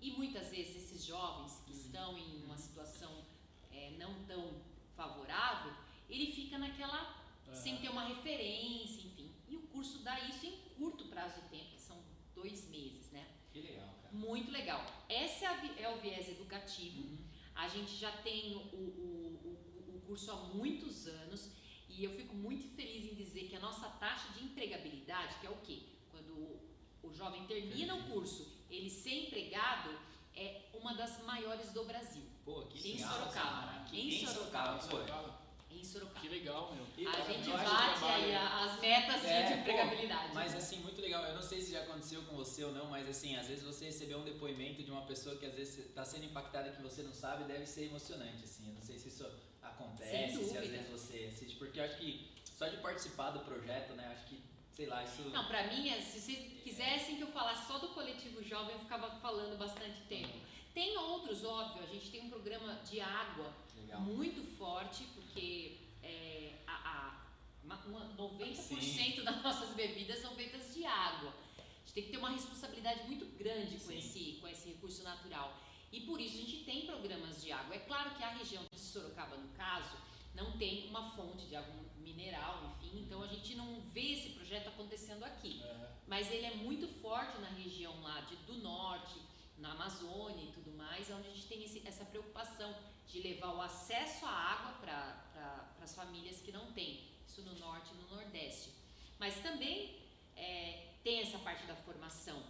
e 0.00 0.12
muitas 0.12 0.50
vezes 0.50 0.76
esses 0.76 1.04
jovens 1.04 1.60
que 1.64 1.72
uhum. 1.72 1.78
estão 1.78 2.18
em 2.18 2.44
uma 2.44 2.56
situação 2.56 3.24
é, 3.70 3.90
não 3.98 4.24
tão 4.24 4.60
favorável, 4.96 5.72
ele 6.08 6.32
fica 6.32 6.58
naquela 6.58 7.22
sem 7.52 7.76
ter 7.78 7.88
uma 7.88 8.04
referência, 8.04 9.06
enfim. 9.06 9.30
E 9.48 9.56
o 9.56 9.62
curso 9.62 10.02
dá 10.02 10.18
isso 10.20 10.46
em 10.46 10.56
curto 10.76 11.06
prazo 11.06 11.40
de 11.42 11.48
tempo, 11.48 11.72
que 11.72 11.80
são 11.80 12.02
dois 12.34 12.68
meses, 12.68 13.10
né? 13.10 13.26
Que 13.52 13.60
legal, 13.60 13.94
cara. 14.02 14.14
Muito 14.14 14.50
legal. 14.50 14.86
Esse 15.08 15.44
é, 15.44 15.82
é 15.82 15.88
o 15.94 16.00
viés 16.00 16.28
educativo. 16.28 17.02
Uhum. 17.02 17.18
A 17.54 17.68
gente 17.68 17.94
já 17.96 18.10
tem 18.18 18.56
o, 18.56 18.58
o, 18.58 19.40
o, 19.44 19.96
o 19.96 20.00
curso 20.06 20.30
há 20.30 20.36
muitos 20.36 21.06
anos 21.06 21.50
e 21.96 22.04
eu 22.04 22.10
fico 22.12 22.34
muito 22.34 22.68
feliz 22.74 23.10
em 23.10 23.14
dizer 23.14 23.48
que 23.48 23.56
a 23.56 23.60
nossa 23.60 23.88
taxa 23.88 24.32
de 24.32 24.44
empregabilidade, 24.44 25.36
que 25.40 25.46
é 25.46 25.50
o 25.50 25.56
quê? 25.56 25.82
Quando 26.10 26.60
o 27.02 27.12
jovem 27.12 27.44
termina 27.46 27.94
o 27.94 28.02
curso, 28.04 28.50
ele 28.70 28.90
ser 28.90 29.26
empregado, 29.26 29.90
é 30.34 30.62
uma 30.72 30.94
das 30.94 31.22
maiores 31.24 31.72
do 31.72 31.84
Brasil. 31.84 32.24
Pô, 32.44 32.62
que 32.62 32.92
em 32.92 32.98
Sorocaba. 32.98 33.86
Em 33.92 34.26
Sorocaba. 34.26 34.80
Sorocaba 34.80 35.42
em 35.82 35.84
Sorocaba. 35.84 36.20
Que 36.20 36.28
legal, 36.28 36.74
meu. 36.74 36.86
E, 36.96 37.06
a 37.06 37.20
gente 37.24 37.50
bate 37.50 38.04
aí 38.04 38.34
as 38.34 38.80
metas 38.80 39.24
é, 39.24 39.42
de 39.42 39.60
empregabilidade. 39.60 40.34
mas 40.34 40.54
assim, 40.54 40.78
muito 40.80 41.00
legal. 41.00 41.24
Eu 41.24 41.34
não 41.34 41.42
sei 41.42 41.60
se 41.60 41.72
já 41.72 41.82
aconteceu 41.82 42.22
com 42.22 42.36
você 42.36 42.64
ou 42.64 42.72
não, 42.72 42.86
mas 42.86 43.08
assim, 43.08 43.36
às 43.36 43.48
vezes 43.48 43.64
você 43.64 43.86
recebeu 43.86 44.18
um 44.18 44.24
depoimento 44.24 44.82
de 44.82 44.90
uma 44.90 45.02
pessoa 45.02 45.36
que 45.36 45.46
às 45.46 45.54
vezes 45.54 45.78
está 45.78 46.04
sendo 46.04 46.26
impactada 46.26 46.70
que 46.70 46.82
você 46.82 47.02
não 47.02 47.12
sabe, 47.12 47.44
deve 47.44 47.66
ser 47.66 47.86
emocionante, 47.86 48.44
assim. 48.44 48.68
Eu 48.68 48.74
não 48.74 48.82
sei 48.82 48.98
se 48.98 49.08
isso 49.08 49.24
acontece, 49.72 50.44
se 50.44 50.58
às 50.58 50.66
vezes 50.68 50.88
você 50.88 51.24
assiste, 51.30 51.56
porque 51.56 51.80
eu 51.80 51.84
acho 51.84 51.98
que 51.98 52.30
só 52.44 52.68
de 52.68 52.76
participar 52.78 53.30
do 53.30 53.40
projeto, 53.40 53.94
né, 53.94 54.06
acho 54.12 54.26
que 54.26 54.42
sei 54.72 54.86
lá, 54.86 55.04
isso. 55.04 55.22
Não, 55.28 55.46
pra 55.46 55.66
mim, 55.68 55.88
é, 55.88 56.00
se 56.00 56.20
vocês 56.20 56.62
quisessem 56.62 57.16
que 57.16 57.22
eu 57.22 57.28
falasse 57.28 57.66
só 57.66 57.78
do 57.78 57.88
coletivo 57.88 58.42
jovem, 58.42 58.72
eu 58.72 58.80
ficava 58.80 59.10
falando 59.20 59.58
bastante 59.58 60.00
tempo. 60.08 60.32
Tem 60.72 60.96
outros, 60.96 61.44
óbvio, 61.44 61.82
a 61.82 61.86
gente 61.86 62.10
tem 62.10 62.22
um 62.22 62.30
programa 62.30 62.74
de 62.88 63.00
água 63.00 63.52
Legal. 63.76 64.00
muito 64.00 64.42
forte, 64.56 65.04
porque 65.14 65.76
é, 66.02 66.54
a, 66.66 66.72
a, 66.72 67.26
uma, 67.62 67.76
90% 68.16 68.80
Sim. 68.80 69.22
das 69.22 69.42
nossas 69.42 69.74
bebidas 69.74 70.18
são 70.20 70.34
feitas 70.34 70.72
de 70.74 70.86
água. 70.86 71.34
A 71.58 71.84
gente 71.84 71.92
tem 71.92 72.04
que 72.04 72.10
ter 72.10 72.16
uma 72.16 72.30
responsabilidade 72.30 73.04
muito 73.04 73.26
grande 73.36 73.76
com 73.78 73.92
esse, 73.92 74.38
com 74.40 74.48
esse 74.48 74.68
recurso 74.70 75.02
natural. 75.02 75.60
E 75.92 76.00
por 76.00 76.18
isso 76.20 76.38
a 76.38 76.40
gente 76.40 76.64
tem 76.64 76.86
programas 76.86 77.42
de 77.42 77.52
água. 77.52 77.76
É 77.76 77.80
claro 77.80 78.14
que 78.16 78.24
a 78.24 78.30
região 78.30 78.64
de 78.72 78.80
Sorocaba, 78.80 79.36
no 79.36 79.48
caso, 79.50 79.96
não 80.34 80.56
tem 80.56 80.88
uma 80.88 81.10
fonte 81.10 81.46
de 81.46 81.54
água 81.54 81.74
mineral, 81.98 82.74
enfim, 82.80 83.00
então 83.00 83.22
a 83.22 83.26
gente 83.26 83.54
não 83.54 83.80
vê 83.92 84.14
esse 84.14 84.30
projeto 84.30 84.68
acontecendo 84.68 85.22
aqui. 85.24 85.62
É. 85.62 85.92
Mas 86.06 86.30
ele 86.30 86.46
é 86.46 86.54
muito 86.56 86.88
forte 87.00 87.38
na 87.40 87.48
região 87.48 88.00
lá 88.00 88.20
de, 88.22 88.36
do 88.36 88.54
norte, 88.54 89.20
na 89.58 89.72
Amazônia 89.72 90.42
e 90.42 90.52
tudo 90.52 90.72
mais, 90.72 91.10
onde 91.10 91.28
a 91.28 91.30
gente 91.30 91.46
tem 91.46 91.62
esse, 91.62 91.86
essa 91.86 92.04
preocupação 92.04 92.74
de 93.06 93.20
levar 93.20 93.54
o 93.54 93.60
acesso 93.60 94.24
à 94.24 94.30
água 94.30 94.72
para 94.80 95.12
pra, 95.32 95.74
as 95.82 95.94
famílias 95.94 96.40
que 96.40 96.50
não 96.50 96.72
têm, 96.72 97.08
isso 97.26 97.42
no 97.42 97.54
norte 97.58 97.90
e 97.92 97.96
no 97.96 98.16
nordeste. 98.16 98.70
Mas 99.18 99.38
também 99.40 100.00
é, 100.36 100.88
tem 101.04 101.20
essa 101.20 101.38
parte 101.38 101.64
da 101.66 101.76
formação. 101.76 102.42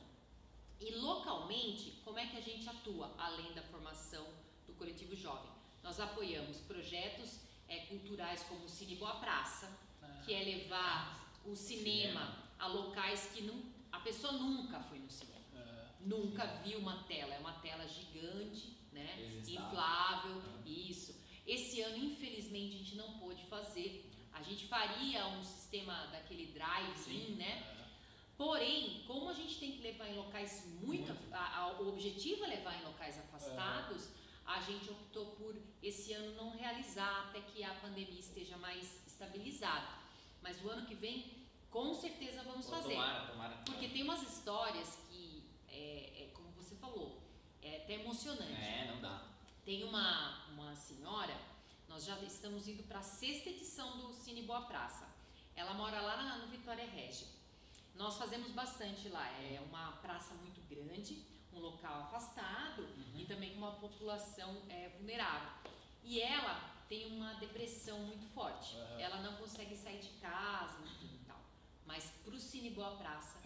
E 0.82 0.94
localmente, 0.96 2.00
como 2.04 2.18
é 2.18 2.26
que 2.26 2.36
a 2.36 2.40
gente 2.40 2.68
atua 2.68 3.14
além 3.18 3.52
da 3.52 3.62
formação 3.62 4.26
do 4.66 4.74
coletivo 4.74 5.14
jovem? 5.14 5.50
Nós 5.82 5.98
apoiamos 6.00 6.58
projetos 6.58 7.40
é, 7.68 7.86
culturais 7.86 8.42
como 8.44 8.64
o 8.64 8.68
Cine 8.68 8.96
Boa 8.96 9.16
Praça, 9.16 9.70
que 10.24 10.32
é 10.34 10.42
levar 10.42 11.32
o 11.44 11.56
cinema, 11.56 11.84
cinema, 11.86 12.38
a 12.58 12.66
locais 12.66 13.30
que 13.34 13.42
não, 13.42 13.60
a 13.90 14.00
pessoa 14.00 14.34
nunca 14.34 14.80
foi 14.80 14.98
no 14.98 15.10
cinema, 15.10 15.44
é. 15.56 15.88
nunca 16.00 16.46
viu 16.64 16.78
uma 16.78 17.02
tela, 17.04 17.34
é 17.34 17.38
uma 17.38 17.54
tela 17.54 17.86
gigante 17.88 18.82
né? 18.92 19.42
Inflável, 19.46 20.42
isso. 20.64 21.18
Esse 21.46 21.80
ano, 21.80 21.96
infelizmente, 21.96 22.74
a 22.74 22.78
gente 22.78 22.96
não 22.96 23.18
pôde 23.18 23.44
fazer. 23.46 24.10
A 24.32 24.42
gente 24.42 24.66
faria 24.66 25.26
um 25.26 25.42
sistema 25.42 26.06
daquele 26.06 26.46
drive-in, 26.52 27.34
né? 27.34 27.71
Porém, 28.42 29.05
como 29.07 29.31
a 29.31 29.33
gente 29.33 29.57
tem 29.61 29.70
que 29.70 29.83
levar 29.83 30.09
em 30.09 30.16
locais 30.16 30.66
muito. 30.81 31.12
muito. 31.14 31.33
A, 31.33 31.59
a, 31.59 31.81
o 31.81 31.90
objetivo 31.90 32.44
é 32.44 32.48
levar 32.48 32.74
em 32.76 32.85
locais 32.85 33.16
afastados, 33.16 34.09
a 34.44 34.61
gente 34.61 34.90
optou 34.90 35.26
por 35.37 35.55
esse 35.81 36.12
ano 36.12 36.35
não 36.35 36.50
realizar 36.50 37.28
até 37.28 37.40
que 37.40 37.62
a 37.62 37.72
pandemia 37.74 38.18
esteja 38.18 38.57
mais 38.57 39.07
estabilizada. 39.07 39.87
Mas 40.42 40.61
o 40.64 40.68
ano 40.68 40.85
que 40.85 40.96
vem, 40.96 41.46
Com 41.70 41.94
certeza 41.94 42.42
vamos 42.42 42.68
fazer. 42.68 42.96
Tomara, 42.96 43.26
tomara. 43.28 43.57
Porque 43.64 43.88
tem 43.88 44.02
umas 44.02 44.22
histórias 44.28 44.98
que, 45.09 45.44
é, 45.68 46.24
é, 46.24 46.31
como 46.35 46.50
você 46.50 46.74
falou, 46.74 47.22
é 47.62 47.76
até 47.76 47.94
emocionante. 47.94 48.61
É, 48.61 48.90
não 48.92 49.00
dá. 49.00 49.24
Tem 49.64 49.85
uma, 49.85 50.48
uma 50.48 50.74
senhora, 50.74 51.35
nós 51.88 52.05
já 52.05 52.18
estamos 52.18 52.66
indo 52.66 52.83
para 52.83 52.98
a 52.98 53.02
sexta 53.02 53.48
edição 53.50 53.98
do 53.98 54.12
Cine 54.12 54.42
Boa 54.42 54.62
Praça. 54.62 55.09
Ela 55.55 55.74
mora 55.74 56.00
lá 56.00 56.16
na, 56.16 56.38
no 56.38 56.48
Vitória 56.48 56.85
Regia. 56.85 57.28
Nós 57.94 58.16
fazemos 58.16 58.50
bastante 58.52 59.09
lá. 59.09 59.26
É 59.42 59.61
uma 59.61 59.92
praça 59.92 60.35
muito 60.35 60.61
grande, 60.68 61.24
um 61.52 61.59
local 61.59 62.02
afastado 62.02 62.88
e 63.16 63.24
também 63.24 63.50
com 63.50 63.59
uma 63.59 63.72
população 63.72 64.62
é, 64.68 64.88
vulnerável. 64.96 65.50
E 66.02 66.20
ela 66.20 66.85
tem 66.88 67.07
uma 67.07 67.35
depressão 67.35 67.98
muito 68.00 68.26
forte. 68.35 68.76
Aham. 68.76 69.00
Ela 69.00 69.20
não 69.22 69.37
consegue 69.37 69.76
sair 69.76 70.00
de 70.00 70.11
casa, 70.20 70.78
enfim 70.81 71.18
e 71.22 71.24
tal. 71.26 71.40
Mas 71.87 72.11
para 72.24 72.35
o 72.35 72.38
Cine 72.38 72.70
Boa 72.70 72.96
Praça, 72.96 73.38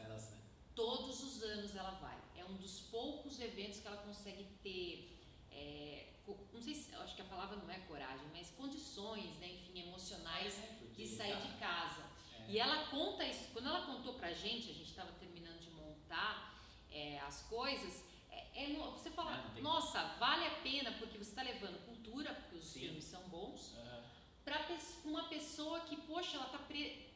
todos 0.75 1.23
os 1.23 1.43
anos 1.43 1.75
ela 1.75 1.93
vai. 1.93 2.17
É 2.37 2.45
um 2.45 2.55
dos 2.55 2.81
poucos 2.81 3.41
eventos 3.41 3.81
que 3.81 3.87
ela 3.87 3.97
consegue 3.97 4.45
ter, 4.63 5.19
é, 5.51 6.13
não 6.53 6.61
sei 6.61 6.75
se, 6.75 6.95
acho 6.97 7.17
que 7.17 7.23
a 7.23 7.25
palavra 7.25 7.57
não 7.57 7.71
é 7.71 7.79
coragem, 7.81 8.27
mas 8.33 8.51
condições, 8.51 9.35
né, 9.39 9.49
enfim, 9.49 9.81
emocionais 9.89 10.59
É, 10.59 10.67
porque, 10.79 11.03
de 11.05 11.09
sair 11.09 11.41
de 11.41 11.59
cara, 11.59 11.89
casa. 11.89 12.06
É. 12.49 12.53
E 12.53 12.59
ela 12.59 12.87
conta 12.87 13.25
isso, 13.25 13.49
quando 13.53 13.69
ela 13.69 13.87
contou 13.87 14.15
pra 14.15 14.33
gente, 14.33 14.71
a 14.71 14.75
gente 14.75 14.91
estava 14.91 15.13
terminando 15.13 15.61
de 15.61 15.71
montar 15.71 16.55
é, 16.91 17.19
as 17.21 17.43
coisas, 17.43 18.05
é, 18.31 18.65
é 18.65 18.75
você 18.75 19.11
fala, 19.11 19.33
Ah, 19.33 19.51
não 19.55 19.63
nossa, 19.63 20.03
vale 20.19 20.47
a 20.47 20.51
pena 20.63 20.93
porque 20.93 21.19
você 21.19 21.31
está 21.31 21.43
levando 21.43 21.85
cultura, 21.85 22.33
porque 22.35 22.57
os 22.57 22.65
Sim. 22.65 22.81
filmes 22.81 23.05
são 23.05 23.23
bons, 23.29 23.75
Aham. 23.77 24.03
para 24.45 24.67
uma 25.05 25.25
pessoa 25.29 25.81
que, 25.81 25.97
poxa, 26.03 26.37
ela 26.37 26.47
tá 26.47 26.59
pre- 26.59 27.07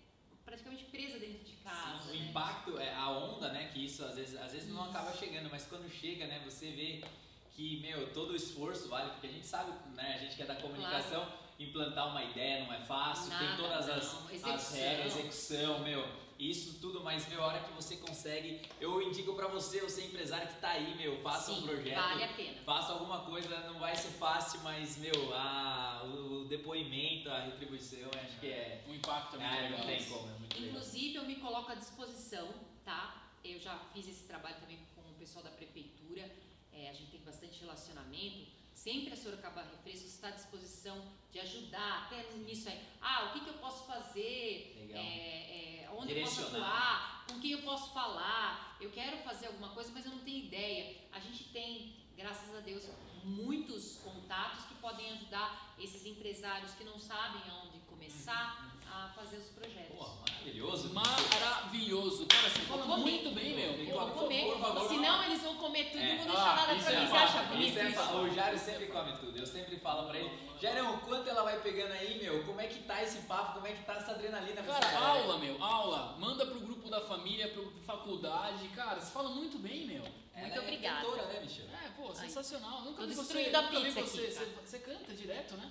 praticamente 0.45 0.85
presa 0.85 1.19
dentro 1.19 1.45
de 1.45 1.53
casa. 1.59 2.11
Sim, 2.11 2.19
o 2.19 2.21
né? 2.21 2.29
impacto, 2.31 2.79
é, 2.79 2.93
a 2.95 3.09
onda, 3.11 3.53
né, 3.53 3.71
que 3.73 3.85
isso 3.85 4.05
às 4.05 4.17
vezes, 4.17 4.37
às 4.37 4.53
vezes 4.53 4.69
não 4.69 4.83
Isso. 4.83 4.91
acaba 4.91 5.17
chegando, 5.17 5.49
mas 5.51 5.65
quando 5.67 5.89
chega, 5.89 6.27
né, 6.27 6.41
você 6.45 6.71
vê 6.73 7.05
que, 7.53 7.81
meu, 7.81 8.13
todo 8.13 8.31
o 8.33 8.37
esforço 8.37 8.89
vale, 8.89 9.11
porque 9.11 9.27
a 9.29 9.33
gente 9.33 9.47
sabe, 9.47 9.71
né, 9.95 10.15
a 10.15 10.19
gente 10.19 10.35
que 10.37 10.43
é 10.43 10.47
da 10.47 10.57
comunicação, 10.57 11.27
implantar 11.65 12.09
uma 12.09 12.25
ideia 12.25 12.65
não 12.65 12.73
é 12.73 12.81
fácil, 12.81 13.29
tem 13.39 13.47
Nada, 13.49 13.63
todas 13.63 13.89
as, 13.89 14.13
não. 14.15 14.25
as 14.27 14.33
Execução. 14.33 14.77
regras, 14.79 15.17
execução, 15.17 15.79
meu, 15.81 16.09
isso 16.39 16.81
tudo, 16.81 17.03
mas, 17.05 17.29
meu, 17.29 17.43
a 17.43 17.47
hora 17.49 17.61
que 17.61 17.71
você 17.73 17.97
consegue, 17.99 18.63
eu 18.81 19.03
indico 19.03 19.35
pra 19.35 19.47
você, 19.47 19.81
você 19.83 20.07
empresário 20.07 20.49
que 20.49 20.59
tá 20.59 20.71
aí, 20.71 20.97
meu, 20.97 21.21
faça 21.21 21.53
Sim, 21.53 21.61
um 21.61 21.67
projeto, 21.67 21.95
vale 21.97 22.25
a 22.25 22.29
pena. 22.33 22.63
faça 22.65 22.93
alguma 22.93 23.21
coisa, 23.27 23.61
não 23.71 23.79
vai 23.79 23.95
ser 23.95 24.09
fácil, 24.13 24.61
mas, 24.63 24.97
meu, 24.97 25.35
a, 25.35 26.03
o, 26.07 26.41
o 26.41 26.45
depoimento, 26.47 27.29
a 27.31 27.41
retribuição, 27.41 28.09
acho 28.25 28.41
que 28.41 28.47
é... 28.47 28.83
O 28.89 28.95
impacto 28.95 29.37
é 29.37 29.39
muito 29.39 29.53
Ah, 29.53 29.61
legal. 29.61 29.79
não 29.79 29.87
tem 29.87 30.05
como, 30.05 30.29
é 30.29 30.39
muito 30.39 30.55
legal. 30.55 30.69
Inclusive, 30.71 31.15
eu 31.17 31.25
me 31.27 31.35
coloco 31.37 31.71
à 31.71 31.75
disposição, 31.75 32.49
tá? 32.87 33.23
Eu 33.45 33.59
já 33.61 33.79
fiz 33.93 34.09
esse 34.09 34.25
trabalho 34.25 34.57
também 34.61 34.79
com 34.95 35.03
o 35.03 35.15
pessoal 35.15 35.45
da 35.45 35.51
prefeitura, 35.51 36.31
é, 36.73 36.89
a 36.89 36.93
gente 36.95 37.11
tem 37.11 37.21
bastante 37.21 37.61
relacionamento. 37.61 38.47
Sempre 38.75 39.13
a 39.13 39.17
Sorocaba 39.17 39.61
Refrescos 39.63 40.15
está 40.15 40.29
à 40.29 40.31
disposição 40.31 41.03
de 41.33 41.41
ajudar, 41.41 42.07
até 42.07 42.23
nisso 42.39 42.69
aí. 42.69 42.81
Ah, 43.01 43.27
o 43.27 43.33
que, 43.33 43.41
que 43.41 43.51
eu 43.51 43.55
posso 43.55 43.87
fazer? 43.87 44.89
É, 44.93 45.85
é, 45.85 45.91
onde 45.93 46.13
eu 46.13 46.25
posso 46.25 46.43
atuar? 46.43 47.25
Com 47.29 47.41
quem 47.41 47.53
eu 47.53 47.63
posso 47.63 47.93
falar? 47.93 48.77
Eu 48.81 48.91
quero 48.91 49.17
fazer 49.19 49.47
alguma 49.47 49.69
coisa, 49.71 49.93
mas 49.93 50.05
eu 50.05 50.13
não 50.13 50.21
tenho 50.21 50.45
ideia. 50.47 50.97
A 51.13 51.21
gente 51.21 51.45
tem, 51.45 51.97
graças 52.17 52.55
a 52.55 52.61
Deus, 52.61 52.89
muitos 53.23 53.99
contatos 53.99 54.65
que 54.65 54.75
podem 54.75 55.11
ajudar 55.13 55.75
esses 55.79 56.05
empresários 56.05 56.75
que 56.75 56.85
não 56.85 56.99
sabem 56.99 57.43
aonde 57.51 57.79
começar 57.81 58.70
a 58.93 59.09
fazer 59.15 59.37
os 59.39 59.49
projetos. 59.49 59.97
Pô, 59.97 60.07
maravilhoso. 60.29 60.93
Maravilhoso. 60.93 62.27
Cara, 62.27 62.49
você 62.51 62.61
fala 62.63 62.83
comer. 62.85 62.97
muito 63.03 63.31
bem, 63.35 63.55
meu. 63.55 63.75
Tem 63.75 63.87
que 63.87 63.93
Vou 63.93 64.11
comer, 64.11 64.45
por 64.47 64.59
favor. 64.61 64.89
senão 64.89 65.25
eles 65.25 65.43
vão 65.43 65.57
comer 65.57 65.85
tudo 65.91 65.99
e 66.03 66.03
É. 66.03 66.09
não 66.11 66.17
vou 66.19 66.27
deixar 66.27 66.43
Ah, 66.53 66.57
nada 66.57 66.75
pra 66.83 66.93
é 66.93 67.01
mim. 67.01 67.07
Você 67.07 67.17
acha 67.17 67.43
bonito 67.45 67.69
Isso 67.71 67.79
é 67.79 67.89
isso? 67.89 67.95
fa- 68.03 68.13
o 68.17 68.31
Jário 68.35 68.59
sempre 68.59 68.87
come 68.87 69.13
tudo, 69.19 69.39
eu 69.39 69.47
sempre 69.47 69.77
falo 69.79 70.09
pra 70.09 70.19
ele. 70.19 70.51
Jairão, 70.61 70.99
quanto 71.01 71.29
ela 71.29 71.43
vai 71.43 71.61
pegando 71.61 71.93
aí, 71.93 72.19
meu? 72.23 72.45
Como 72.45 72.61
é 72.61 72.67
que 72.67 72.81
tá 72.83 73.03
esse 73.03 73.19
papo? 73.23 73.55
Como 73.55 73.67
é 73.67 73.73
que 73.73 73.83
tá 73.85 73.95
essa 73.95 74.13
adrenalina? 74.13 74.63
Cara, 74.63 74.79
galera? 74.81 74.99
aula, 75.23 75.39
meu, 75.39 75.63
aula. 75.65 76.17
Manda 76.19 76.45
pro 76.47 76.61
grupo 76.61 76.89
da 76.91 77.01
família, 77.01 77.49
pro 77.49 77.71
faculdade. 77.87 78.69
Cara, 78.69 79.01
você 79.01 79.11
fala 79.11 79.31
muito 79.31 79.59
bem, 79.59 79.87
meu. 79.87 80.05
Ela 80.35 80.47
Muito 80.47 80.59
é 80.59 80.61
obrigada. 80.63 81.01
cantora, 81.05 81.27
né, 81.27 81.41
bicho? 81.41 81.63
É, 81.63 81.89
pô, 81.97 82.15
sensacional. 82.15 82.81
Nunca 82.83 83.03
tô 83.03 83.09
vi 83.09 83.15
você, 83.15 83.39
a 83.55 83.63
nunca 83.63 83.63
vi 83.81 83.85
pizza 83.87 84.01
você, 84.01 84.21
aqui, 84.21 84.33
você, 84.33 84.45
você 84.65 84.79
canta 84.79 85.13
direto, 85.13 85.55
né? 85.57 85.71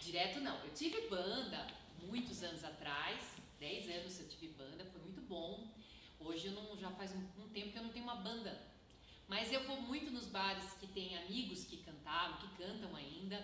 Direto 0.00 0.40
não. 0.40 0.54
Eu 0.64 0.70
tive 0.74 1.00
banda 1.08 1.66
muitos 2.06 2.42
anos 2.42 2.62
atrás, 2.64 3.20
10 3.58 3.90
anos 3.90 4.20
eu 4.20 4.28
tive 4.28 4.48
banda, 4.48 4.84
foi 4.86 5.00
muito 5.02 5.20
bom. 5.22 5.68
Hoje 6.20 6.46
eu 6.46 6.52
não, 6.52 6.76
já 6.76 6.90
faz 6.92 7.12
um, 7.12 7.26
um 7.42 7.48
tempo 7.48 7.70
que 7.72 7.78
eu 7.78 7.82
não 7.82 7.90
tenho 7.90 8.04
uma 8.04 8.16
banda. 8.16 8.60
Mas 9.28 9.52
eu 9.52 9.62
vou 9.66 9.80
muito 9.82 10.10
nos 10.10 10.26
bares 10.26 10.72
que 10.80 10.86
tem 10.86 11.16
amigos 11.18 11.64
que 11.64 11.76
cantavam, 11.78 12.38
que 12.38 12.48
cantam 12.62 12.94
ainda. 12.96 13.36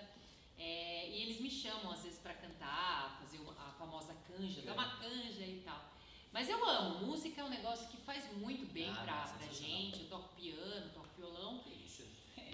é, 0.59 1.09
e 1.11 1.23
eles 1.23 1.41
me 1.41 1.51
chamam 1.51 1.91
às 1.93 2.03
vezes 2.03 2.19
pra 2.19 2.33
cantar, 2.35 3.19
fazer 3.21 3.39
a 3.59 3.71
famosa 3.73 4.15
canja, 4.27 4.63
dar 4.63 4.73
uma 4.75 4.97
canja 4.99 5.45
e 5.45 5.61
tal. 5.65 5.93
Mas 6.33 6.49
eu 6.49 6.69
amo, 6.69 7.07
música 7.07 7.41
é 7.41 7.45
um 7.45 7.49
negócio 7.51 7.89
que 7.89 7.97
faz 7.99 8.25
muito 8.39 8.67
bem 8.73 8.89
Ah, 8.91 9.03
pra, 9.05 9.23
pra 9.23 9.47
gente. 9.53 10.03
Eu 10.03 10.09
toco 10.09 10.35
piano, 10.35 10.91
toco 10.93 11.09
violão. 11.17 11.63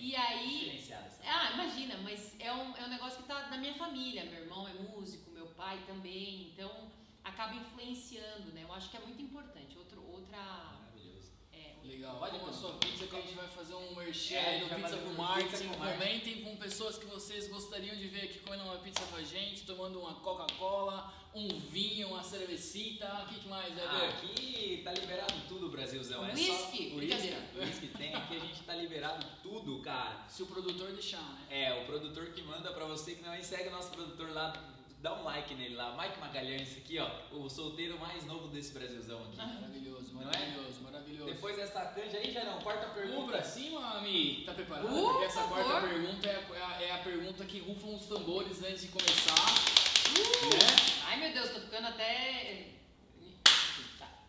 E 0.00 0.16
aí, 0.16 0.82
ah, 1.26 1.50
imagina, 1.52 1.94
mas 1.98 2.34
é 2.40 2.50
um, 2.50 2.74
é 2.74 2.86
um 2.86 2.88
negócio 2.88 3.20
que 3.20 3.28
tá 3.28 3.48
na 3.48 3.58
minha 3.58 3.74
família. 3.74 4.24
Meu 4.24 4.44
irmão 4.44 4.66
é 4.66 4.72
músico, 4.72 5.30
meu 5.30 5.46
pai 5.48 5.78
também, 5.86 6.48
então 6.48 6.90
acaba 7.22 7.54
influenciando, 7.54 8.50
né? 8.54 8.62
Eu 8.62 8.72
acho 8.72 8.90
que 8.90 8.96
é 8.96 9.00
muito 9.00 9.20
importante. 9.20 9.76
Outro, 9.76 10.02
outra. 10.10 10.79
É, 11.90 11.92
Legal. 11.92 12.16
Pode 12.18 12.38
Como 12.38 12.50
a 12.50 12.53
sua 12.53 12.72
pizza 12.74 13.07
que 13.07 13.16
a 13.16 13.20
gente 13.20 13.35
vai 13.35 13.48
fazer 13.48 13.74
um 13.74 13.94
merchan 13.96 14.37
É, 14.37 14.64
vai 14.64 14.81
Pizza 14.83 14.96
com 14.98 15.11
Marketing. 15.11 15.68
Com. 15.68 15.74
Comentem 15.74 16.42
com 16.42 16.57
pessoas 16.57 16.96
que 16.98 17.07
vocês 17.07 17.48
gostariam 17.48 17.96
de 17.96 18.07
ver 18.09 18.22
aqui 18.22 18.38
comendo 18.38 18.62
uma 18.64 18.76
pizza 18.76 19.03
com 19.07 19.16
a 19.16 19.22
gente, 19.22 19.64
tomando 19.64 19.98
uma 20.00 20.14
Coca-Cola, 20.14 21.12
um 21.35 21.48
vinho, 21.48 22.09
uma 22.09 22.22
cervecita. 22.22 23.07
O 23.24 23.29
que, 23.29 23.40
que 23.40 23.48
mais, 23.48 23.76
Ah, 23.79 23.83
Weber? 23.83 24.09
aqui 24.11 24.81
tá 24.85 24.92
liberado 24.92 25.35
tudo, 25.48 25.68
Brasilzão. 25.68 26.24
É 26.24 26.33
Whisky? 26.33 26.90
só 26.90 27.61
whisky 27.61 27.88
tem. 27.88 28.14
Aqui 28.14 28.37
a 28.37 28.40
gente 28.40 28.62
tá 28.62 28.74
liberado 28.74 29.26
tudo, 29.42 29.81
cara. 29.83 30.24
Se 30.29 30.42
o 30.42 30.46
produtor 30.46 30.92
deixar, 30.92 31.22
né? 31.22 31.46
É, 31.50 31.83
o 31.83 31.87
produtor 31.87 32.26
que 32.33 32.42
manda 32.42 32.72
pra 32.72 32.85
você 32.85 33.14
que 33.16 33.22
não 33.22 33.33
é, 33.33 33.42
segue 33.42 33.68
o 33.68 33.72
nosso 33.72 33.90
produtor 33.90 34.31
lá, 34.33 34.53
dá 35.00 35.14
um 35.14 35.24
like 35.24 35.54
nele 35.54 35.74
lá. 35.76 35.96
Mike 36.00 36.18
Magalhães, 36.20 36.76
aqui 36.76 36.98
ó, 36.98 37.08
o 37.34 37.48
solteiro 37.48 37.98
mais 37.98 38.24
novo 38.26 38.48
desse 38.48 38.72
Brasilzão 38.72 39.22
aqui. 39.24 39.36
Maravilhoso, 39.36 40.12
Não 40.14 40.22
é? 40.22 40.24
maravilhoso, 40.26 40.80
maravilhoso. 40.82 41.32
Depois 41.32 41.56
dessa 41.56 41.80
canja 41.86 42.18
aí, 42.18 42.30
já 42.32 42.44
não, 42.44 42.60
quarta 42.60 42.86
Um 42.88 42.94
pergunta. 42.94 43.32
pra 43.32 43.42
cima, 43.42 44.00
Mi. 44.00 44.44
Tá 44.44 44.52
preparado? 44.54 44.86
Uh, 44.94 45.08
Porque 45.10 45.24
essa 45.24 45.42
quarta 45.44 45.80
pergunta 45.88 46.28
é 46.28 46.36
a, 46.36 46.54
é 46.56 46.62
a- 46.62 46.82
é 46.82 46.90
a 46.92 46.98
pergunta 46.98 47.44
que 47.44 47.60
rufam 47.60 47.94
os 47.94 48.06
tambores 48.06 48.62
antes 48.62 48.82
de 48.82 48.88
começar. 48.88 49.34
Uh! 50.10 50.54
Né? 50.54 50.76
Ai 51.06 51.16
meu 51.18 51.32
Deus, 51.32 51.50
tô 51.50 51.60
ficando 51.60 51.86
até. 51.88 52.66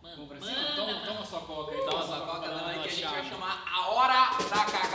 Vamos 0.03 0.27
pra 0.27 0.41
cima? 0.41 0.75
Toma, 0.75 0.99
toma 1.05 1.25
sua 1.25 1.39
coca 1.41 1.71
aí. 1.71 1.85
Toma 1.85 2.05
sua 2.05 2.19
coca 2.25 2.49
uma 2.51 2.67
aí 2.67 2.79
que 2.81 2.87
a 2.87 2.91
gente 2.91 3.05
vai 3.07 3.29
chamar 3.29 3.63
a 3.65 3.89
hora 3.91 4.29
da 4.49 4.65
cagada. 4.65 4.90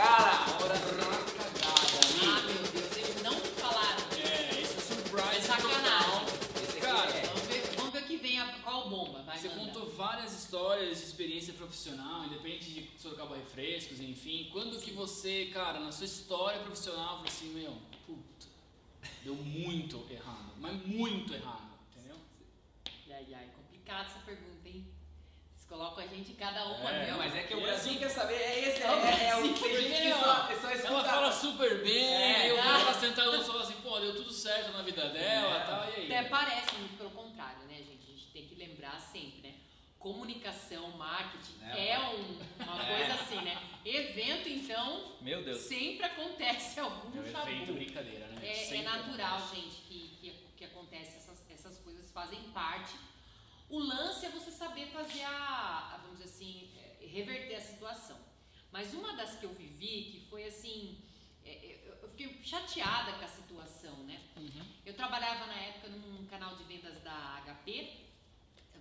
Profissional, 11.87 12.25
independente 12.25 12.69
de 12.71 12.89
Sorocaba 12.99 13.35
Refrescos, 13.37 13.99
enfim. 14.01 14.49
Quando 14.51 14.79
que 14.79 14.91
você, 14.91 15.49
cara, 15.53 15.79
na 15.79 15.91
sua 15.91 16.05
história 16.05 16.59
profissional, 16.61 17.17
falou 17.17 17.25
assim, 17.27 17.49
meu, 17.53 17.77
puta, 18.05 18.47
deu 19.23 19.35
muito 19.35 20.05
errado, 20.11 20.51
mas 20.59 20.85
muito 20.85 21.33
errado, 21.33 21.69
entendeu? 21.91 22.17
Ai, 23.09 23.25
ai, 23.33 23.47
complicada 23.55 24.05
essa 24.09 24.19
pergunta, 24.19 24.67
hein? 24.67 24.85
Vocês 25.55 25.67
colocam 25.69 26.03
a 26.03 26.07
gente 26.07 26.33
cada 26.33 26.65
uma, 26.65 26.89
É, 26.89 27.05
viu? 27.05 27.17
Mas 27.17 27.35
é 27.35 27.43
que 27.43 27.53
o 27.55 27.59
E 27.59 27.61
Brasil 27.61 27.91
assim- 27.91 27.99
quer 27.99 28.09
saber, 28.09 28.35
é 28.35 28.69
esse, 28.69 28.81
é, 28.83 28.85
É 28.85 28.89
o 28.91 28.95
é, 28.95 29.27
é 29.29 29.35
o 29.35 29.39
Brasil, 29.39 29.53
tem 29.63 29.77
gente 29.89 30.01
que 30.01 30.13
só, 30.13 30.29
ó, 30.29 30.47
só 30.61 30.71
escuta. 30.71 30.87
Ela 30.87 31.03
fala 31.05 31.31
super 31.31 31.83
bem, 31.83 32.03
É, 32.05 32.35
aí 32.41 32.49
eu 32.49 32.57
tá. 32.57 32.79
ela 32.81 32.93
sentado 32.93 33.37
no 33.37 33.43
sofá 33.43 33.61
assim, 33.61 33.75
pô, 33.81 33.99
deu 33.99 34.15
tudo 34.15 34.33
certo 34.33 34.71
na 34.73 34.81
vida 34.81 35.07
dela 35.09 35.57
É. 35.57 35.63
e 35.63 35.65
tal, 35.65 35.89
e 35.89 35.95
aí? 35.95 36.05
Até 36.05 36.23
parece 36.29 36.75
muito 36.75 36.97
pelo 36.97 37.11
contrário, 37.11 37.63
né, 37.67 37.75
gente? 37.77 38.03
A 38.07 38.11
gente 38.13 38.27
tem 38.33 38.45
que 38.45 38.55
lembrar 38.55 38.99
sempre? 38.99 39.36
Comunicação, 39.99 40.91
marketing 40.97 41.61
É, 41.63 41.89
é, 41.89 41.99
um- 41.99 42.39
uma 42.63 42.81
É. 42.85 42.97
coisa 42.97 43.13
assim, 43.21 43.41
né? 43.41 43.61
Evento, 43.83 44.47
então, 44.47 45.15
Meu 45.21 45.43
Deus. 45.43 45.59
sempre 45.61 46.05
acontece 46.05 46.79
algum 46.81 47.17
É 47.17 47.27
efeito 47.27 47.31
chabu. 47.65 47.73
brincadeira, 47.73 48.27
né? 48.27 48.47
É, 48.47 48.75
é 48.77 48.81
natural, 48.83 49.37
acontece. 49.37 49.55
gente, 49.61 49.75
que, 49.87 50.07
que, 50.21 50.31
que 50.57 50.65
acontece, 50.65 51.17
essas, 51.17 51.43
essas 51.49 51.77
coisas 51.79 52.11
fazem 52.11 52.39
parte. 52.51 52.95
O 53.69 53.79
lance 53.79 54.25
é 54.25 54.29
você 54.29 54.51
saber 54.51 54.87
fazer 54.87 55.23
a, 55.23 55.29
a, 55.93 55.97
vamos 56.03 56.19
dizer 56.19 56.29
assim, 56.29 56.69
é, 56.77 57.05
reverter 57.05 57.55
a 57.55 57.61
situação. 57.61 58.17
Mas 58.71 58.93
uma 58.93 59.13
das 59.15 59.35
que 59.39 59.45
eu 59.45 59.53
vivi, 59.53 60.03
que 60.11 60.27
foi 60.29 60.45
assim, 60.45 60.99
é, 61.43 61.79
eu, 61.85 61.95
eu 62.03 62.09
fiquei 62.09 62.39
chateada 62.43 63.13
com 63.13 63.25
a 63.25 63.27
situação, 63.27 63.95
né? 64.03 64.21
Uhum. 64.37 64.65
Eu 64.85 64.93
trabalhava 64.93 65.45
na 65.47 65.55
época 65.55 65.89
num 65.89 66.25
canal 66.27 66.55
de 66.55 66.63
vendas 66.65 67.01
da 67.03 67.41
HP, 67.45 68.06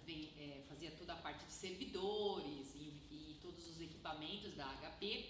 vem, 0.07 0.31
é, 0.38 0.62
fazia 0.69 0.90
toda 0.92 1.12
a 1.12 1.16
parte 1.16 1.45
de 1.45 1.53
servidores 1.53 2.75
e, 2.75 2.85
e 3.11 3.38
todos 3.42 3.66
os 3.69 3.81
equipamentos 3.81 4.55
da 4.55 4.66
HP. 4.66 5.29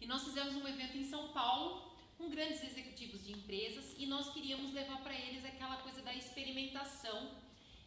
E 0.00 0.06
nós 0.06 0.22
fizemos 0.24 0.54
um 0.56 0.66
evento 0.66 0.96
em 0.96 1.04
São 1.04 1.28
Paulo 1.28 1.92
com 2.16 2.28
grandes 2.28 2.62
executivos 2.64 3.24
de 3.24 3.32
empresas 3.32 3.94
e 3.96 4.04
nós 4.06 4.32
queríamos 4.32 4.72
levar 4.72 4.98
para 5.02 5.14
eles 5.14 5.44
aquela 5.44 5.76
coisa 5.78 6.02
da 6.02 6.12
experimentação, 6.14 7.30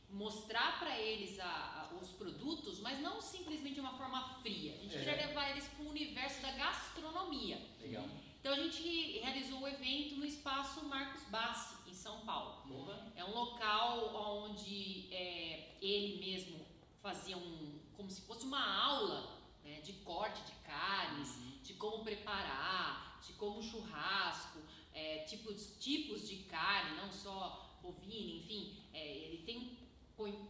mostrar 0.09 0.79
para 0.79 0.97
eles 0.99 1.39
a, 1.39 1.45
a, 1.91 1.95
os 2.01 2.09
produtos, 2.11 2.79
mas 2.79 2.99
não 2.99 3.21
simplesmente 3.21 3.75
de 3.75 3.81
uma 3.81 3.97
forma 3.97 4.39
fria. 4.41 4.73
A 4.73 4.77
gente 4.83 4.97
queria 4.97 5.13
É. 5.13 5.27
levar 5.27 5.51
eles 5.51 5.67
para 5.67 5.83
o 5.85 5.89
universo 5.89 6.41
da 6.41 6.51
gastronomia. 6.51 7.61
Legal. 7.81 8.05
Então 8.39 8.53
a 8.53 8.57
gente 8.57 9.19
realizou 9.19 9.59
o 9.61 9.67
evento 9.67 10.15
no 10.15 10.25
espaço 10.25 10.83
Marcos 10.85 11.23
Bassi, 11.29 11.75
São 12.01 12.21
Paulo. 12.21 12.63
Porra. 12.67 13.13
É 13.15 13.23
um 13.23 13.33
local 13.33 14.15
onde 14.43 15.07
é, 15.13 15.75
ele 15.79 16.17
mesmo 16.25 16.65
fazia 16.99 17.37
um, 17.37 17.79
como 17.95 18.09
se 18.09 18.21
fosse 18.21 18.43
uma 18.43 18.63
aula 18.85 19.39
né, 19.63 19.81
de 19.81 19.93
corte 20.09 20.41
de 20.43 20.53
carnes, 20.63 21.29
de 21.63 21.73
como 21.75 22.03
preparar, 22.03 23.19
de 23.25 23.33
como 23.33 23.61
churrasco, 23.61 24.59
é, 24.93 25.19
tipos, 25.25 25.77
tipos 25.79 26.27
de 26.27 26.37
carne, 26.55 26.97
não 26.97 27.11
só 27.11 27.77
bovina, 27.83 28.31
enfim, 28.39 28.83
é, 28.93 29.07
ele 29.07 29.43
tem 29.45 29.77
con- 30.17 30.47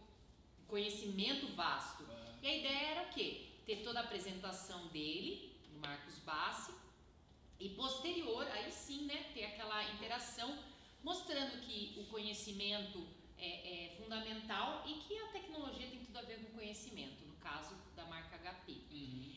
conhecimento 0.66 1.46
vasto. 1.54 2.06
E 2.42 2.46
a 2.46 2.56
ideia 2.56 2.86
era 2.92 3.02
o 3.08 3.12
quê? 3.12 3.48
Ter 3.66 3.82
toda 3.82 4.00
a 4.00 4.04
apresentação 4.04 4.88
dele, 4.88 5.54
do 5.70 5.78
Marcos 5.78 6.18
Bassi, 6.20 6.72
e 7.60 7.68
posterior, 7.70 8.44
aí 8.48 8.72
sim, 8.72 9.04
né, 9.04 9.30
ter 9.34 9.44
aquela 9.44 9.84
interação, 9.92 10.58
mostrando 11.02 11.60
que 11.60 11.94
o 11.98 12.04
conhecimento 12.04 13.06
é, 13.38 13.86
é 13.86 13.96
fundamental 13.96 14.84
e 14.86 14.94
que 14.94 15.18
a 15.18 15.26
tecnologia 15.28 15.86
tem 15.88 16.00
tudo 16.04 16.18
a 16.18 16.22
ver 16.22 16.38
com 16.38 16.52
conhecimento, 16.58 17.24
no 17.26 17.34
caso 17.36 17.74
da 17.96 18.04
marca 18.04 18.36
HP. 18.38 18.72
Uhum. 18.92 19.32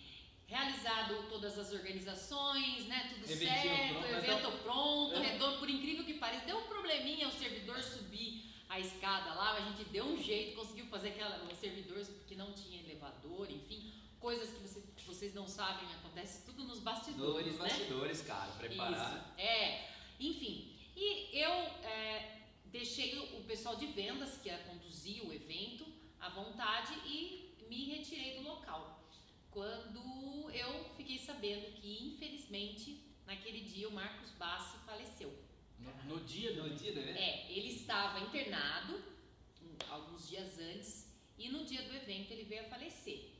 Realizado 0.48 1.28
todas 1.28 1.58
as 1.58 1.72
organizações, 1.74 2.86
né, 2.86 3.10
tudo 3.14 3.24
Eventinho 3.32 3.62
certo, 3.64 3.94
pronto, 3.94 4.12
mas 4.12 4.24
evento 4.24 4.52
pronto, 4.64 5.16
É. 5.16 5.20
redondo, 5.32 5.58
por 5.58 5.70
incrível 5.70 6.06
que 6.06 6.14
pareça, 6.16 6.46
deu 6.46 6.58
um 6.60 6.68
probleminha 6.68 7.28
o 7.28 7.32
servidor 7.32 7.82
subir 7.82 8.54
a 8.70 8.80
escada 8.80 9.34
lá, 9.34 9.54
a 9.54 9.62
gente 9.62 9.84
deu 9.90 10.06
um 10.06 10.22
jeito, 10.22 10.56
conseguiu 10.56 10.86
fazer 10.86 11.10
aquela, 11.10 11.44
o 11.52 11.56
servidor 11.56 12.06
que 12.28 12.36
não 12.36 12.54
tinha 12.54 12.80
elevador, 12.82 13.50
enfim, 13.50 13.92
coisas 14.20 14.50
que 14.52 14.60
você- 14.60 14.84
que 14.96 15.04
vocês 15.04 15.34
não 15.34 15.48
sabem, 15.48 15.88
acontece 15.96 16.46
tudo 16.46 16.64
nos 16.64 16.80
bastidores, 16.80 17.54
Nos 17.54 17.62
né? 17.62 17.68
bastidores, 17.70 18.22
cara, 18.22 18.52
preparar. 18.54 19.16
Isso, 19.36 19.42
é. 19.42 19.90
Enfim, 20.20 20.75
e 20.96 21.38
eu 21.38 21.52
é, 21.52 22.42
deixei 22.66 23.18
o, 23.20 23.44
pessoal 23.44 23.76
de 23.76 23.88
vendas, 23.88 24.38
que 24.38 24.50
ia 24.50 24.58
conduzir 24.60 25.26
o 25.26 25.34
evento, 25.34 25.86
à 26.20 26.30
vontade 26.30 26.94
e 27.06 27.54
me 27.70 27.86
retirei 27.86 28.38
do 28.38 28.44
local. 28.44 29.04
Quando 29.52 30.50
eu 30.52 30.84
fiquei 30.96 31.18
sabendo 31.18 31.72
que, 31.74 32.08
infelizmente, 32.08 33.04
naquele 33.26 33.62
dia 33.62 33.88
o 33.88 33.92
Marcos 33.92 34.32
Bassi 34.32 34.78
faleceu. 34.86 35.34
No, 35.80 35.92
no 36.06 36.24
dia 36.26 36.54
do 36.54 36.64
No 36.64 36.76
dia 36.76 36.92
evento? 36.92 37.18
É, 37.18 37.52
ele 37.52 37.70
estava 37.70 38.20
internado 38.22 39.04
alguns 39.90 40.28
dias 40.30 40.58
antes 40.58 41.14
e 41.38 41.50
no 41.50 41.66
dia 41.66 41.84
do 41.84 41.96
evento 41.96 42.32
ele 42.32 42.44
veio 42.44 42.66
a 42.66 42.70
falecer. 42.70 43.35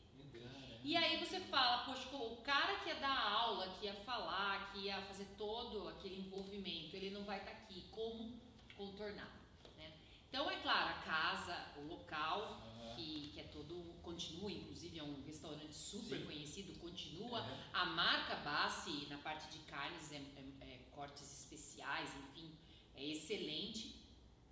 E 0.86 0.96
aí 0.96 1.18
você 1.18 1.40
fala, 1.40 1.84
poxa, 1.84 2.16
o 2.16 2.36
cara 2.44 2.78
que 2.82 2.90
ia 2.90 2.96
dar 2.98 3.20
aula, 3.20 3.68
que 3.70 3.88
ia 3.88 3.96
falar, 4.02 4.72
que 4.72 4.82
ia 4.82 5.02
fazer 5.02 5.26
todo 5.36 5.90
aquele 5.90 6.20
envolvimento, 6.20 6.96
ele 6.96 7.10
não 7.10 7.24
vai 7.24 7.40
estar 7.40 7.54
aqui, 7.54 7.86
como 7.90 8.40
contornar? 8.78 9.36
Né? 9.76 9.92
Então 10.30 10.48
é 10.48 10.58
claro, 10.58 10.90
a 10.90 11.02
casa, 11.02 11.72
o 11.78 11.88
local, 11.88 12.62
que, 12.96 13.32
que 13.34 13.40
é 13.40 13.46
todo, 13.46 13.96
continua, 14.04 14.52
inclusive 14.52 15.00
é 15.00 15.04
um 15.04 15.24
restaurante 15.26 15.74
super 15.74 16.20
Sim. 16.20 16.26
conhecido, 16.26 16.80
continua. 16.80 17.42
Uhum. 17.42 17.58
A 17.74 17.86
marca 17.88 18.36
Bassi, 18.36 19.08
na 19.10 19.18
parte 19.18 19.50
de 19.50 19.66
carnes, 19.66 20.12
é, 20.12 20.18
é- 20.18 20.74
é 20.74 20.80
cortes 20.92 21.24
especiais, 21.42 22.12
enfim, 22.16 22.56
é 22.96 23.04
excelente. 23.04 23.96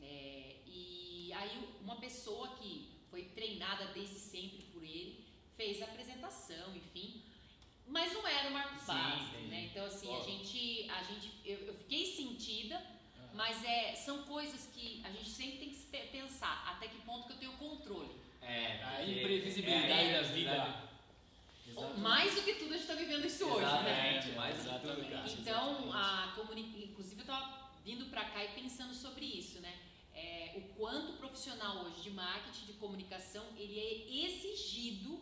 É, 0.01 0.63
e 0.65 1.31
aí 1.31 1.77
uma 1.79 1.97
pessoa 1.97 2.55
que 2.55 2.89
foi 3.11 3.25
treinada 3.25 3.93
desde 3.93 4.15
sempre 4.15 4.63
por 4.73 4.83
ele 4.83 5.22
fez 5.57 5.81
a 5.81 5.85
apresentação, 5.85 6.75
enfim. 6.75 7.21
Mas 7.87 8.13
não 8.13 8.25
era 8.27 8.49
o 8.49 8.53
Marcos 8.53 8.83
Sim, 8.83 8.93
entendi. 8.93 9.47
né? 9.47 9.69
Então 9.71 9.85
assim, 9.85 10.15
a 10.15 10.21
gente, 10.21 10.89
a 10.89 11.03
gente, 11.03 11.31
eu, 11.45 11.57
eu 11.67 11.73
fiquei 11.73 12.05
sentida, 12.05 12.81
mas 13.33 13.63
é, 13.63 13.93
são 13.95 14.23
coisas 14.23 14.67
que 14.73 15.01
a 15.03 15.11
gente 15.11 15.29
sempre 15.29 15.57
tem 15.57 15.69
que 15.69 16.07
pensar 16.11 16.63
até 16.67 16.87
que 16.87 16.97
ponto 17.01 17.27
que 17.27 17.33
eu 17.33 17.37
tenho 17.37 17.53
controle. 17.53 18.11
É, 18.41 18.83
A 18.83 19.03
imprevisibilidade 19.03 20.09
é, 20.09 20.21
da 20.21 20.27
vida. 20.27 20.83
Exatamente. 21.65 21.99
Mais 22.01 22.35
do 22.35 22.41
que 22.43 22.53
tudo 22.55 22.73
a 22.73 22.77
gente 22.77 22.81
está 22.81 22.95
vivendo 22.95 23.25
isso 23.25 23.45
hoje, 23.45 23.65
né? 23.65 24.17
Exatamente, 24.17 24.35
mais 24.35 24.57
do 24.57 24.63
que 24.63 24.79
tudo, 24.79 24.91
Exatamente. 24.91 25.11
cara. 25.11 25.29
Então, 25.31 25.71
Exatamente. 25.71 25.95
a 25.95 26.33
comuni... 26.35 26.83
inclusive 26.83 27.21
eu 27.21 27.23
estava 27.23 27.71
vindo 27.85 28.05
para 28.07 28.25
cá 28.25 28.43
e 28.43 28.49
pensando 28.49 28.93
sobre 28.93 29.25
isso, 29.25 29.59
né? 29.61 29.73
É, 30.13 30.53
o 30.55 30.61
quanto 30.75 31.13
o 31.13 31.17
profissional 31.17 31.85
hoje 31.85 32.01
de 32.01 32.11
marketing, 32.11 32.65
de 32.65 32.73
comunicação, 32.73 33.45
ele 33.57 33.79
é 33.79 34.25
exigido 34.27 35.19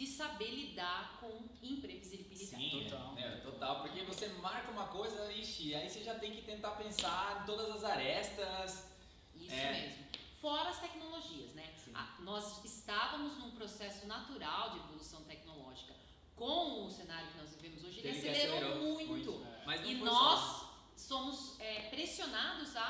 de 0.00 0.06
saber 0.06 0.50
lidar 0.50 1.18
com 1.20 1.30
imprevisibilidade. 1.62 2.46
Sim, 2.70 2.86
Total. 2.88 3.18
É, 3.18 3.30
total, 3.40 3.82
porque 3.82 4.02
você 4.02 4.28
marca 4.28 4.70
uma 4.70 4.86
coisa, 4.88 5.30
ixi, 5.30 5.74
aí 5.74 5.90
você 5.90 6.02
já 6.02 6.14
tem 6.18 6.32
que 6.34 6.40
tentar 6.40 6.70
pensar 6.70 7.42
em 7.42 7.44
todas 7.44 7.68
as 7.76 7.84
arestas. 7.84 8.86
Isso 9.34 9.52
É. 9.54 9.72
mesmo. 9.72 10.06
Fora 10.40 10.70
as 10.70 10.80
tecnologias, 10.80 11.52
né? 11.52 11.66
Sim. 11.84 11.92
Ah, 11.94 12.16
nós 12.20 12.64
estávamos 12.64 13.36
num 13.36 13.50
processo 13.50 14.06
natural 14.06 14.70
de 14.70 14.78
evolução 14.78 15.22
tecnológica. 15.24 15.94
Com 16.34 16.86
o 16.86 16.90
cenário 16.90 17.30
que 17.32 17.36
nós 17.36 17.54
vivemos 17.54 17.84
hoje, 17.84 18.00
ele 18.00 18.08
acelerou 18.16 18.56
acelerou 18.56 19.06
muito. 19.06 19.46
Mas 19.66 19.82
não 19.82 19.90
E 19.90 19.94
nós 19.96 20.40
só. 20.40 20.74
somos 20.96 21.60
é, 21.60 21.90
pressionados 21.90 22.74
a 22.74 22.88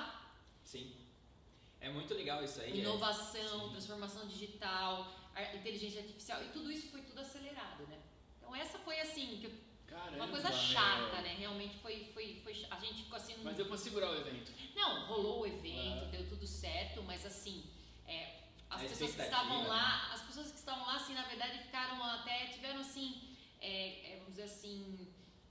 Sim. 0.63 0.95
É 1.81 1.91
muito 1.91 2.15
legal 2.15 2.45
isso 2.45 2.61
aí. 2.61 2.71
é. 2.71 2.77
inovação, 2.77 3.65
Sim. 3.65 3.71
transformação 3.73 4.29
digital, 4.29 5.13
inteligência 5.57 6.01
artificial 6.01 6.43
e 6.45 6.49
tudo 6.49 6.71
isso 6.71 6.89
foi 6.91 7.03
tudo 7.03 7.21
acelerado, 7.21 7.87
né? 7.87 7.99
Então 8.39 8.55
essa 8.55 8.79
foi 8.81 8.99
assim, 9.01 9.39
que 9.41 9.47
eu- 9.47 9.71
Caramba, 9.87 10.17
uma 10.19 10.29
coisa 10.29 10.53
chata, 10.53 11.21
né? 11.21 11.35
Realmente 11.37 11.77
foi, 11.79 12.11
foi, 12.15 12.41
foi, 12.45 12.65
a 12.71 12.79
gente 12.79 13.03
ficou 13.05 13.17
assim, 13.17 13.35
Mas 13.43 13.57
deu 13.57 13.67
pra 13.67 13.77
segurar 13.77 14.11
o 14.11 14.17
evento. 14.21 14.53
não, 14.75 15.07
rolou 15.07 15.41
o 15.41 15.47
evento, 15.47 16.05
Ah. 16.05 16.09
deu 16.13 16.29
tudo 16.29 16.47
certo, 16.47 17.03
mas 17.03 17.27
assim, 17.27 17.65
é, 18.07 18.39
as 18.71 18.83
A 18.83 18.85
pessoas 18.89 19.15
que 19.17 19.23
estavam 19.23 19.63
né? 19.63 19.69
lá, 19.69 20.13
as 20.13 20.23
pessoas 20.23 20.51
que 20.53 20.59
estavam 20.59 20.87
lá, 20.87 20.95
assim, 20.95 21.13
na 21.15 21.25
verdade, 21.27 21.59
ficaram 21.65 22.03
até, 22.05 22.47
tiveram 22.47 22.81
assim, 22.81 23.37
é, 23.61 24.13
é, 24.13 24.17
vamos 24.19 24.31
dizer 24.35 24.45
assim, 24.45 25.09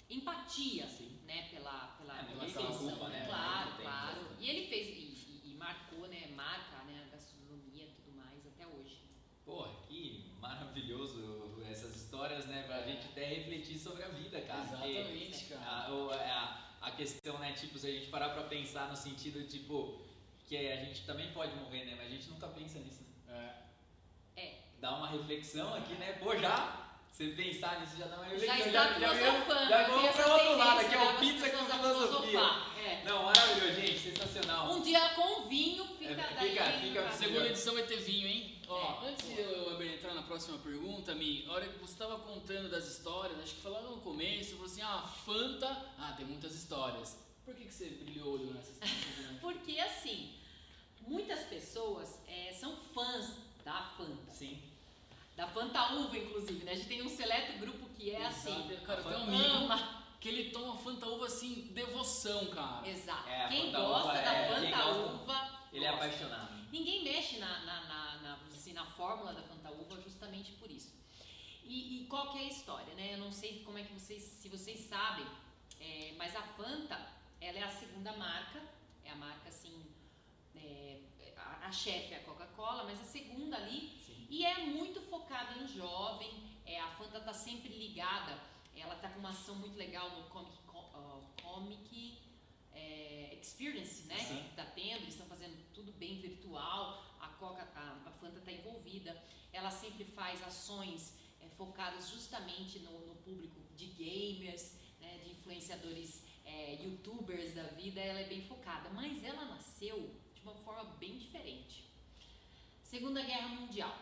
empatia, 0.10 0.88
Sim. 0.88 1.20
né, 1.26 1.50
pela, 1.52 1.88
pela, 1.98 2.18
É, 2.20 2.24
pela 2.24 2.40
tem 2.40 2.50
situação. 2.50 2.90
culpa, 2.92 3.10
né? 3.10 3.26
Claro, 3.28 3.72
tem 3.76 3.82
claro. 3.86 4.28
E 4.40 4.50
ele 4.50 4.68
fez, 4.68 4.88
e, 4.88 5.02
e- 5.02 5.52
e 5.52 5.54
marcou, 5.56 6.08
né, 6.08 6.28
marca, 6.34 6.78
né, 6.86 7.04
a 7.08 7.10
gastronomia 7.16 7.84
e 7.86 7.92
tudo 7.92 8.16
mais 8.16 8.46
até 8.48 8.66
hoje. 8.66 9.02
Porra, 9.46 9.76
que 9.86 10.32
maravilhoso 10.40 11.62
essas 11.70 12.09
histórias, 12.20 12.46
né? 12.48 12.64
Pra 12.68 12.82
gente 12.82 13.06
até 13.06 13.26
refletir 13.26 13.78
sobre 13.80 14.04
a 14.04 14.08
vida, 14.10 14.42
cara. 14.42 14.64
porque 14.64 14.88
Exatamente, 14.90 15.46
cara. 15.46 15.62
A, 15.88 15.92
o- 15.94 16.12
a, 16.12 16.60
a 16.82 16.92
questão, 16.92 17.38
né, 17.40 17.54
tipo, 17.54 17.78
se 17.80 17.88
a 17.88 17.92
gente 17.92 18.08
parar 18.08 18.30
pra 18.30 18.44
pensar 18.44 18.90
no 18.90 18.96
sentido, 18.96 19.48
tipo, 19.48 20.02
que 20.46 20.58
a 20.58 20.76
gente 20.78 21.02
também 21.06 21.32
pode 21.32 21.56
morrer, 21.56 21.86
né? 21.86 21.94
Mas 21.98 22.08
a 22.08 22.10
gente 22.10 22.30
nunca 22.30 22.48
pensa 22.48 22.80
nisso, 22.80 23.04
né? 23.28 23.56
É. 24.36 24.54
Dá 24.80 24.96
uma 24.96 25.08
reflexão 25.10 25.74
aqui, 25.76 25.94
né? 25.94 26.14
Pô, 26.22 26.36
já? 26.38 26.86
Você 27.10 27.28
pensar 27.30 27.82
nisso 27.82 27.98
já 27.98 28.06
dá 28.08 28.16
uma 28.18 28.26
reflexão. 28.26 28.58
Já 28.58 28.66
está 28.68 29.00
já, 29.00 29.10
filosofando. 29.10 29.70
já 29.70 29.82
eu 29.82 29.86
tenho 29.86 29.98
vamos 29.98 30.10
essa 30.10 30.24
pra 30.24 30.34
outro 30.36 30.58
lado, 30.58 30.80
aqui 30.80 30.96
é 30.96 30.98
o 31.02 31.06
né, 31.14 31.20
pizza 31.20 31.50
com 31.50 31.66
filosofia. 31.66 32.40
é. 32.86 33.04
Não, 33.04 33.24
maravilhoso, 33.24 33.82
gente, 33.82 34.00
sensacional. 34.00 34.72
Um 34.72 34.82
dia 34.82 35.10
com 35.16 35.48
vinho, 35.50 35.86
fica 35.98 36.12
É, 36.12 36.34
daí. 36.36 36.50
fica- 36.50 36.72
fica- 36.74 37.12
Segunda 37.12 37.48
edição 37.48 37.74
vai 37.74 37.84
ter 37.84 37.98
vinho, 37.98 38.28
hein? 38.28 38.39
Ó, 38.70 39.04
É. 39.04 39.10
antes 39.10 39.26
de 39.28 39.40
eu 39.42 39.70
Weber, 39.72 39.96
entrar 39.96 40.14
na 40.14 40.22
próxima 40.22 40.58
pergunta, 40.60 41.16
Mi, 41.16 41.44
a 41.48 41.54
hora 41.54 41.68
que 41.68 41.80
você 41.80 41.94
estava 41.94 42.20
contando 42.20 42.70
das 42.70 42.88
histórias, 42.88 43.40
acho 43.40 43.56
que 43.56 43.62
falava 43.62 43.90
no 43.90 43.98
começo, 44.02 44.52
você 44.52 44.56
falou 44.56 44.66
assim, 44.66 44.82
ah, 44.84 45.08
Fanta, 45.26 45.86
ah, 45.98 46.14
tem 46.16 46.26
muitas 46.26 46.54
histórias. 46.54 47.18
Por 47.44 47.56
que, 47.56 47.66
que 47.66 47.74
você 47.74 47.86
brilhou 47.90 48.28
o 48.28 48.34
olho 48.34 48.54
nessas 48.54 48.76
histórias? 48.82 49.40
Porque 49.42 49.80
assim, 49.80 50.36
muitas 51.02 51.40
pessoas 51.46 52.22
é, 52.28 52.54
são 52.54 52.76
fãs 52.94 53.38
da 53.66 53.82
Fanta. 53.98 54.32
Sim. 54.32 54.62
Da 55.36 55.48
Fanta 55.48 55.94
Uva, 55.96 56.16
inclusive, 56.18 56.64
né? 56.66 56.74
A 56.74 56.76
gente 56.76 56.88
tem 56.88 57.02
um 57.02 57.10
seleto 57.10 57.58
grupo 57.60 57.90
que 57.96 58.12
é 58.12 58.26
assim. 58.26 58.52
Exato. 58.72 58.86
Cara, 58.86 59.02
tem 59.02 59.12
um 59.14 59.20
Fanta 59.26 59.32
amigo 59.36 59.56
Ama. 59.74 60.04
que 60.20 60.30
ele 60.30 60.52
toma 60.52 60.78
Fanta 60.78 61.08
Uva 61.08 61.26
assim, 61.26 61.70
devoção, 61.74 62.46
cara. 62.48 62.88
Exato. 62.88 63.28
É, 63.28 63.48
quem 63.48 63.72
Fanta 63.72 63.80
gosta 63.88 64.14
da 64.14 64.34
é- 64.34 64.48
Fanta 64.50 64.62
quem 64.62 64.72
gosta- 64.72 64.92
Uva. 65.14 65.60
Ele 65.72 65.86
é 65.86 65.92
gosta. 65.92 66.06
apaixonado. 66.06 66.60
Ninguém 66.72 67.04
mexe 67.04 67.38
na, 67.40 67.60
na, 67.66 67.84
na, 68.80 68.86
fórmula 68.86 69.34
da 69.34 69.44
Fanta 69.44 69.72
Uva 69.72 70.02
justamente 70.02 70.54
por 70.54 70.72
isso. 70.72 70.94
E, 71.64 72.02
e 72.02 72.06
qual 72.08 72.32
que 72.32 72.40
é 72.40 72.42
a 72.42 72.48
história, 72.48 72.94
né? 72.96 73.14
Eu 73.14 73.18
não 73.20 73.32
sei 73.32 73.64
como 73.64 73.78
é 73.78 73.84
que 73.84 73.94
vocês, 73.94 74.24
se 74.24 74.48
vocês 74.50 74.80
sabem, 74.82 75.28
é, 75.80 76.14
mas 76.18 76.36
a 76.36 76.42
Fanta, 76.42 76.98
ela 77.40 77.58
é 77.60 77.64
a 77.64 77.70
segunda 77.70 78.14
marca, 78.14 78.62
é 79.04 79.12
a 79.12 79.16
marca 79.16 79.50
assim, 79.50 79.86
é, 80.56 81.00
a, 81.38 81.68
a 81.68 81.72
chefe 81.72 82.14
é 82.14 82.18
a 82.18 82.24
Coca-Cola, 82.24 82.84
mas 82.86 83.00
a 83.02 83.06
segunda 83.06 83.58
ali 83.58 83.98
E 84.30 84.46
é 84.46 84.66
muito 84.66 85.02
focada 85.02 85.56
no 85.56 85.68
jovem, 85.68 86.32
é, 86.66 86.80
a 86.80 86.90
Fanta 86.92 87.20
tá 87.20 87.34
sempre 87.34 87.70
ligada, 87.70 88.40
ela 88.76 88.96
tá 88.96 89.10
com 89.10 89.20
uma 89.20 89.30
ação 89.30 89.56
muito 89.56 89.78
legal 89.78 90.10
no 90.12 90.24
Comic, 90.30 90.58
uh, 90.74 91.24
comic 91.42 92.18
é, 92.74 93.38
Experience, 93.42 94.04
né? 94.08 94.18
Sim. 94.18 94.44
Que 94.44 94.56
tá 94.56 94.66
tendo, 94.66 95.02
eles 95.04 95.10
estão 95.10 95.28
fazendo 95.28 95.58
tudo 95.74 95.92
bem 95.94 96.20
virtual, 96.20 97.09
Coca, 97.40 97.68
a, 97.76 97.98
a 98.10 98.12
Fanta 98.12 98.40
tá 98.42 98.52
envolvida. 98.52 99.16
Ela 99.54 99.72
sempre 99.72 100.04
faz 100.04 100.44
ações 100.44 101.14
é, 101.42 101.48
focadas 101.58 102.10
justamente 102.10 102.80
no, 102.80 102.92
no 103.08 103.16
público 103.16 103.60
de 103.76 103.86
gamers, 103.88 104.74
né, 105.00 105.20
de 105.24 105.32
influenciadores 105.32 106.22
é, 106.46 106.78
youtubers 106.82 107.54
da 107.56 107.64
vida, 107.64 108.00
ela 108.02 108.20
é 108.20 108.26
bem 108.26 108.42
focada, 108.42 108.90
mas 108.90 109.24
ela 109.24 109.46
nasceu 109.46 110.12
de 110.36 110.42
uma 110.42 110.54
forma 110.56 110.84
bem 111.00 111.18
diferente. 111.18 111.88
Segunda 112.84 113.22
Guerra 113.22 113.48
Mundial. 113.50 113.96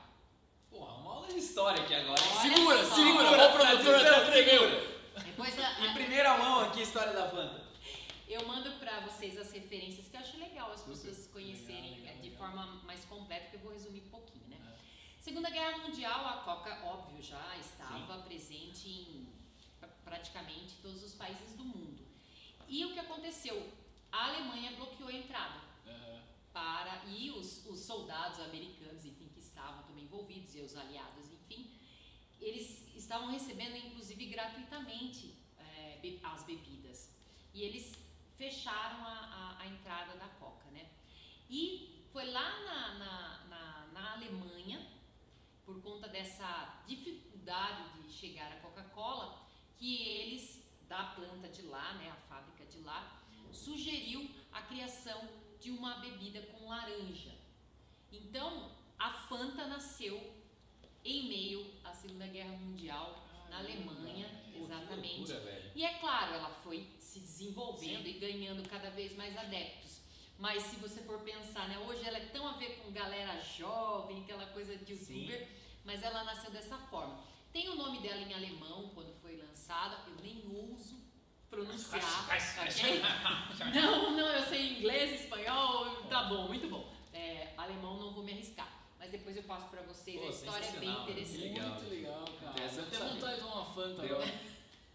Porra, 0.69 0.93
uma 0.95 1.11
aula 1.13 1.27
de 1.27 1.39
história 1.39 1.83
aqui 1.83 1.93
agora. 1.93 2.21
Olha 2.21 2.55
Segura, 2.55 2.85
só. 2.85 2.95
segura, 2.95 3.47
o 3.49 3.53
produtor 3.53 3.95
até 3.95 4.25
tremeu. 4.31 4.97
Depois 5.25 5.59
a- 5.59 5.85
Em 5.85 5.93
primeira 5.93 6.37
mão 6.37 6.61
aqui, 6.61 6.81
história 6.81 7.13
da 7.13 7.29
Fanta. 7.29 7.66
Eu 8.27 8.45
mando 8.47 8.71
pra 8.79 8.99
vocês 9.01 9.37
as 9.37 9.51
referências 9.51 10.07
que 10.07 10.15
eu 10.15 10.21
acho 10.21 10.37
legal 10.37 10.71
as 10.71 10.81
pessoas 10.83 11.27
conhecerem 11.27 11.91
Legal, 11.95 11.99
legal, 12.05 12.15
de 12.21 12.29
legal. 12.29 12.37
forma 12.37 12.65
mais 12.83 13.05
completa, 13.05 13.49
que 13.49 13.55
eu 13.55 13.59
vou 13.61 13.71
resumir 13.71 14.01
um 14.01 14.09
pouquinho, 14.09 14.45
né? 14.47 14.57
É. 14.73 15.21
Segunda 15.21 15.49
Guerra 15.49 15.77
Mundial, 15.79 16.25
a 16.27 16.37
Coca, 16.43 16.83
óbvio, 16.85 17.21
já 17.21 17.57
estava 17.57 18.19
presente 18.23 18.87
em 18.89 19.27
pra- 19.79 19.87
praticamente 20.03 20.75
todos 20.81 21.03
os 21.03 21.13
países 21.13 21.53
do 21.55 21.63
mundo. 21.63 22.05
E 22.67 22.83
o 22.85 22.93
que 22.93 22.99
aconteceu? 22.99 23.71
A 24.11 24.27
Alemanha 24.29 24.71
bloqueou 24.75 25.09
a 25.09 25.13
entrada. 25.13 25.59
Aham. 25.87 26.21
para 26.51 27.05
e 27.05 27.29
os, 27.31 27.65
os 27.67 27.79
soldados 27.81 28.39
americanos, 28.39 29.05
enfim, 29.05 29.27
que 29.33 29.39
estavam 29.39 29.83
também 29.83 30.03
envolvidos 30.05 30.53
e 30.55 30.59
os 30.61 30.75
aliados, 30.75 31.31
enfim, 31.31 31.69
eles 32.41 32.83
estavam 32.95 33.29
recebendo 33.31 33.75
inclusive 33.77 34.25
gratuitamente 34.25 35.35
é, 35.59 36.17
as 36.23 36.43
bebidas 36.43 37.11
e 37.53 37.61
eles 37.61 37.93
fecharam 38.37 39.05
a, 39.05 39.55
a, 39.57 39.61
a 39.61 39.67
entrada 39.67 40.15
da 40.15 40.27
Coca, 40.39 40.69
né? 40.71 40.89
E 41.49 42.05
foi 42.11 42.31
lá 42.31 42.59
na, 42.61 42.93
na, 42.95 43.45
na, 43.45 43.87
na 43.93 44.13
Alemanha, 44.13 44.85
por 45.65 45.81
conta 45.81 46.07
dessa 46.07 46.83
dificuldade 46.87 48.01
de 48.01 48.11
chegar 48.11 48.51
à 48.51 48.55
Coca-Cola, 48.57 49.45
que 49.77 50.03
eles 50.03 50.65
da 50.87 51.03
planta 51.15 51.49
de 51.49 51.63
lá, 51.63 51.93
né, 51.95 52.09
a 52.09 52.15
fábrica 52.29 52.65
de 52.65 52.79
lá, 52.79 53.21
sugeriu 53.51 54.29
a 54.51 54.61
criação 54.61 55.27
de 55.59 55.71
uma 55.71 55.95
bebida 55.95 56.41
com 56.43 56.69
laranja. 56.69 57.35
Então, 58.11 58.71
a 58.97 59.11
Fanta 59.11 59.67
nasceu 59.67 60.33
em 61.03 61.27
meio 61.27 61.73
à 61.83 61.93
Segunda 61.93 62.27
Guerra 62.27 62.55
Mundial 62.57 63.26
na 63.49 63.59
Alemanha, 63.59 64.29
exatamente. 64.55 65.33
E 65.75 65.85
é 65.85 65.93
claro, 65.99 66.33
ela 66.33 66.49
foi 66.49 66.87
se 66.99 67.19
desenvolvendo 67.19 68.07
e 68.07 68.13
ganhando 68.13 68.67
cada 68.67 68.89
vez 68.89 69.15
mais 69.15 69.37
adeptos. 69.37 70.01
Mas 70.39 70.63
se 70.63 70.75
você 70.75 71.01
for 71.01 71.19
pensar, 71.21 71.67
né, 71.67 71.77
hoje 71.79 72.05
ela 72.05 72.17
é 72.17 72.25
tão 72.25 72.47
a 72.47 72.53
ver 72.53 72.77
com 72.77 72.91
galera 72.91 73.41
jovem, 73.41 74.21
aquela 74.21 74.45
coisa 74.47 74.75
de 74.77 74.93
youtuber, 74.93 75.47
mas 75.83 76.03
ela 76.03 76.23
nasceu 76.23 76.51
dessa 76.51 76.77
forma. 76.77 77.23
Tem 77.51 77.69
o 77.69 77.75
nome 77.75 77.99
dela 77.99 78.21
em 78.21 78.33
alemão 78.33 78.91
quando 78.93 79.13
foi 79.19 79.35
lançada, 79.37 79.97
eu 80.07 80.15
nem 80.21 80.43
uso 80.71 81.01
pronunciar. 81.49 82.27
ok? 82.61 83.01
Não, 83.73 84.11
não, 84.15 84.27
eu 84.27 84.45
sei 84.45 84.77
inglês, 84.77 85.21
espanhol, 85.21 86.03
tá 86.03 86.25
bom, 86.25 86.47
muito 86.47 86.67
bom. 86.67 86.93
É, 87.13 87.53
alemão 87.57 87.97
não 87.97 88.13
vou 88.13 88.23
me 88.23 88.31
arriscar, 88.31 88.69
mas 89.07 89.11
depois 89.11 89.37
eu 89.37 89.43
passo 89.43 89.67
pra 89.69 89.81
vocês. 89.83 90.19
Pô, 90.19 90.27
a 90.27 90.29
história 90.29 90.65
é 90.65 90.71
bem 90.79 90.93
que 90.95 91.01
interessante. 91.11 91.37
legal. 91.37 91.69
Muito 91.69 91.89
legal, 91.89 92.25
cara. 92.41 92.61
Eu 92.65 92.85
tenho 92.85 93.05
vontade 93.09 93.35
de 93.35 93.41
tomar 93.41 93.55
uma 93.55 93.73
Fanta 93.73 94.01
Deu. 94.01 94.15
agora. 94.15 94.33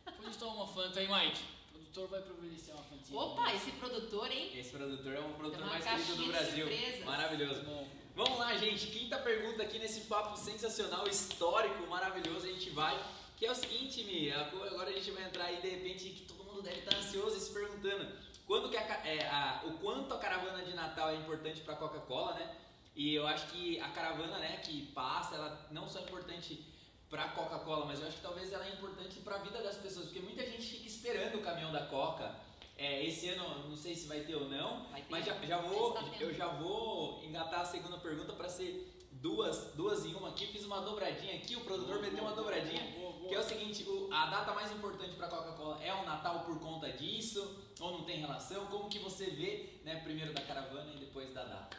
Depois 0.05 0.19
a 0.21 0.25
gente 0.31 0.39
toma 0.39 0.55
uma 0.57 0.67
Fanta 0.69 1.01
aí, 1.01 1.09
Mike. 1.09 1.41
O 1.43 1.73
produtor 1.73 2.09
vai 2.09 2.21
providenciar 2.23 2.77
uma 2.77 2.85
Fantinha. 2.85 3.19
Opa, 3.21 3.55
esse 3.55 3.71
produtor, 3.73 4.31
hein? 4.31 4.51
Esse 4.59 4.71
produtor 4.71 5.13
é 5.15 5.21
o 5.21 5.33
produtor 5.35 5.67
mais 5.67 5.85
querido 5.85 6.17
do 6.17 6.23
de 6.25 6.29
Brasil. 6.29 6.67
surpresas. 6.69 7.05
Maravilhoso. 7.05 7.63
Bom, 7.63 7.89
Vamos 8.15 8.39
lá, 8.39 8.55
gente. 8.59 8.87
Quinta 8.89 9.19
pergunta 9.19 9.63
aqui 9.63 9.79
nesse 9.79 10.03
papo 10.03 10.37
sensacional, 10.37 11.09
histórico, 11.09 11.87
maravilhoso. 11.87 12.47
A 12.47 12.51
gente 12.51 12.69
vai. 12.71 13.03
Que 13.39 13.47
é 13.47 13.51
o 13.51 13.55
seguinte, 13.55 14.05
Mi. 14.05 14.31
Agora 14.31 14.91
a 14.91 14.93
gente 14.93 15.11
vai 15.13 15.25
entrar 15.25 15.47
aí 15.47 15.61
de 15.63 15.69
repente 15.69 16.11
que 16.11 16.23
todo 16.27 16.45
mundo 16.45 16.61
deve 16.61 16.81
estar 16.81 16.95
ansioso 16.97 17.37
e 17.37 17.41
se 17.41 17.51
perguntando 17.53 18.07
quando 18.47 18.69
que 18.69 18.77
a 18.77 18.83
é, 19.07 19.27
a- 19.27 19.63
o 19.65 19.79
quanto 19.79 20.13
a 20.13 20.19
caravana 20.19 20.63
de 20.63 20.75
Natal 20.75 21.09
é 21.11 21.17
importante 21.17 21.63
para 21.63 21.73
a 21.75 21.77
Coca-Cola, 21.79 22.35
né? 22.35 22.55
E 22.95 23.15
eu 23.15 23.27
acho 23.27 23.47
que 23.49 23.81
a 23.81 23.89
caravana, 23.89 24.39
né, 24.39 24.59
que 24.59 24.87
passa, 24.93 25.35
ela 25.37 25.67
não 25.71 25.89
só 25.89 25.99
é 26.01 26.03
importante 26.03 26.63
para 27.09 27.29
Coca-Cola, 27.29 27.87
mas 27.87 28.01
eu 28.01 28.07
acho 28.09 28.17
que 28.17 28.23
talvez 28.23 28.53
ela 28.53 28.67
é 28.67 28.73
importante 28.73 29.19
para 29.21 29.37
a 29.37 29.39
vida 29.39 29.63
das 29.63 29.77
pessoas, 29.77 30.07
porque 30.07 30.21
muita 30.21 30.45
gente 30.47 30.63
fica 30.63 30.87
esperando 30.87 31.37
o 31.39 31.43
caminhão 31.43 31.73
da 31.73 31.87
Coca. 31.87 32.35
É, 32.77 33.05
esse 33.05 33.29
ano, 33.29 33.69
não 33.69 33.77
sei 33.77 33.95
se 33.95 34.07
vai 34.09 34.21
ter 34.21 34.35
ou 34.35 34.49
não, 34.49 34.87
ter. 34.87 35.05
mas 35.11 35.25
já, 35.25 35.35
já 35.45 35.59
vou, 35.59 35.95
eu 36.19 36.35
já 36.35 36.49
vou 36.49 37.23
engatar 37.23 37.61
a 37.61 37.65
segunda 37.65 37.99
pergunta 37.99 38.33
para 38.33 38.49
ser 38.49 38.91
duas, 39.13 39.73
duas 39.75 40.05
em 40.07 40.15
uma 40.15 40.31
aqui. 40.31 40.47
Fiz 40.47 40.65
uma 40.65 40.81
dobradinha 40.81 41.35
aqui, 41.37 41.55
o 41.55 41.61
produtor 41.61 42.01
meteu 42.01 42.25
uma 42.25 42.33
dobradinha. 42.35 42.83
Boa, 42.99 43.13
boa. 43.13 43.29
Que 43.29 43.35
é 43.35 43.39
o 43.39 43.43
seguinte, 43.45 43.85
o- 43.85 44.09
a 44.13 44.27
data 44.27 44.53
mais 44.55 44.73
importante 44.73 45.15
para 45.17 45.29
Coca-Cola 45.29 45.83
é 45.85 45.93
o 45.95 46.05
Natal 46.05 46.41
por 46.41 46.59
conta 46.61 46.91
disso? 46.91 47.57
Ou 47.79 47.93
não 47.93 48.05
tem 48.05 48.19
relação? 48.21 48.67
Como 48.67 48.89
que 48.89 48.99
você 48.99 49.27
vê, 49.27 49.81
né, 49.85 49.97
primeiro 50.03 50.33
da 50.33 50.43
caravana 50.43 50.93
e 50.95 50.99
depois 50.99 51.33
da 51.33 51.45
data? 51.45 51.77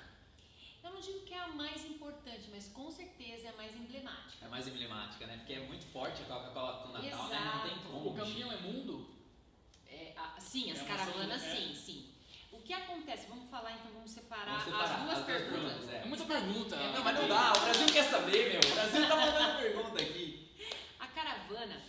Eu 0.84 0.91
não 0.91 1.00
digo 1.00 1.22
que 1.22 1.34
é 1.34 1.39
a 1.39 1.48
mais 1.48 1.86
importante, 1.86 2.50
mas 2.52 2.67
com 2.67 2.91
certeza 2.91 3.48
é 3.48 3.50
a 3.50 3.56
mais 3.56 3.74
emblemática. 3.76 4.46
É 4.46 4.50
mais 4.50 4.67
emblemática, 4.67 5.26
né? 5.26 5.38
Porque 5.38 5.54
é 5.54 5.60
muito 5.62 5.86
forte 5.86 6.22
a 6.24 6.26
Coca-Cola 6.26 6.84
com 6.84 6.89
o 6.89 6.91
Natal, 6.91 7.28
né? 7.30 7.52
Não 7.54 7.62
tem 7.62 7.72
Exato. 7.72 7.88
como. 7.89 8.10
O 8.10 8.15
caminhão 8.15 8.52
é 8.52 8.58
mundo? 8.58 9.10
É, 9.88 10.13
a- 10.17 10.39
sim, 10.39 10.72
as 10.72 10.82
É 10.82 10.84
caravanas, 10.86 11.41
sim, 11.41 11.74
sim. 11.76 12.10
O 12.52 12.60
que 12.62 12.74
acontece? 12.74 13.28
Vamos 13.28 13.50
falar 13.50 13.72
então, 13.74 13.91
vamos 13.93 14.12
separar, 14.12 14.46
Vamos 14.60 14.63
separar 14.65 14.96
as 14.96 15.04
duas 15.04 15.17
as 15.19 15.26
perguntas. 15.26 15.62
perguntas, 15.74 15.89
é. 15.89 15.98
É 15.98 16.06
muita 16.06 16.26
pergunta. 16.26 16.76
É 16.76 16.91
Não, 16.93 17.04
mas 17.04 17.19
não 17.19 17.28
dá, 17.28 17.54
o 17.54 17.62
Brasil 17.62 17.86
quer 17.88 18.04
saber, 18.04 18.52
meu. 18.52 18.72
O 18.72 18.76
Brasil 18.76 19.08
tá 19.08 19.15
mandando 19.15 19.58
pergunta 19.60 20.02
aqui. 20.04 20.52
A 21.00 21.08
caravana 21.08 21.82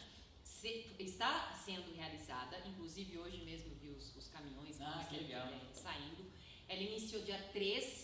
se- 0.43 0.95
está 0.99 1.53
sendo 1.53 1.95
realizada, 1.95 2.63
inclusive 2.67 3.19
hoje 3.19 3.39
mesmo 3.45 3.73
eu 3.73 3.77
vi 3.77 3.91
os, 3.91 4.17
os 4.17 4.29
caminhões 4.29 4.81
Ah, 4.81 5.05
que 5.09 5.17
legal. 5.17 5.49
é, 5.49 5.75
saindo. 5.75 6.25
Ela 6.69 6.81
iniciou 6.81 7.23
dia 7.23 7.39
3 7.53 7.83
de 7.85 7.85
dezembro 7.85 8.04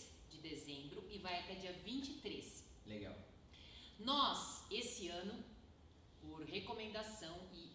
vai 1.21 1.39
até 1.39 1.55
dia 1.55 1.73
23. 1.73 2.63
Legal. 2.85 3.15
Nós, 3.99 4.65
esse 4.71 5.07
ano, 5.09 5.43
por 6.19 6.43
recomendação 6.43 7.37
e, 7.53 7.69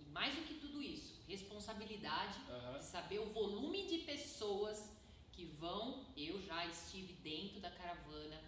e 0.00 0.04
mais 0.10 0.34
do 0.34 0.42
que 0.42 0.54
tudo 0.54 0.80
isso, 0.82 1.20
responsabilidade 1.28 2.38
Aham. 2.48 2.78
de 2.78 2.84
saber 2.84 3.18
o 3.20 3.30
volume 3.32 3.86
de 3.86 3.98
pessoas 3.98 4.90
que 5.32 5.44
vão. 5.44 6.04
Eu 6.16 6.40
já 6.40 6.66
estive 6.66 7.12
dentro 7.14 7.60
da 7.60 7.70
caravana, 7.70 8.40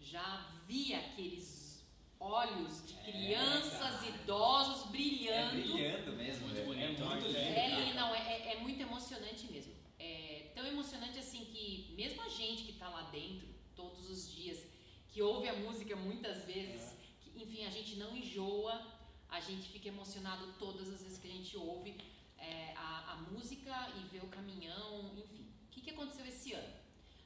já 0.00 0.48
vi 0.66 0.94
aqueles 0.94 1.84
olhos 2.20 2.86
de 2.86 2.94
É, 2.98 3.02
crianças, 3.10 3.78
cara. 3.78 4.06
idosos 4.08 4.86
É 4.86 4.88
brilhando. 4.90 5.50
brilhando 5.62 6.12
mesmo. 6.12 6.42
Muito 6.46 6.54
velho. 6.56 6.66
bonito, 6.68 6.84
É 6.84 6.88
muito 6.88 7.04
olha. 7.26 7.26
lindo. 7.26 7.38
É, 7.38 7.94
não, 7.94 8.14
é, 8.14 8.32
é- 8.32 8.52
é 8.54 8.60
muito 8.60 8.80
emocionante 8.80 9.46
mesmo. 9.50 9.72
É 9.98 10.50
tão 10.54 10.66
emocionante 10.66 11.18
assim 11.18 11.44
que 11.46 11.94
mesmo 11.96 12.22
a 12.22 12.28
gente 12.28 12.64
que 12.64 12.72
tá 12.74 12.88
lá 12.88 13.02
dentro 13.10 13.48
os 14.12 14.30
dias, 14.30 14.58
que 15.08 15.20
ouve 15.22 15.48
a 15.48 15.56
música 15.64 15.94
muitas 15.96 16.44
vezes, 16.44 16.82
que, 17.20 17.30
enfim, 17.42 17.64
a 17.64 17.70
gente 17.70 17.96
não 17.96 18.16
enjoa, 18.16 18.74
a 19.28 19.40
gente 19.40 19.66
fica 19.74 19.88
emocionado 19.88 20.44
todas 20.58 20.88
as 20.94 21.02
vezes 21.02 21.18
que 21.18 21.28
a 21.28 21.36
gente 21.38 21.56
ouve 21.56 21.90
é, 22.38 22.74
a, 22.76 23.12
a 23.12 23.16
música 23.30 23.74
e 23.98 24.00
vê 24.12 24.18
o 24.18 24.28
caminhão, 24.28 25.12
enfim. 25.16 25.46
O 25.66 25.70
que, 25.70 25.80
que 25.80 25.90
aconteceu 25.90 26.26
esse 26.26 26.52
ano? 26.52 26.74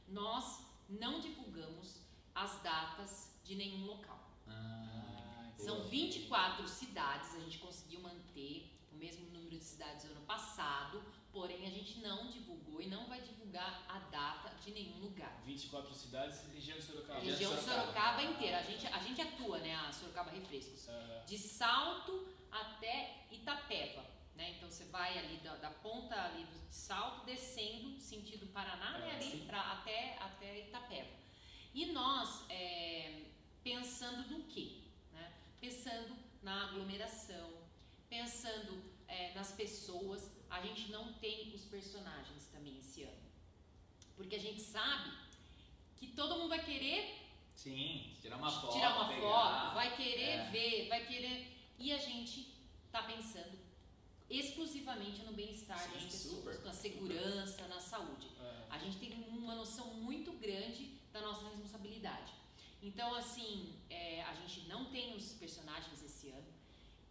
Nós 0.08 0.64
não 0.88 1.20
divulgamos 1.20 2.00
as 2.34 2.62
datas 2.62 3.12
de 3.44 3.54
nenhum 3.54 3.86
local. 3.86 4.20
Ah, 4.46 5.50
São 5.58 5.76
boa. 5.76 5.88
24 5.88 6.68
cidades, 6.68 7.34
a 7.34 7.40
gente 7.40 7.58
conseguiu 7.58 8.00
manter 8.00 8.70
o 8.92 8.96
mesmo 8.96 9.26
número 9.30 9.58
de 9.58 9.64
cidades 9.64 10.04
do 10.04 10.12
ano 10.12 10.26
passado, 10.26 11.02
porém 11.36 11.66
a 11.66 11.70
gente 11.70 11.98
não 11.98 12.30
divulgou 12.30 12.80
e 12.80 12.86
não 12.86 13.06
vai 13.06 13.20
divulgar 13.20 13.84
a 13.86 13.98
data 14.08 14.54
de 14.64 14.70
nenhum 14.70 15.00
lugar. 15.00 15.42
24 15.44 15.94
cidades, 15.94 16.40
região 16.50 16.78
de 16.78 16.84
Sorocaba. 16.84 17.20
Região 17.20 17.54
de 17.54 17.60
Sorocaba. 17.60 17.82
Sorocaba 17.92 18.22
inteira, 18.22 18.58
a 18.58 18.62
gente, 18.62 18.86
a 18.86 18.98
gente 19.00 19.20
atua, 19.20 19.58
né, 19.58 19.74
a 19.76 19.92
Sorocaba 19.92 20.30
Refrescos, 20.30 20.88
Aham. 20.88 21.24
de 21.26 21.36
Salto 21.36 22.26
até 22.50 23.26
Itapeva, 23.30 24.02
né, 24.34 24.54
então 24.56 24.70
você 24.70 24.84
vai 24.86 25.18
ali 25.18 25.36
da, 25.38 25.56
da 25.56 25.70
ponta 25.70 26.18
ali 26.18 26.42
do 26.44 26.58
de 26.66 26.74
Salto, 26.74 27.26
descendo, 27.26 28.00
sentido 28.00 28.46
Paraná, 28.46 28.98
né, 28.98 29.10
Ah, 29.12 29.16
ali 29.16 29.30
sim. 29.30 29.46
pra, 29.46 29.60
até, 29.72 30.16
até 30.18 30.60
Itapeva. 30.60 31.10
E 31.74 31.92
nós, 31.92 32.46
é, 32.48 33.24
pensando 33.62 34.26
no 34.30 34.42
quê? 34.44 34.84
Né? 35.12 35.32
Pensando 35.60 36.16
na 36.42 36.64
aglomeração, 36.64 37.50
pensando 38.08 38.82
é, 39.06 39.34
nas 39.34 39.52
pessoas, 39.52 40.30
a 40.50 40.60
gente 40.62 40.90
não 40.90 41.12
tem 41.14 41.52
os 41.54 41.64
personagens 41.64 42.46
também 42.46 42.78
esse 42.78 43.02
ano. 43.02 43.26
Porque 44.16 44.36
a 44.36 44.40
gente 44.40 44.60
sabe 44.62 45.10
que 45.96 46.08
todo 46.08 46.36
mundo 46.36 46.48
vai 46.48 46.64
querer 46.64 47.22
Sim, 47.54 48.14
tirar 48.20 48.36
uma 48.36 48.50
foto. 48.50 48.72
tirar 48.74 48.96
uma 48.96 49.08
pegar. 49.08 49.20
foto, 49.20 49.74
vai 49.74 49.96
querer 49.96 50.22
É. 50.30 50.50
ver, 50.50 50.88
vai 50.88 51.06
querer. 51.06 51.52
E 51.78 51.92
a 51.92 51.98
gente 51.98 52.54
tá 52.90 53.02
pensando 53.02 53.58
exclusivamente 54.28 55.22
no 55.22 55.32
bem-estar 55.32 55.78
das 55.92 56.02
pessoas, 56.04 56.34
super, 56.56 56.60
na 56.64 56.72
segurança, 56.72 57.66
na 57.68 57.80
saúde. 57.80 58.28
É. 58.40 58.66
A 58.70 58.78
gente 58.78 58.98
tem 58.98 59.12
uma 59.28 59.54
noção 59.54 59.94
muito 59.94 60.32
grande 60.32 60.96
da 61.12 61.20
nossa 61.20 61.46
responsabilidade. 61.48 62.32
Então, 62.82 63.14
assim, 63.14 63.74
é, 63.88 64.22
a 64.24 64.34
gente 64.34 64.60
não 64.68 64.86
tem 64.86 65.14
os 65.14 65.32
personagens 65.34 66.02
esse 66.02 66.28
ano. 66.30 66.46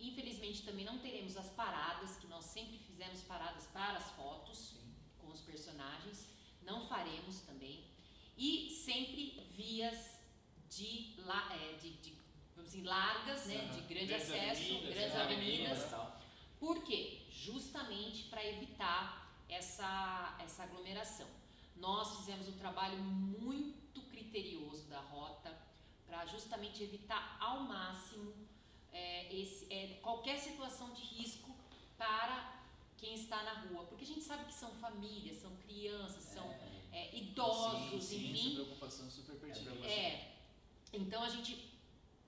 Infelizmente, 0.10 0.64
também 0.64 0.86
não 0.86 1.00
teremos 1.00 1.36
as 1.36 1.50
paradas, 1.50 2.18
que 2.18 2.28
nós 2.28 2.46
sempre 2.46 2.78
fizemos 2.78 3.22
paradas 3.24 3.66
para 3.68 3.98
as 3.98 4.12
fotos 4.12 4.76
com 5.20 5.28
os 5.28 5.42
personagens. 5.42 6.28
Não 6.62 6.88
faremos 6.88 7.42
também. 7.42 7.84
E 8.38 8.70
sempre 8.86 9.48
vias 9.52 10.20
de, 10.70 11.16
é, 11.52 11.78
de, 11.82 11.90
de, 12.04 12.14
vamos 12.56 12.70
assim, 12.72 12.84
largas, 12.84 13.46
né, 13.48 13.66
de 13.74 13.82
grande 13.82 14.08
Grandes 14.08 14.30
acesso, 14.30 14.62
avenidas, 14.62 14.94
grandes 14.96 15.16
avenidas. 15.16 15.90
tal. 15.90 16.20
Por 16.60 16.84
quê? 16.84 17.22
Justamente 17.30 18.24
para 18.24 18.46
evitar 18.46 19.26
essa, 19.50 20.38
essa 20.40 20.64
aglomeração. 20.64 21.28
Nós 21.76 22.18
fizemos 22.18 22.48
um 22.48 22.58
trabalho 22.58 22.98
muito 23.00 24.02
criterioso 24.04 24.88
da 24.88 25.00
rota 25.00 25.56
para 26.06 26.26
justamente 26.26 26.84
evitar 26.84 27.38
ao 27.40 27.62
máximo 27.62 28.34
é, 29.02 29.34
esse, 29.42 29.62
é, 29.72 30.00
qualquer 30.02 30.38
situação 30.40 30.88
de 30.94 31.02
risco 31.02 31.54
para 31.98 32.36
quem 32.98 33.14
está 33.14 33.44
na 33.44 33.54
rua. 33.64 33.84
Porque 33.86 34.04
a 34.04 34.08
gente 34.08 34.22
sabe 34.24 34.46
que 34.46 34.54
são 34.54 34.72
famílias, 34.76 35.38
são 35.38 35.54
crianças, 35.58 36.24
são 36.24 36.48
é, 36.92 37.16
idosos, 37.16 38.04
sim, 38.04 38.18
sim, 38.18 38.32
enfim. 38.32 38.46
Essa 38.46 38.54
preocupação 38.56 39.10
super 39.10 39.36
pertinente. 39.36 39.86
É, 39.88 40.36
então 40.94 41.22
a 41.24 41.30
gente 41.30 41.54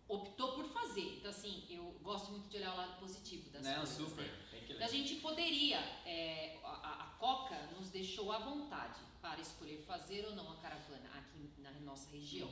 optou 0.07 0.53
por 0.55 0.65
fazer. 0.69 1.17
Então 1.17 1.31
assim, 1.31 1.63
eu 1.69 1.83
gosto 2.03 2.31
muito 2.31 2.47
de 2.49 2.57
olhar 2.57 2.73
o 2.73 2.77
lado 2.77 2.99
positivo 2.99 3.49
das 3.49 3.63
Não, 3.63 3.75
coisas. 3.77 3.95
super. 3.97 4.25
né? 4.25 4.63
Que 4.67 4.83
A 4.83 4.87
gente 4.87 5.15
poderia, 5.15 5.79
é, 6.05 6.59
a, 6.63 7.03
a- 7.03 7.07
Coca 7.17 7.57
nos 7.75 7.89
deixou 7.89 8.31
à 8.31 8.37
vontade 8.37 8.99
para 9.19 9.41
escolher 9.41 9.79
fazer 9.87 10.23
ou 10.27 10.35
não 10.35 10.51
a 10.51 10.55
caravana 10.57 11.09
aqui 11.15 11.49
na 11.57 11.71
nossa 11.79 12.11
região. 12.11 12.51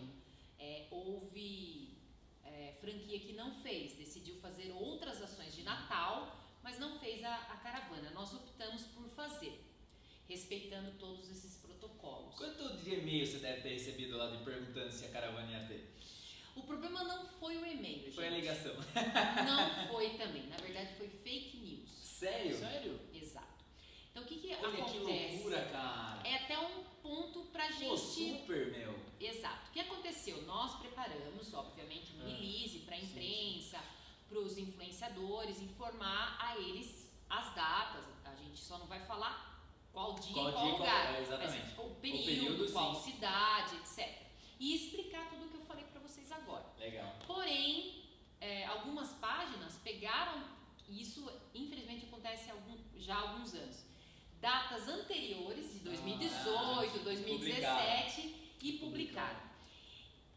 É, 0.57 0.87
houve 0.89 1.94
é, 2.45 2.73
franquia 2.79 3.19
que 3.19 3.33
não 3.33 3.51
fez, 3.61 3.93
decidiu 3.95 4.35
fazer 4.37 4.71
outras 4.71 5.21
ações 5.21 5.53
de 5.55 5.63
Natal, 5.63 6.35
mas 6.63 6.79
não 6.79 6.99
fez 6.99 7.23
a, 7.23 7.35
a 7.35 7.57
caravana. 7.57 8.09
Nós 8.11 8.33
optamos 8.33 8.83
por 8.87 9.07
fazer, 9.09 9.63
respeitando 10.27 10.91
todos 10.97 11.29
esses 11.29 11.57
protocolos. 11.57 12.35
Quanto 12.35 12.77
de 12.77 12.93
e-mail 12.95 13.25
você 13.25 13.39
deve 13.39 13.61
ter 13.61 13.69
recebido 13.69 14.17
lá 14.17 14.29
de 14.31 14.43
perguntando 14.43 14.91
se 14.91 15.05
a 15.05 15.09
caravana 15.09 15.51
ia 15.51 15.67
ter? 15.67 15.93
O 16.55 16.63
problema 16.63 17.03
não 17.03 17.27
foi 17.27 17.57
o 17.57 17.65
e-mail, 17.65 18.09
Foi 18.13 18.27
a 18.27 18.29
gente. 18.29 18.39
ligação. 18.41 18.73
Não 19.45 19.87
foi 19.89 20.11
também. 20.17 20.47
Na 20.47 20.55
verdade, 20.57 20.95
foi 20.95 21.09
fake 21.09 21.57
news. 21.57 21.89
Sério? 21.89 22.57
Sério? 22.57 22.99
Exato. 23.13 23.45
Então, 24.09 24.23
o 24.23 24.25
que, 24.25 24.37
que 24.39 24.55
Olha 24.55 24.71
que 24.71 24.81
acontece? 24.81 25.33
loucura, 25.33 25.65
cara. 25.65 26.25
É 26.25 26.35
até 26.35 26.57
um 26.57 26.85
ponto 27.03 27.41
pra 27.51 27.69
gente. 27.71 27.89
Pô, 27.89 27.97
super, 27.97 28.71
meu. 28.71 28.97
Exato. 29.19 29.67
O 29.69 29.73
que 29.73 29.81
aconteceu? 29.81 30.41
Nós 30.43 30.79
preparamos, 30.79 31.53
obviamente, 31.53 32.13
um 32.15 32.21
É. 32.25 32.29
release 32.31 32.79
para 32.79 32.95
a 32.95 32.99
Sim, 32.99 33.05
imprensa, 33.07 33.83
para 34.29 34.39
os 34.39 34.57
influenciadores, 34.57 35.59
informar 35.61 36.37
a 36.39 36.57
eles 36.57 37.11
as 37.29 37.53
datas. 37.53 38.05
A 38.23 38.33
gente 38.35 38.57
só 38.63 38.77
não 38.77 38.87
vai 38.87 39.05
falar 39.05 39.61
qual 39.91 40.04
dia 40.19 40.33
Qual 40.33 40.49
e 40.49 40.51
qual 40.53 40.63
dia 40.65 40.73
e 40.73 40.77
qual- 40.77 40.79
lugar. 40.79 41.15
é, 41.15 41.21
exatamente. 41.21 41.65
Mas 41.75 41.85
o 41.85 41.89
período, 41.95 42.25
período, 42.25 42.71
qual 42.71 42.95
sim. 42.95 43.11
cidade, 43.11 43.75
etc. 43.77 44.21
E 44.59 44.75
explicar 44.75 45.29
tudo 45.29 45.45
o 45.45 45.49
que 45.49 45.55
eu 45.57 45.61
falei 45.65 45.83
para 45.85 45.99
vocês 46.01 46.31
agora. 46.31 46.65
Legal. 46.79 47.15
Porém, 47.27 48.03
é, 48.39 48.65
algumas 48.65 49.11
páginas 49.13 49.75
pegaram, 49.83 50.43
e 50.87 51.01
isso 51.01 51.29
infelizmente 51.53 52.05
acontece 52.05 52.49
algum- 52.51 52.77
já 52.97 53.15
há 53.15 53.19
alguns 53.21 53.53
anos, 53.53 53.83
datas 54.39 54.87
anteriores, 54.87 55.73
de 55.73 55.79
2018, 55.79 56.99
Ah, 56.99 57.03
2017, 57.03 58.53
e 58.61 58.73
publicaram. 58.73 59.39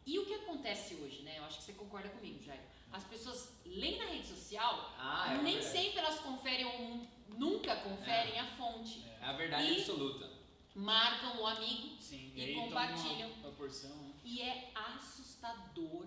E 0.07 0.19
o 0.19 0.25
que 0.25 0.35
acontece 0.35 0.95
hoje, 0.95 1.21
né? 1.23 1.37
Eu 1.39 1.45
acho 1.45 1.59
que 1.59 1.65
você 1.65 1.73
concorda 1.75 2.09
comigo, 2.09 2.43
Jair. 2.43 2.61
As 2.91 3.05
pessoas 3.05 3.53
leem 3.67 3.99
na 3.99 4.07
rede 4.07 4.27
social, 4.27 4.95
Ah, 4.99 5.35
é 5.35 5.43
nem 5.43 5.57
verdade. 5.57 5.77
sempre 5.77 5.99
elas 5.99 6.19
conferem 6.21 6.65
ou 6.65 7.07
nunca 7.37 7.77
conferem 7.77 8.39
a 8.41 8.47
fonte. 8.57 9.05
É 9.21 9.25
a 9.25 9.33
verdade 9.33 9.73
E- 9.73 9.79
absoluta. 9.81 10.31
Marcam 10.75 11.41
o 11.41 11.47
amigo 11.47 11.97
Sim, 12.01 12.33
E 12.37 12.55
toma 12.55 12.67
compartilham. 12.67 13.29
Uma 13.31 13.43
proporção. 13.43 13.91
né? 13.97 14.15
e 14.25 14.43
é 14.43 14.71
assustador 14.75 16.07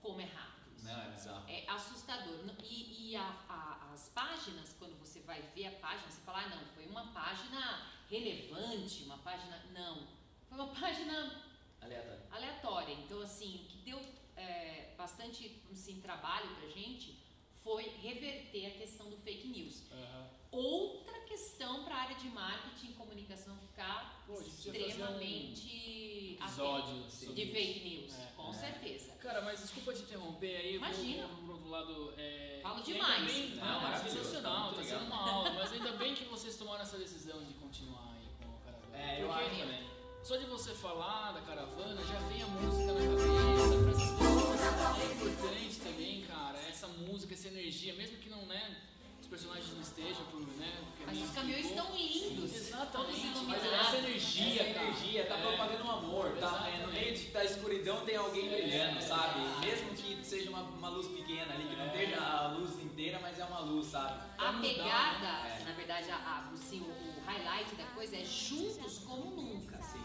como 0.00 0.20
é 0.20 0.24
rápido. 0.24 0.82
Não, 0.82 1.00
é 1.02 1.10
bizarro. 1.10 1.48
É 1.48 1.64
assustador. 1.70 2.38
E, 2.64 3.10
e 3.12 3.16
a- 3.16 3.44
a- 3.48 3.90
as 3.94 4.08
páginas, 4.08 4.74
quando 4.78 4.98
você 4.98 5.20
vai 5.20 5.40
ver 5.54 5.66
a 5.66 5.70
página, 5.72 6.10
você 6.10 6.20
fala, 6.22 6.40
ah, 6.42 6.48
não, 6.48 6.64
foi 6.74 6.86
uma 6.86 7.06
página 7.12 7.86
relevante, 8.10 9.04
uma 9.04 9.18
página. 9.18 9.62
Não. 9.72 10.06
Foi 10.48 10.58
uma 10.58 10.68
página 10.74 11.42
Aleatório. 11.80 12.22
aleatória. 12.32 12.94
Então, 12.94 13.20
assim, 13.22 13.64
o 13.64 13.68
que 13.68 13.78
deu 13.78 14.00
é, 14.36 14.94
bastante 14.98 15.62
assim, 15.70 16.00
trabalho 16.00 16.54
pra 16.56 16.68
gente 16.68 17.16
foi 17.62 17.84
reverter 18.02 18.66
a 18.66 18.70
questão 18.78 19.08
do 19.08 19.16
fake 19.18 19.48
news. 19.48 19.84
Aham. 19.92 20.28
Outra 20.52 21.18
questão 21.20 21.82
para 21.84 21.94
a 21.96 21.98
área 22.02 22.16
de 22.16 22.28
marketing 22.28 22.90
e 22.90 22.92
comunicação 22.92 23.56
ficar 23.56 24.22
Pô, 24.26 24.34
fazer 24.34 24.44
um 24.44 24.74
extremamente 24.74 26.36
Episódio 26.42 27.10
sobre 27.10 27.34
de 27.46 27.52
fake 27.52 27.80
news, 27.88 28.14
É. 28.18 28.26
com 28.36 28.50
É. 28.50 28.52
certeza. 28.52 29.12
Cara, 29.20 29.40
mas 29.40 29.60
desculpa 29.60 29.94
te 29.94 30.02
interromper 30.02 30.56
aí. 30.56 30.74
eu 30.74 30.80
vou- 30.80 30.88
Imagina. 30.90 31.26
Vou, 31.46 31.56
pro 31.58 31.70
lado. 31.70 32.12
É, 32.18 32.60
Falo 32.62 32.82
demais. 32.82 33.32
Bem, 33.32 33.50
Não, 33.56 33.64
não, 33.66 33.80
maravilhoso, 33.80 34.18
sensacional, 34.18 34.52
tá 34.52 34.68
tá 34.68 34.76
muito 34.76 34.88
sendo 34.88 35.04
uma 35.06 35.30
aula. 35.30 35.50
Mas 35.52 35.72
ainda 35.72 35.92
bem 35.92 36.14
que 36.14 36.24
vocês 36.24 36.56
tomaram 36.56 36.82
essa 36.82 36.98
decisão 36.98 37.42
de 37.44 37.54
continuar 37.54 38.12
aí 38.14 38.28
com 38.38 38.54
a 38.54 38.58
caravana. 38.72 38.96
É, 38.98 39.22
eu 39.22 39.32
acho 39.32 39.56
também. 39.56 39.90
Só 40.22 40.36
de 40.36 40.44
você 40.46 40.74
falar 40.74 41.32
da 41.32 41.40
caravana, 41.40 42.04
já 42.04 42.18
vem 42.28 42.42
a 42.42 42.46
música 42.46 42.92
na 42.92 43.00
cabeça. 43.00 43.78
Pra 43.82 43.90
essas 43.90 44.10
pessoas 44.10 45.00
é 45.00 45.12
importante 45.14 45.80
também, 45.80 46.22
cara. 46.26 46.58
Essa 46.68 46.86
música, 46.88 47.34
essa 47.34 47.48
energia, 47.48 47.94
mesmo 47.94 48.18
que 48.18 48.28
não, 48.28 48.44
né? 48.46 48.76
Personagens 49.32 49.72
não 49.72 49.80
estejam 49.80 50.24
por, 50.26 50.40
né? 50.58 50.70
Mas 51.06 51.22
os 51.22 51.30
caminhões 51.30 51.64
estão 51.64 51.90
lindos, 51.96 52.54
Exatamente, 52.54 53.20
todos 53.32 53.42
mas 53.48 53.64
essa 53.64 53.96
energia, 53.96 54.62
Essa 54.62 54.78
energia 54.82 55.24
tá 55.26 55.38
É. 55.38 55.40
propagando 55.40 55.84
um 55.86 55.90
amor, 55.90 56.36
tá? 56.38 56.68
É, 56.68 56.86
no 56.86 56.92
meio 56.92 57.16
de- 57.16 57.28
da 57.30 57.42
escuridão 57.42 58.04
tem 58.04 58.14
alguém 58.16 58.46
brilhando, 58.50 58.98
É. 58.98 59.00
sabe? 59.00 59.40
Mesmo 59.64 59.88
que 59.94 60.22
seja 60.22 60.50
uma, 60.50 60.60
uma 60.60 60.90
luz 60.90 61.06
pequena 61.06 61.54
ali, 61.54 61.66
que 61.66 61.74
não 61.76 61.84
É. 61.84 61.86
esteja 61.86 62.20
a 62.20 62.48
luz 62.48 62.78
inteira, 62.78 63.18
mas 63.22 63.38
é 63.38 63.44
uma 63.46 63.60
luz, 63.60 63.86
sabe? 63.86 64.20
A 64.36 64.52
mudar, 64.52 64.68
pegada, 64.68 65.32
né? 65.48 65.62
na 65.64 65.72
verdade, 65.72 66.10
a, 66.10 66.16
a- 66.16 66.50
assim, 66.52 66.80
o, 66.82 66.84
o 66.84 67.24
highlight 67.24 67.74
da 67.74 67.84
coisa 67.86 68.14
é 68.14 68.24
juntos 68.26 68.98
como 68.98 69.30
nunca. 69.30 69.82
Sim. 69.82 70.02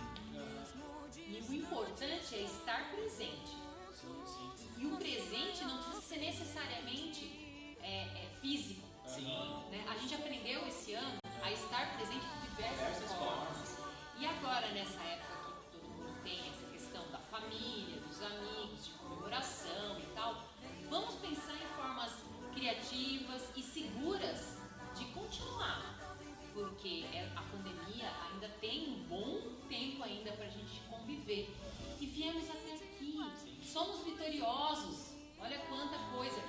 E 1.17 1.41
o 1.49 1.53
importante 1.53 2.33
é 2.33 2.43
estar 2.43 2.91
presente. 2.91 3.57
Sim, 3.91 4.23
sim. 4.25 4.69
E 4.77 4.85
o 4.85 4.95
presente 4.95 5.65
não 5.65 5.75
precisa 5.79 6.01
ser 6.01 6.17
necessariamente 6.19 7.75
é, 7.83 8.03
é, 8.03 8.29
físico. 8.41 8.86
Sim. 9.07 9.63
né? 9.71 9.85
A 9.89 9.97
gente 9.97 10.13
aprendeu 10.15 10.67
esse 10.67 10.93
ano 10.93 11.17
a 11.41 11.51
estar 11.51 11.95
presente 11.95 12.25
de 12.25 12.49
diversas, 12.49 12.77
Diversas 12.77 13.11
formas. 13.13 13.57
formas. 13.57 13.77
E 14.19 14.25
agora, 14.25 14.67
nessa 14.69 15.01
época 15.03 15.53
que 15.71 15.77
todo 15.79 15.89
mundo 15.89 16.21
tem 16.23 16.39
essa 16.49 16.65
questão 16.71 17.03
da 17.11 17.19
família, 17.19 18.01
dos 18.01 18.21
amigos, 18.21 18.85
de 18.85 18.91
comemoração 18.91 19.99
e 19.99 20.05
tal, 20.15 20.43
vamos 20.89 21.15
pensar 21.15 21.53
em 21.55 21.67
formas 21.75 22.11
criativas 22.53 23.43
e 23.55 23.61
seguras 23.61 24.57
de 24.97 25.05
continuar. 25.05 25.95
Porque 26.53 27.05
é- 27.13 27.29
a 27.35 27.41
pandemia 27.43 28.11
ainda 28.31 28.49
tem 28.59 28.89
um 28.89 29.03
bom 29.07 29.41
tempo 29.69 30.03
ainda 30.03 30.31
pra 30.31 30.47
gente 30.49 30.79
conviver. 30.89 31.55
E 32.01 32.05
viemos 32.07 32.49
até 32.49 32.73
aqui. 32.73 33.15
Somos 33.63 34.03
vitoriosos. 34.03 35.11
Olha 35.39 35.59
quanta 35.69 35.97
coisa 36.15 36.41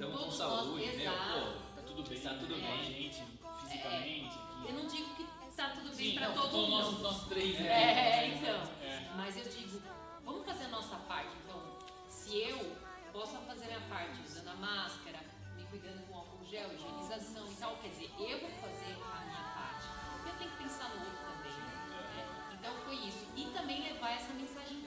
Tamo 0.00 0.16
com 0.18 0.30
saúde, 0.30 0.86
nós. 0.86 0.94
Exato. 1.00 1.32
pô. 1.32 1.76
Tá 1.76 1.82
tudo 1.86 2.08
bem, 2.08 2.20
Tá 2.20 2.34
tudo 2.34 2.48
com 2.48 2.66
a 2.66 2.70
bem. 2.70 2.84
gente, 2.84 3.22
fisicamente. 3.60 4.34
Eu 4.34 4.62
aqui. 4.64 4.72
não 4.72 4.86
digo 4.86 5.14
que 5.14 5.26
tá 5.54 5.68
tudo 5.70 5.94
bem 5.94 6.14
não, 6.14 6.32
todo 6.34 6.52
mundo. 6.56 6.70
Nós, 6.70 7.00
nós 7.02 7.28
três 7.28 7.54
aqui. 7.54 7.66
É, 7.68 8.26
então. 8.28 8.62
É. 8.82 9.10
Mas 9.14 9.36
eu 9.36 9.44
digo, 9.44 9.82
vamos 10.24 10.44
fazer 10.46 10.64
a 10.64 10.68
nossa 10.68 10.96
parte. 10.96 11.30
Então, 11.44 11.60
se 12.08 12.34
eu 12.38 12.76
posso 13.12 13.36
fazer 13.40 13.64
a 13.64 13.66
minha 13.66 13.80
parte 13.90 14.22
usando 14.24 14.48
a 14.48 14.54
máscara, 14.54 15.18
me 15.56 15.64
cuidando 15.64 16.06
com 16.08 16.14
álcool 16.16 16.44
gel, 16.46 16.72
higienização 16.72 17.46
e 17.46 17.54
tal, 17.56 17.76
quer 17.76 17.88
dizer, 17.88 18.10
eu 18.18 18.40
vou 18.40 18.50
fazer 18.50 18.92
a 18.94 19.24
minha 19.26 19.44
parte. 19.54 19.86
Eu 20.26 20.34
tenho 20.38 20.50
que 20.50 20.62
pensar 20.62 20.88
no 20.88 21.04
outro 21.04 21.18
também. 21.28 21.52
né? 21.52 22.54
Então 22.58 22.74
foi 22.86 22.94
isso. 22.94 23.26
E 23.36 23.44
também 23.52 23.82
levar 23.82 24.12
essa 24.12 24.32
mensagem. 24.32 24.78
É. 24.78 24.79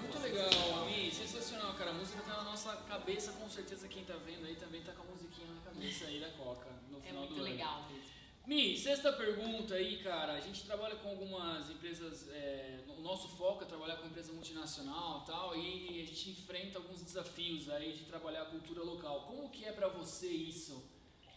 Muito 0.00 0.18
legal, 0.18 0.82
Ami, 0.82 1.10
sensacional, 1.10 1.74
cara. 1.74 1.90
A 1.90 1.94
música 1.94 2.22
tá 2.22 2.36
na 2.38 2.44
nossa 2.44 2.76
cabeça, 2.76 3.32
com 3.32 3.48
certeza 3.48 3.88
quem 3.88 4.04
tá 4.04 4.14
vendo 4.16 4.46
aí 4.46 4.56
também 4.56 4.82
tá 4.82 4.92
com 4.92 5.02
a 5.02 5.06
musiquinha 5.06 5.46
na 5.52 5.60
cabeça 5.60 6.06
aí 6.06 6.20
da 6.20 6.30
Coca 6.30 6.68
no 6.90 6.98
É 6.98 7.02
final 7.02 7.20
muito 7.20 7.34
do 7.34 7.40
ano. 7.40 7.50
legal 7.50 7.88
mesmo. 7.90 8.10
Mi, 8.46 8.76
sexta 8.76 9.12
pergunta 9.12 9.74
aí, 9.74 10.02
cara. 10.02 10.32
A 10.32 10.40
gente 10.40 10.64
trabalha 10.64 10.96
com 10.96 11.10
algumas 11.10 11.70
empresas. 11.70 12.28
É, 12.30 12.80
o 12.88 13.00
nosso 13.00 13.28
foco 13.28 13.62
é 13.62 13.66
trabalhar 13.66 13.96
com 13.96 14.06
empresa 14.06 14.32
multinacional 14.32 15.22
e 15.22 15.26
tal, 15.26 15.56
e 15.56 16.00
a 16.02 16.06
gente 16.06 16.30
enfrenta 16.30 16.78
alguns 16.78 17.02
desafios 17.02 17.68
aí 17.70 17.92
de 17.92 18.04
trabalhar 18.04 18.42
a 18.42 18.46
cultura 18.46 18.82
local. 18.82 19.26
Como 19.26 19.50
que 19.50 19.64
é 19.64 19.72
para 19.72 19.88
você 19.88 20.28
isso? 20.28 20.82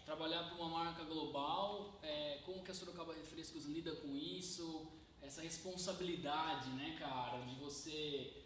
Trabalhar 0.05 0.43
para 0.43 0.55
uma 0.55 0.69
marca 0.69 1.03
global? 1.03 1.99
É, 2.01 2.39
como 2.45 2.63
que 2.63 2.71
a 2.71 2.73
Sorocaba 2.73 3.13
Refrescos 3.13 3.65
lida 3.65 3.95
com 3.97 4.15
isso? 4.15 4.87
Essa 5.21 5.41
responsabilidade, 5.41 6.69
né, 6.71 6.97
cara, 6.99 7.39
de 7.45 7.55
você 7.55 8.42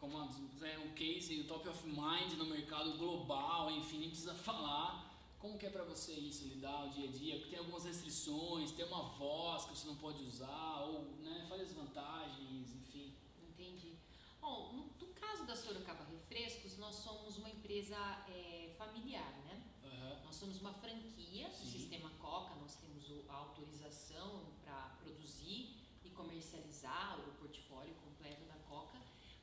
como 0.00 0.18
é, 0.62 0.78
o 0.78 0.92
case, 0.92 1.40
o 1.40 1.44
top 1.44 1.68
of 1.68 1.86
mind 1.86 2.32
no 2.36 2.46
mercado 2.46 2.96
global, 2.96 3.70
enfim, 3.70 3.98
nem 3.98 4.08
precisa 4.10 4.34
falar. 4.34 5.06
Como 5.38 5.56
que 5.56 5.66
é 5.66 5.70
para 5.70 5.84
você 5.84 6.12
isso, 6.12 6.48
lidar 6.48 6.86
o 6.86 6.90
dia 6.90 7.08
a 7.08 7.12
dia? 7.12 7.36
Porque 7.36 7.50
tem 7.50 7.58
algumas 7.58 7.84
restrições, 7.84 8.72
tem 8.72 8.84
uma 8.86 9.02
voz 9.02 9.64
que 9.66 9.76
você 9.76 9.86
não 9.86 9.96
pode 9.96 10.22
usar, 10.24 10.80
ou 10.82 11.02
né, 11.20 11.46
fale 11.48 11.62
as 11.62 11.72
vantagens, 11.72 12.74
enfim. 12.74 13.14
Entendi. 13.40 13.96
Bom, 14.40 14.72
no, 14.72 15.06
no 15.06 15.14
caso 15.14 15.46
da 15.46 15.54
Sorocaba 15.54 16.04
Refrescos, 16.04 16.76
nós 16.78 16.96
somos 16.96 17.36
uma 17.36 17.48
empresa 17.48 17.96
é, 18.28 18.74
familiar, 18.76 19.32
né? 19.44 19.62
Uhum. 19.84 20.24
Nós 20.24 20.34
somos 20.34 20.60
uma 20.60 20.72
franquia 20.74 21.48
do 21.48 21.66
Sistema 21.66 22.10
Coca, 22.20 22.54
nós 22.56 22.76
temos 22.76 23.04
a 23.28 23.34
autorização 23.34 24.42
para 24.62 24.96
produzir 25.00 25.76
e 26.04 26.10
comercializar 26.10 27.18
o 27.20 27.32
portfólio 27.32 27.94
completo 27.94 28.44
da 28.44 28.56
Coca, 28.68 28.98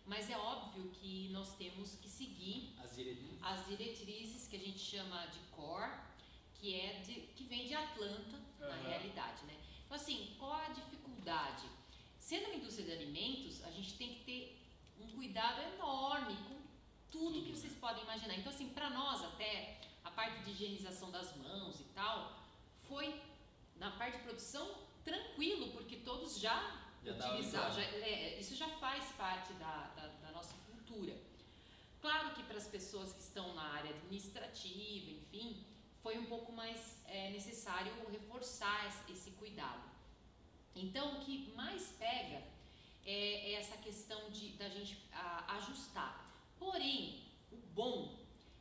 mas 0.05 0.29
é 0.29 0.37
óbvio 0.37 0.89
que 0.91 1.29
nós 1.29 1.55
temos 1.55 1.95
que 1.95 2.07
seguir 2.07 2.75
as 2.83 2.95
diretrizes, 2.95 3.43
as 3.43 3.65
diretrizes 3.65 4.47
que 4.47 4.55
a 4.55 4.59
gente 4.59 4.79
chama 4.79 5.25
de 5.27 5.39
core, 5.55 5.91
que 6.55 6.79
é 6.79 6.99
de, 6.99 7.13
que 7.35 7.43
vem 7.45 7.67
de 7.67 7.73
Atlanta 7.73 8.37
uhum. 8.59 8.67
na 8.67 8.75
realidade, 8.75 9.43
né? 9.45 9.57
Então 9.85 9.95
assim, 9.95 10.35
qual 10.37 10.53
a 10.53 10.69
dificuldade? 10.69 11.63
Sendo 12.19 12.45
uma 12.47 12.55
indústria 12.55 12.85
de 12.85 12.91
alimentos, 12.91 13.63
a 13.63 13.71
gente 13.71 13.93
tem 13.97 14.15
que 14.15 14.23
ter 14.23 14.61
um 14.99 15.07
cuidado 15.09 15.61
enorme 15.73 16.35
com 16.47 16.55
tudo 17.11 17.43
que 17.43 17.51
vocês 17.51 17.73
podem 17.73 18.03
imaginar. 18.03 18.35
Então 18.35 18.51
assim, 18.51 18.69
para 18.69 18.89
nós 18.89 19.23
até 19.23 19.79
a 20.03 20.11
parte 20.11 20.43
de 20.43 20.51
higienização 20.51 21.11
das 21.11 21.35
mãos 21.37 21.79
e 21.79 21.83
tal 21.95 22.45
foi 22.87 23.19
na 23.77 23.91
parte 23.91 24.17
de 24.17 24.23
produção 24.23 24.85
tranquilo, 25.03 25.71
porque 25.71 25.97
todos 25.97 26.39
já, 26.39 26.84
já 27.13 27.33
utilizavam, 27.33 27.71
já, 27.71 27.81
é, 27.81 28.39
isso 28.39 28.55
já 28.55 28.67
faz 28.67 29.11
parte 29.13 29.53
da, 29.53 29.91
da, 29.95 30.07
da 30.07 30.31
nossa 30.31 30.55
cultura. 30.65 31.15
Claro 32.01 32.33
que 32.35 32.43
para 32.43 32.57
as 32.57 32.67
pessoas 32.67 33.13
que 33.13 33.21
estão 33.21 33.53
na 33.53 33.63
área 33.73 33.91
administrativa, 33.91 35.11
enfim, 35.11 35.65
foi 36.01 36.17
um 36.17 36.25
pouco 36.25 36.51
mais 36.51 36.97
é, 37.07 37.31
necessário 37.31 37.91
reforçar 38.11 38.85
esse 39.09 39.31
cuidado. 39.31 39.83
Então, 40.75 41.17
o 41.17 41.25
que 41.25 41.51
mais 41.55 41.87
pega 41.97 42.43
é, 43.05 43.51
é 43.51 43.53
essa 43.53 43.77
questão 43.77 44.29
de 44.29 44.49
da 44.49 44.69
gente 44.69 44.97
a, 45.11 45.55
ajustar. 45.57 46.13
Porém, 46.59 47.23
o 47.51 47.57
bom 47.57 48.19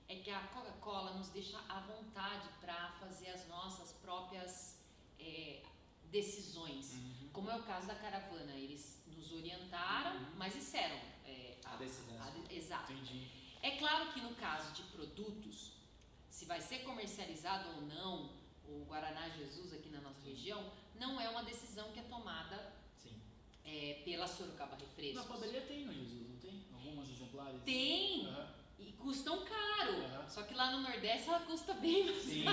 é 0.09 0.17
que 0.17 0.31
a 0.31 0.41
Coca-Cola 0.49 1.13
nos 1.15 1.29
deixa 1.29 1.59
à 1.69 1.81
vontade 1.81 2.49
para 2.61 2.93
fazer 3.01 3.31
as 3.31 3.47
nossas 3.49 3.93
próprias 3.93 4.79
é, 5.19 5.63
decisões. 6.11 6.93
Uhum. 6.93 7.14
Como 7.35 7.51
é 7.51 7.57
o 7.57 7.63
caso 7.65 7.89
da 7.89 7.97
caravana, 7.97 8.53
eles 8.53 9.03
nos 9.09 9.33
orientaram, 9.33 10.17
uhum. 10.17 10.33
mas 10.37 10.55
disseram 10.55 10.97
é, 11.27 11.57
a, 11.65 11.75
a, 11.75 11.77
decisão. 11.77 12.15
A, 12.23 12.53
exato. 12.53 12.93
Entendi. 12.93 13.29
É 13.61 13.73
claro 13.73 14.13
que 14.13 14.21
no 14.21 14.35
caso 14.37 14.73
de 14.73 14.83
produtos, 14.85 15.73
se 16.31 16.45
vai 16.45 16.61
ser 16.61 16.79
comercializado 16.85 17.69
ou 17.71 17.83
não 17.83 18.31
o 18.65 18.85
Guaraná 18.87 19.29
Jesus 19.31 19.73
aqui 19.73 19.89
na 19.91 20.01
nossa 20.01 20.21
região, 20.25 20.73
não 20.95 21.21
é 21.21 21.29
uma 21.29 21.43
decisão 21.43 21.91
que 21.93 21.99
é 21.99 22.05
tomada 22.05 22.73
é, 23.65 24.03
pela 24.05 24.27
Sorocaba 24.29 24.77
Refrescos. 24.77 25.17
Na 25.17 25.25
padaria 25.25 25.61
tem 25.63 25.85
no 25.85 25.93
Jesus, 25.93 26.29
não 26.29 26.37
tem? 26.37 26.65
Algumas 26.73 27.09
exemplares? 27.09 27.63
Tem! 27.65 28.27
Uhum. 28.27 28.47
E 28.79 28.93
custam 28.93 29.45
caro. 29.45 29.95
Uhum. 29.95 30.29
Só 30.29 30.43
que 30.43 30.55
lá 30.55 30.71
no 30.71 30.83
Nordeste 30.83 31.29
ela 31.29 31.41
custa 31.41 31.75
bem 31.75 32.05
mais 32.05 32.23
Sim, 32.23 32.45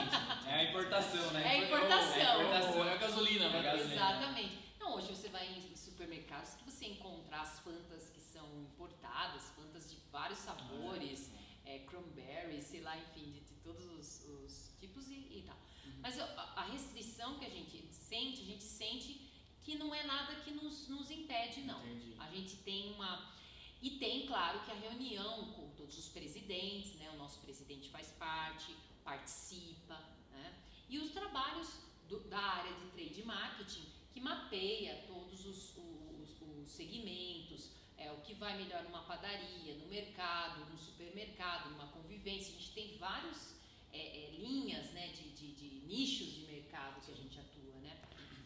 é 0.47 0.53
a 0.53 0.63
importação, 0.63 1.31
né? 1.31 1.43
É 1.43 1.49
a 1.49 1.65
importação. 1.65 2.17
É 2.17 2.25
a, 2.25 2.43
importação. 2.43 2.85
é 2.85 2.93
a 2.93 2.97
gasolina, 2.97 3.45
é 3.45 3.61
gasolina. 3.61 3.93
Exatamente. 3.93 4.70
Então 4.91 5.01
hoje 5.01 5.15
você 5.15 5.29
vai 5.29 5.47
em 5.47 5.73
supermercados 5.73 6.53
que 6.55 6.65
você 6.65 6.85
encontrar 6.85 7.43
as 7.43 7.61
Fantas 7.61 8.09
que 8.09 8.19
são 8.19 8.45
importadas, 8.59 9.49
Fantas 9.51 9.89
de 9.89 9.95
vários 10.11 10.39
sabores, 10.39 11.29
uhum. 11.29 11.37
é, 11.63 11.79
cranberry, 11.79 12.61
sei 12.61 12.81
lá, 12.81 12.97
enfim, 12.97 13.31
de, 13.31 13.39
de 13.39 13.53
todos 13.63 13.85
os, 13.85 14.27
os, 14.27 14.75
tipos 14.81 15.07
e, 15.07 15.13
e 15.13 15.43
tal. 15.47 15.55
Uhum. 15.55 15.99
Mas 16.01 16.19
a, 16.19 16.25
a, 16.57 16.65
restrição 16.65 17.39
que 17.39 17.45
a 17.45 17.49
gente 17.49 17.87
sente, 17.93 18.41
a 18.41 18.45
gente 18.45 18.65
sente 18.65 19.31
que 19.61 19.75
não 19.75 19.95
é 19.95 20.03
nada 20.03 20.35
que 20.41 20.51
nos, 20.51 20.89
nos 20.89 21.09
impede, 21.09 21.61
não. 21.61 21.79
Entendi. 21.87 22.13
A 22.19 22.29
gente 22.29 22.57
tem 22.57 22.91
uma. 22.91 23.33
E 23.81 23.91
tem, 23.91 24.27
claro, 24.27 24.59
que 24.65 24.71
a 24.71 24.75
reunião 24.75 25.53
com 25.53 25.69
todos 25.69 25.97
os 25.97 26.09
presidentes, 26.09 26.95
né? 26.95 27.09
O 27.11 27.17
nosso 27.17 27.39
presidente 27.39 27.89
faz 27.89 28.11
parte, 28.19 28.75
participa, 29.05 29.97
né? 30.31 30.53
E 30.89 30.99
os 30.99 31.11
trabalhos 31.11 31.79
do, 32.09 32.19
da 32.27 32.41
área 32.41 32.73
de 32.73 32.87
trade 32.87 33.23
marketing 33.23 34.00
que 34.11 34.19
mapeia 34.19 35.03
todos 35.07 35.45
os, 35.45 35.77
os, 35.77 36.41
os 36.41 36.69
segmentos, 36.69 37.71
é, 37.97 38.11
o 38.11 38.17
que 38.17 38.33
vai 38.33 38.57
melhor 38.57 38.83
numa 38.83 39.03
padaria, 39.03 39.75
no 39.75 39.87
mercado, 39.87 40.65
no 40.69 40.77
supermercado, 40.77 41.69
numa 41.69 41.87
convivência. 41.87 42.53
A 42.53 42.57
gente 42.57 42.71
tem 42.73 42.97
várias 42.97 43.55
é, 43.93 43.99
é, 43.99 44.31
linhas 44.31 44.91
né, 44.91 45.07
de, 45.09 45.29
de, 45.29 45.53
de, 45.53 45.85
nichos 45.85 46.27
de 46.33 46.41
mercado 46.51 47.01
que 47.05 47.11
a 47.11 47.15
gente 47.15 47.39
atua. 47.39 47.75
Né? 47.81 47.97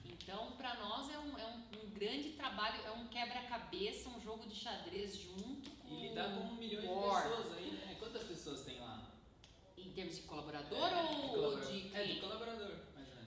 Então, 0.05 0.51
para 0.53 0.76
nós 0.76 1.09
é, 1.09 1.18
um, 1.18 1.38
é 1.38 1.45
um, 1.45 1.86
um, 1.86 1.89
grande 1.91 2.32
trabalho, 2.32 2.82
é 2.84 2.91
um 2.91 3.07
quebra-cabeça, 3.07 4.09
um 4.09 4.20
jogo 4.20 4.47
de 4.47 4.55
xadrez 4.55 5.18
junto 5.18 5.70
com. 5.72 5.88
E 5.88 6.09
lidar 6.09 6.36
com 6.36 6.41
um 6.41 6.55
milhão 6.55 6.82
de 6.82 6.88
pessoas 6.88 7.57
aí, 7.57 7.72
né? 7.72 7.95
Quantas 7.97 8.24
pessoas 8.24 8.63
tem 8.63 8.80
lá? 8.80 9.11
Em 9.78 9.91
termos 9.91 10.16
de 10.16 10.24
colaborador 10.24 10.89
é, 10.89 11.03
ou 11.03 11.09
de, 11.09 11.28
colaborador. 11.30 11.72
de. 11.72 11.95
É, 11.95 12.03
de 12.05 12.20
colaborador. 12.20 12.76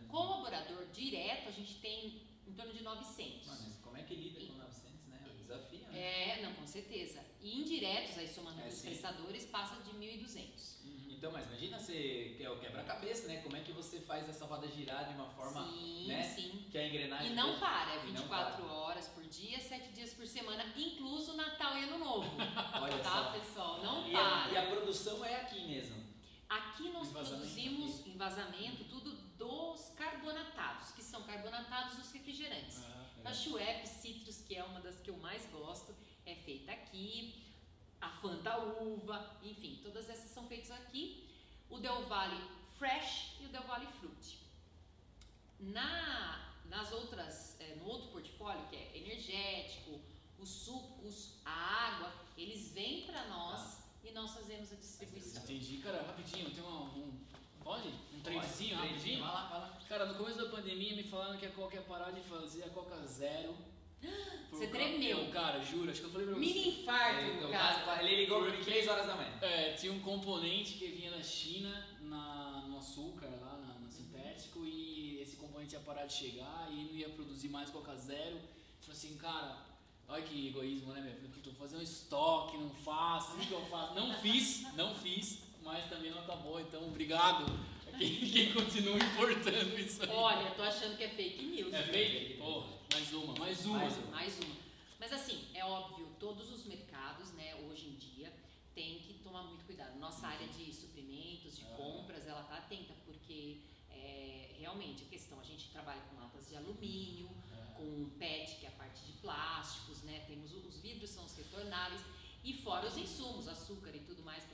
Colaborador 0.09 0.87
direto, 0.93 1.49
a 1.49 1.53
gente 1.53 1.75
tem 1.81 2.28
em 2.49 2.55
torno 2.55 2.73
de 2.73 2.83
900. 2.83 3.47
Mas 3.47 3.79
como 3.83 3.97
é 3.97 4.03
que 4.03 4.15
lida 4.15 4.41
com 4.47 4.59
900, 4.59 5.07
né? 5.09 5.21
É 5.25 5.31
um 5.31 5.37
desafio, 5.37 5.81
né? 5.89 5.99
É, 5.99 6.43
não, 6.43 6.55
com 6.55 6.67
certeza. 6.67 7.21
E 7.41 7.61
indiretos, 7.61 8.19
aí 8.19 8.27
somando 8.27 8.61
é, 8.61 8.69
os 8.69 8.81
prestadores, 8.81 9.47
passa 9.47 9.77
de 9.83 9.91
1.200. 9.91 10.85
Uhum. 10.85 11.07
Então, 11.11 11.33
mas 11.33 11.47
imagina 11.47 11.79
você 11.79 12.35
que 12.37 12.43
é 12.45 12.51
o 12.51 12.59
quebra-cabeça, 12.59 13.27
né? 13.29 13.43
Como 13.43 13.57
é 13.57 13.61
que 13.61 13.73
você 13.73 14.01
faz 14.01 14.29
essa 14.29 14.47
roda 14.47 14.67
girar 14.69 15.09
de 15.09 15.15
uma 15.15 15.29
forma, 15.31 15.67
sim, 15.67 16.07
né? 16.07 16.23
Sim. 16.23 16.65
Que 16.71 16.79
a 16.79 16.87
engrenagem... 16.87 17.33
E 17.33 17.35
não 17.35 17.59
para, 17.59 17.95
é 17.95 17.99
24 18.07 18.67
horas 18.67 19.09
por 19.09 19.25
dia, 19.25 19.59
7 19.59 19.93
dias 19.93 20.15
por 20.15 20.27
semana, 20.27 20.65
incluso 20.77 21.35
Natal 21.35 21.77
e 21.77 21.85
Ano 21.85 21.99
Novo. 21.99 22.31
Olha 22.81 22.99
tá, 22.99 23.25
só. 23.25 23.33
pessoal? 23.33 23.83
Não 23.83 24.09
e 24.09 24.13
para. 24.13 24.45
A, 24.45 24.53
e 24.53 24.57
a 24.57 24.67
produção 24.67 25.25
é 25.25 25.43
aqui 25.43 25.67
mesmo? 25.67 26.09
Aqui 26.49 26.89
nós 26.91 27.11
produzimos 27.11 28.01
aqui. 28.01 28.17
vazamento, 28.17 28.85
tudo 28.85 29.28
dos 29.39 29.91
carbonatados, 29.97 30.91
que 30.91 31.03
são 31.03 31.23
carbonatados 31.23 31.97
dos 31.97 32.11
refrigerantes. 32.13 32.83
Ah, 32.85 33.31
a 33.31 33.33
Schweppes 33.33 33.91
Citrus, 33.91 34.43
que 34.43 34.57
é 34.57 34.65
uma 34.65 34.81
das 34.81 34.99
que 35.01 35.11
eu 35.11 35.17
mais 35.19 35.47
gosto, 35.47 35.95
é 36.27 36.35
feita 36.35 36.73
aqui. 36.73 37.45
A 38.01 38.11
Fanta 38.11 38.59
Uva, 38.59 39.39
enfim, 39.43 39.81
todas 39.83 40.09
essas 40.09 40.31
são 40.31 40.47
feitas 40.47 40.71
aqui. 40.71 41.29
O 41.71 41.79
Del 41.79 42.07
Valle 42.07 42.41
Fresh 42.79 43.37
e 43.41 43.47
o 43.47 43.49
Del 43.49 43.63
Valle 43.63 43.87
Fruit. 43.99 44.39
Na, 45.59 46.55
nas 46.67 46.93
outras, 46.93 47.61
é, 47.61 47.75
no 47.77 47.87
outro 47.87 48.09
portfólio, 48.09 48.67
que 48.69 48.77
é 48.77 48.97
energético, 48.97 50.01
os 50.39 50.49
sucos, 50.49 51.35
a 51.45 51.51
água, 51.51 52.13
eles 52.37 52.71
vêm 52.71 53.05
para 53.07 53.27
nós 53.27 53.79
ah. 53.79 53.83
e 54.05 54.13
nós 54.13 54.33
fazemos 54.33 54.73
a 54.73 54.77
distribuição. 54.77 55.43
Entendi, 55.43 55.79
cara, 55.79 56.03
rapidinho, 56.03 56.51
tem 56.51 56.63
um, 56.63 56.85
um 56.85 57.28
Pode? 57.69 57.89
Um 58.15 58.21
tradezinho 58.21 58.79
Pode, 58.79 58.89
rapidinho? 58.89 59.21
Vai 59.21 59.31
lá, 59.31 59.47
vai 59.47 59.61
lá. 59.61 59.79
Cara, 59.87 60.07
no 60.07 60.15
começo 60.15 60.39
da 60.39 60.49
pandemia 60.49 60.97
me 60.97 61.03
falaram 61.03 61.37
que 61.37 61.45
a 61.45 61.51
Coca 61.51 61.77
ia 61.77 61.83
parar 61.83 62.13
de 62.13 62.23
fazer 62.23 62.65
a 62.65 62.71
Coca 62.71 62.97
Zero. 63.07 63.55
Você 64.51 64.69
tremeu. 64.69 65.31
Cara, 65.31 65.63
juro, 65.63 65.91
acho 65.91 66.01
que 66.01 66.07
eu 66.07 66.11
falei 66.11 66.27
pra 66.27 66.37
você. 66.37 66.41
Mini 66.41 66.81
infarto, 66.81 67.47
é, 67.47 67.51
cara. 67.51 68.03
Ele 68.03 68.23
ligou 68.23 68.43
por 68.43 68.65
3 68.65 68.89
horas 68.89 69.07
da 69.07 69.15
manhã. 69.17 69.39
É, 69.43 69.75
tinha 69.75 69.93
um 69.93 70.01
componente 70.01 70.79
que 70.79 70.87
vinha 70.87 71.11
da 71.11 71.23
China, 71.23 71.87
na, 72.01 72.65
no 72.67 72.79
açúcar, 72.79 73.27
lá 73.27 73.59
na, 73.59 73.75
no 73.75 73.91
sintético, 73.91 74.65
e 74.65 75.21
esse 75.21 75.37
componente 75.37 75.75
ia 75.75 75.81
parar 75.81 76.07
de 76.07 76.15
chegar 76.15 76.69
e 76.73 76.85
não 76.85 76.95
ia 76.95 77.11
produzir 77.11 77.51
mais 77.51 77.69
Coca 77.69 77.95
Zero. 77.97 78.41
Falei 78.81 78.97
assim, 78.97 79.19
cara, 79.19 79.59
olha 80.09 80.23
que 80.23 80.49
egoísmo, 80.49 80.95
né, 80.95 81.03
meu? 81.03 81.43
Tô 81.43 81.53
fazendo 81.53 81.81
um 81.81 81.83
estoque, 81.83 82.57
não 82.57 82.71
faço, 82.71 83.37
o 83.37 83.39
que 83.39 83.53
eu 83.53 83.67
faço? 83.67 83.95
Não 83.95 84.15
fiz, 84.15 84.63
não 84.75 84.95
fiz, 84.95 85.43
mas 85.69 85.85
também 85.85 86.11
não 86.11 86.21
acabou, 86.21 86.59
então 86.59 86.83
obrigado 86.89 87.45
quem, 87.99 88.21
quem 88.33 88.53
continua 88.55 88.97
importando 88.97 89.79
isso 89.79 90.03
aí. 90.03 90.09
Olha, 90.09 90.51
tô 90.53 90.63
achando 90.63 90.97
que 90.97 91.05
é 91.05 91.09
fake 91.11 91.45
news. 91.45 91.75
É 91.75 91.83
fake? 91.83 92.39
Porra, 92.39 92.79
mais 92.95 93.13
uma, 93.13 93.35
mais 93.35 93.67
uma. 93.67 93.79
Mais 93.79 93.97
uma. 93.99 94.07
Mais 94.07 94.39
uma. 94.39 94.57
Mas 94.99 95.13
assim, 95.13 95.45
é 95.53 95.65
óbvio, 95.65 96.09
todos 96.19 96.51
os 96.51 96.65
mercados, 96.65 97.33
né, 97.33 97.55
hoje 97.69 97.87
em 97.87 97.97
dia, 97.97 98.33
tem 98.75 98.99
que 99.01 99.15
tomar 99.23 99.43
muito 99.43 99.65
cuidado. 99.67 99.99
Nossa 99.99 100.27
área 100.27 100.47
de 100.49 100.73
suprimentos, 100.73 101.57
de 101.57 101.65
compras, 101.77 102.27
ela 102.27 102.43
tá 102.45 102.57
atenta, 102.57 102.95
porque 103.05 103.59
é, 103.91 104.55
é, 104.55 104.57
realmente, 104.59 105.03
a 105.05 105.07
questão, 105.07 105.39
a 105.39 105.45
gente 105.45 105.69
trabalha 105.69 106.01
com 106.09 106.17
latas 106.17 106.49
de 106.49 106.57
alumínio, 106.57 107.29
com 107.77 108.09
PET, 108.19 108.57
que 108.59 108.65
é 108.65 108.71
a 108.71 108.73
parte 108.73 109.05
de 109.05 109.13
plásticos, 109.21 110.03
né? 110.03 110.25
Temos 110.27 110.51
os 110.55 110.81
vidros, 110.81 111.11
são 111.11 111.27
os 111.27 111.37
retornáveis, 111.37 112.01
e 112.43 112.55
fora 112.55 112.87
os 112.87 112.97
insumos, 112.97 113.49
açúcar 113.49 113.95
e 113.95 114.01
tudo 114.01 114.23
mais 114.23 114.45
a 114.45 114.48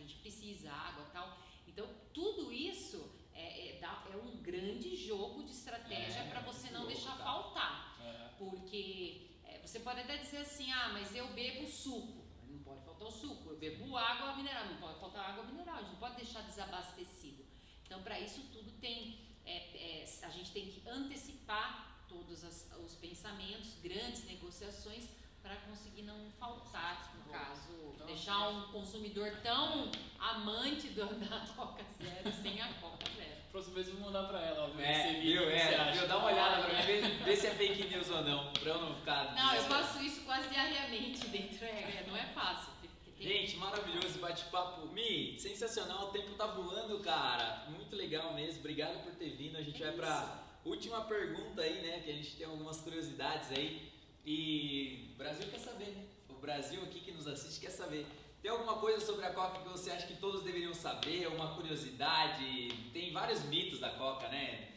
precisa, 0.45 0.71
água 0.71 1.05
tal. 1.13 1.39
Então, 1.67 1.89
tudo 2.13 2.53
isso 2.53 3.11
é, 3.33 3.79
é, 3.79 3.81
é 3.81 4.17
um 4.17 4.37
grande 4.43 4.95
jogo 4.95 5.43
de 5.43 5.51
estratégia 5.53 6.21
É, 6.21 6.29
para 6.29 6.41
você 6.41 6.71
não 6.71 6.87
deixar 6.87 7.17
cara. 7.17 7.25
faltar. 7.25 7.95
Porque 8.39 9.31
é, 9.45 9.59
você 9.65 9.81
pode 9.81 10.01
até 10.01 10.17
dizer 10.19 10.39
assim, 10.39 10.71
ah, 10.71 10.91
mas 10.93 11.15
eu 11.15 11.29
bebo 11.33 11.67
suco. 11.67 12.25
Não 12.49 12.59
pode 12.63 12.85
faltar 12.85 13.09
o 13.09 13.11
suco. 13.11 13.51
Eu 13.51 13.59
bebo 13.59 13.97
água 13.97 14.37
mineral, 14.37 14.67
não 14.67 14.77
pode 14.77 15.01
faltar 15.01 15.31
água 15.31 15.45
mineral. 15.45 15.77
A 15.77 15.83
gente 15.83 15.93
não 15.93 15.99
pode 15.99 16.17
deixar 16.17 16.43
desabastecido. 16.43 17.45
Então, 17.85 18.03
para 18.03 18.21
isso 18.21 18.43
tudo 18.53 18.71
tem, 18.81 19.19
é, 19.47 20.03
é, 20.03 20.05
a 20.23 20.31
gente 20.31 20.51
tem 20.53 20.67
que 20.71 20.87
antecipar 20.89 22.05
todos 22.09 22.45
as- 22.45 22.71
os 22.85 22.95
pensamentos, 22.97 23.75
grandes 23.83 24.25
negociações 24.25 25.09
para 25.45 25.57
conseguir 25.69 26.03
não 26.03 26.17
faltar, 26.41 27.13
no 27.15 27.31
caso, 27.31 27.69
Então, 27.95 28.07
deixar 28.07 28.49
um 28.49 28.63
consumidor 28.73 29.31
tão 29.43 29.91
amante 30.19 30.89
do, 30.89 31.05
da 31.29 31.41
Coca 31.55 31.85
Zero 32.03 32.33
sem 32.43 32.61
a 32.63 32.69
Coca 32.81 33.05
Zero. 33.15 33.35
Próxima 33.53 33.75
vez 33.75 33.89
eu 33.89 33.95
vou 33.97 34.07
mandar 34.07 34.27
pra 34.27 34.41
ela, 34.41 34.65
ó, 34.65 34.69
ver 34.69 34.83
É, 34.85 34.93
esse 35.11 35.21
vídeo, 35.21 35.41
viu? 35.43 35.51
que 35.51 35.59
você 35.59 35.69
É, 35.75 35.77
acha. 35.81 35.99
viu? 36.01 36.09
Dá 36.09 36.17
uma 36.17 36.27
olhada 36.33 36.63
pra 36.63 36.75
mim, 36.75 36.83
vê, 36.87 37.01
vê 37.25 37.37
se 37.37 37.47
é 37.47 37.51
fake 37.51 37.85
news 37.89 38.09
ou 38.11 38.23
não, 38.23 38.53
pra 38.55 38.71
eu 38.71 38.79
não 38.81 38.95
ficar. 38.97 39.35
Não, 39.35 39.55
eu 39.55 39.63
faço 39.65 40.03
isso 40.03 40.23
quase 40.25 40.49
diariamente 40.49 41.27
dentro, 41.29 41.63
é, 41.65 41.69
é, 41.69 42.05
não 42.09 42.17
é 42.17 42.25
fácil. 42.33 42.73
Gente, 43.21 43.57
maravilhoso 43.57 44.19
bate-papo. 44.19 44.87
Mi, 44.89 45.39
sensacional, 45.39 46.09
o 46.09 46.11
tempo 46.11 46.33
tá 46.35 46.47
voando, 46.47 46.99
cara. 47.01 47.65
Muito 47.71 47.95
legal 47.97 48.35
mesmo. 48.35 48.59
Obrigado 48.61 49.03
por 49.03 49.15
ter 49.15 49.31
vindo. 49.31 49.57
A 49.57 49.63
gente 49.63 49.83
É 49.83 49.87
vai 49.87 49.95
pra 49.97 50.43
última 50.63 51.01
pergunta 51.03 51.63
aí, 51.63 51.81
né? 51.81 52.01
Que 52.05 52.11
a 52.11 52.15
gente 52.15 52.37
tem 52.37 52.45
algumas 52.47 52.81
curiosidades 52.83 53.51
aí. 53.53 53.94
E 54.25 55.11
o 55.15 55.19
Brasil 55.19 55.47
quer 55.51 55.59
saber, 55.61 55.87
né? 55.87 56.05
O 56.29 56.35
Brasil 56.35 56.83
aqui 56.83 57.01
que 57.01 57.13
nos 57.13 57.27
assiste 57.27 57.61
quer 57.61 57.71
saber. 57.71 58.07
Tem 58.43 58.51
alguma 58.51 58.75
coisa 58.75 59.05
sobre 59.05 59.25
a 59.25 59.31
Coca 59.33 59.61
que 59.63 59.69
você 59.69 59.91
acha 59.91 60.07
que 60.07 60.17
todos 60.17 60.43
deveriam 60.43 60.75
saber? 60.75 61.25
Alguma 61.25 61.55
curiosidade? 61.55 62.69
Tem 62.93 63.13
vários 63.13 63.43
mitos 63.45 63.81
da 63.81 63.91
Coca, 63.91 64.29
né? 64.29 64.69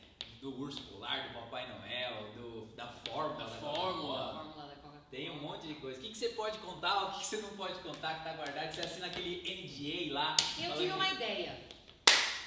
Do 0.42 0.58
urso 0.60 0.82
polar, 0.84 1.28
do 1.28 1.34
Papai 1.34 1.68
Noel, 1.68 2.32
do, 2.34 2.66
da 2.76 2.88
fórmula. 2.88 3.44
Da 3.44 3.48
fórmula. 3.48 4.30
A 4.30 4.34
fórmula 4.36 4.66
da 4.68 4.76
Coca-Cola. 4.76 5.02
Tem 5.12 5.30
um 5.32 5.42
monte 5.42 5.68
de 5.68 5.74
coisa. 5.76 6.00
O 6.00 6.02
que, 6.02 6.10
que 6.10 6.18
você 6.18 6.30
pode 6.30 6.58
contar, 6.60 7.06
o 7.06 7.12
que, 7.14 7.20
que 7.20 7.26
você 7.26 7.38
não 7.38 7.50
pode 7.58 7.80
contar 7.80 8.20
que 8.20 8.24
tá 8.24 8.34
guardado? 8.34 8.74
Você 8.74 8.82
assina 8.82 9.08
aquele 9.08 9.42
NDA 9.42 10.14
lá. 10.14 10.38
Eu 10.60 10.72
tive 10.74 10.86
que- 10.88 10.92
uma 10.94 11.10
ideia. 11.12 11.60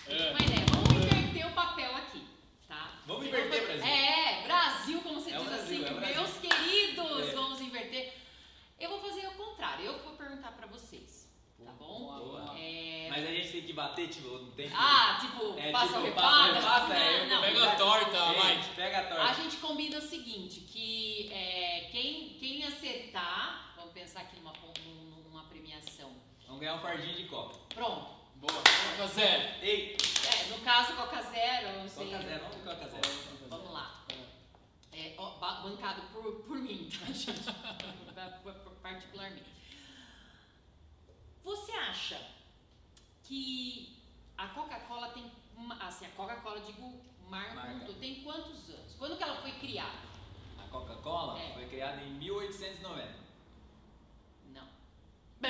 Eu 0.06 0.16
tive 0.16 0.28
É. 0.28 0.30
uma 0.30 0.40
ideia. 0.40 0.66
Vamos 0.72 1.04
inverter 1.04 1.46
o 1.46 1.52
papel 1.52 1.96
aqui, 1.96 2.24
tá? 2.70 2.92
Vamos 3.04 3.26
inverter, 3.26 3.66
Brasil. 3.66 3.84
É, 3.84 4.42
Brasil, 4.44 5.00
como 5.02 5.20
você 5.20 5.30
É 5.32 5.38
diz 5.38 5.46
Brasil, 5.48 5.86
assim, 5.88 5.96
é 6.04 6.14
meus 6.14 6.38
queridos, 6.38 7.28
É. 7.28 7.32
vamos 7.34 7.60
inverter. 7.60 8.12
Eu 8.78 8.88
vou 8.90 9.00
fazer 9.00 9.26
o 9.26 9.32
contrário, 9.32 9.84
eu 9.84 9.94
que 9.94 10.04
vou 10.04 10.14
perguntar 10.14 10.52
pra 10.52 10.66
vocês, 10.68 11.28
tá 11.64 11.72
bom? 11.72 12.06
Boa. 12.16 12.56
É, 12.56 13.08
Mas 13.10 13.26
a 13.26 13.32
gente 13.32 13.50
tem 13.50 13.62
que 13.62 13.72
bater, 13.72 14.08
tipo, 14.08 14.28
não 14.28 14.52
tem 14.52 14.68
que... 14.68 14.74
Ah, 14.76 15.18
tipo, 15.20 15.58
É, 15.58 15.72
passa 15.72 15.94
tipo, 16.00 16.08
o 16.08 16.12
passa 16.12 16.52
repassa, 16.52 16.94
é, 16.94 17.26
não, 17.26 17.40
Pega 17.42 17.72
a 17.72 17.76
torta, 17.76 18.28
Mike. 18.28 18.68
Pega 18.76 18.98
a 18.98 19.00
A 19.00 19.04
torta. 19.26 19.42
gente 19.42 19.56
combina 19.56 19.98
o 19.98 20.02
seguinte, 20.02 20.60
que 20.60 21.28
é, 21.32 21.88
quem, 21.90 22.36
quem 22.38 22.64
acertar, 22.64 23.72
vamos 23.76 23.92
pensar 23.92 24.20
aqui 24.20 24.36
numa, 24.36 24.52
num- 24.52 25.24
numa 25.28 25.42
premiação. 25.44 26.12
Vamos 26.46 26.60
ganhar 26.60 26.76
um 26.76 26.80
fardinho 26.80 27.14
de 27.16 27.24
coca. 27.24 27.58
Pronto. 27.74 28.19
Boa, 28.40 28.52
Coca 28.52 29.06
Zero. 29.08 29.42
Ei, 29.62 29.96
É, 29.96 30.44
no 30.50 30.58
caso, 30.64 30.94
Coca 30.94 31.22
Zero, 31.22 31.66
eu 31.68 31.80
não 31.82 31.88
sei. 31.88 32.06
coca 32.10 32.22
zero, 32.22 32.44
vamos 32.44 32.64
coca 32.64 32.88
zero. 32.88 33.48
Vamos 33.48 33.72
lá. 33.72 34.04
É, 34.92 35.14
ó, 35.18 35.30
ba- 35.38 35.60
bancado 35.62 36.02
por, 36.12 36.24
por 36.42 36.56
mim, 36.58 36.88
tá, 36.90 37.06
gente? 37.12 37.40
Pa- 37.42 37.52
pa- 38.14 38.52
pa- 38.52 38.70
Particularmente. 38.82 39.50
Você 41.44 41.72
acha 41.72 42.20
que 43.24 43.96
a 44.36 44.48
Coca-Cola 44.48 45.08
tem. 45.10 45.30
uma- 45.56 45.76
Assim, 45.86 46.06
a 46.06 46.10
Coca-Cola, 46.10 46.56
eu 46.58 46.64
digo, 46.64 47.00
marca, 47.28 47.54
Marca. 47.54 47.70
como 47.70 47.82
um 47.82 47.86
todo, 47.86 48.00
tem 48.00 48.22
quantos 48.22 48.68
anos? 48.70 48.94
Quando 48.98 49.16
que 49.16 49.22
ela 49.22 49.40
foi 49.42 49.52
criada? 49.52 49.98
A 50.58 50.62
Coca-Cola 50.68 51.38
É. 51.40 51.52
foi 51.52 51.66
criada 51.66 52.00
em 52.02 52.10
1890. 52.14 53.14
Não. 54.54 54.66
Pã! 55.40 55.48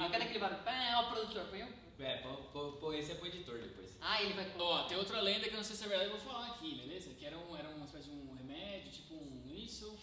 Ah, 0.00 0.08
cadê 0.10 0.24
aquele 0.24 0.38
barulho? 0.40 0.62
Pã! 0.62 0.72
Ó, 0.96 1.02
o 1.02 1.10
produtor, 1.10 1.46
põe 1.46 1.62
um. 1.64 1.81
É, 2.02 2.16
pô, 2.52 2.92
esse 2.92 3.12
é 3.12 3.14
pro 3.14 3.26
editor 3.28 3.58
depois. 3.58 3.96
Ah, 4.00 4.20
ele 4.22 4.32
vai 4.34 4.44
colocar. 4.50 4.82
Ó, 4.84 4.88
tem 4.88 4.98
outra 4.98 5.20
lenda 5.20 5.44
que 5.48 5.54
eu 5.54 5.58
não 5.58 5.64
sei 5.64 5.76
se 5.76 5.84
é 5.84 5.88
verdade, 5.88 6.10
eu 6.10 6.16
vou 6.18 6.32
falar 6.32 6.48
aqui, 6.48 6.74
beleza? 6.74 7.10
Que 7.14 7.24
era, 7.24 7.38
um, 7.38 7.56
era 7.56 7.68
uma 7.68 7.86
espécie 7.86 8.10
de 8.10 8.16
um 8.16 8.34
remédio, 8.34 8.90
tipo 8.90 9.14
um 9.14 9.52
isso. 9.54 9.96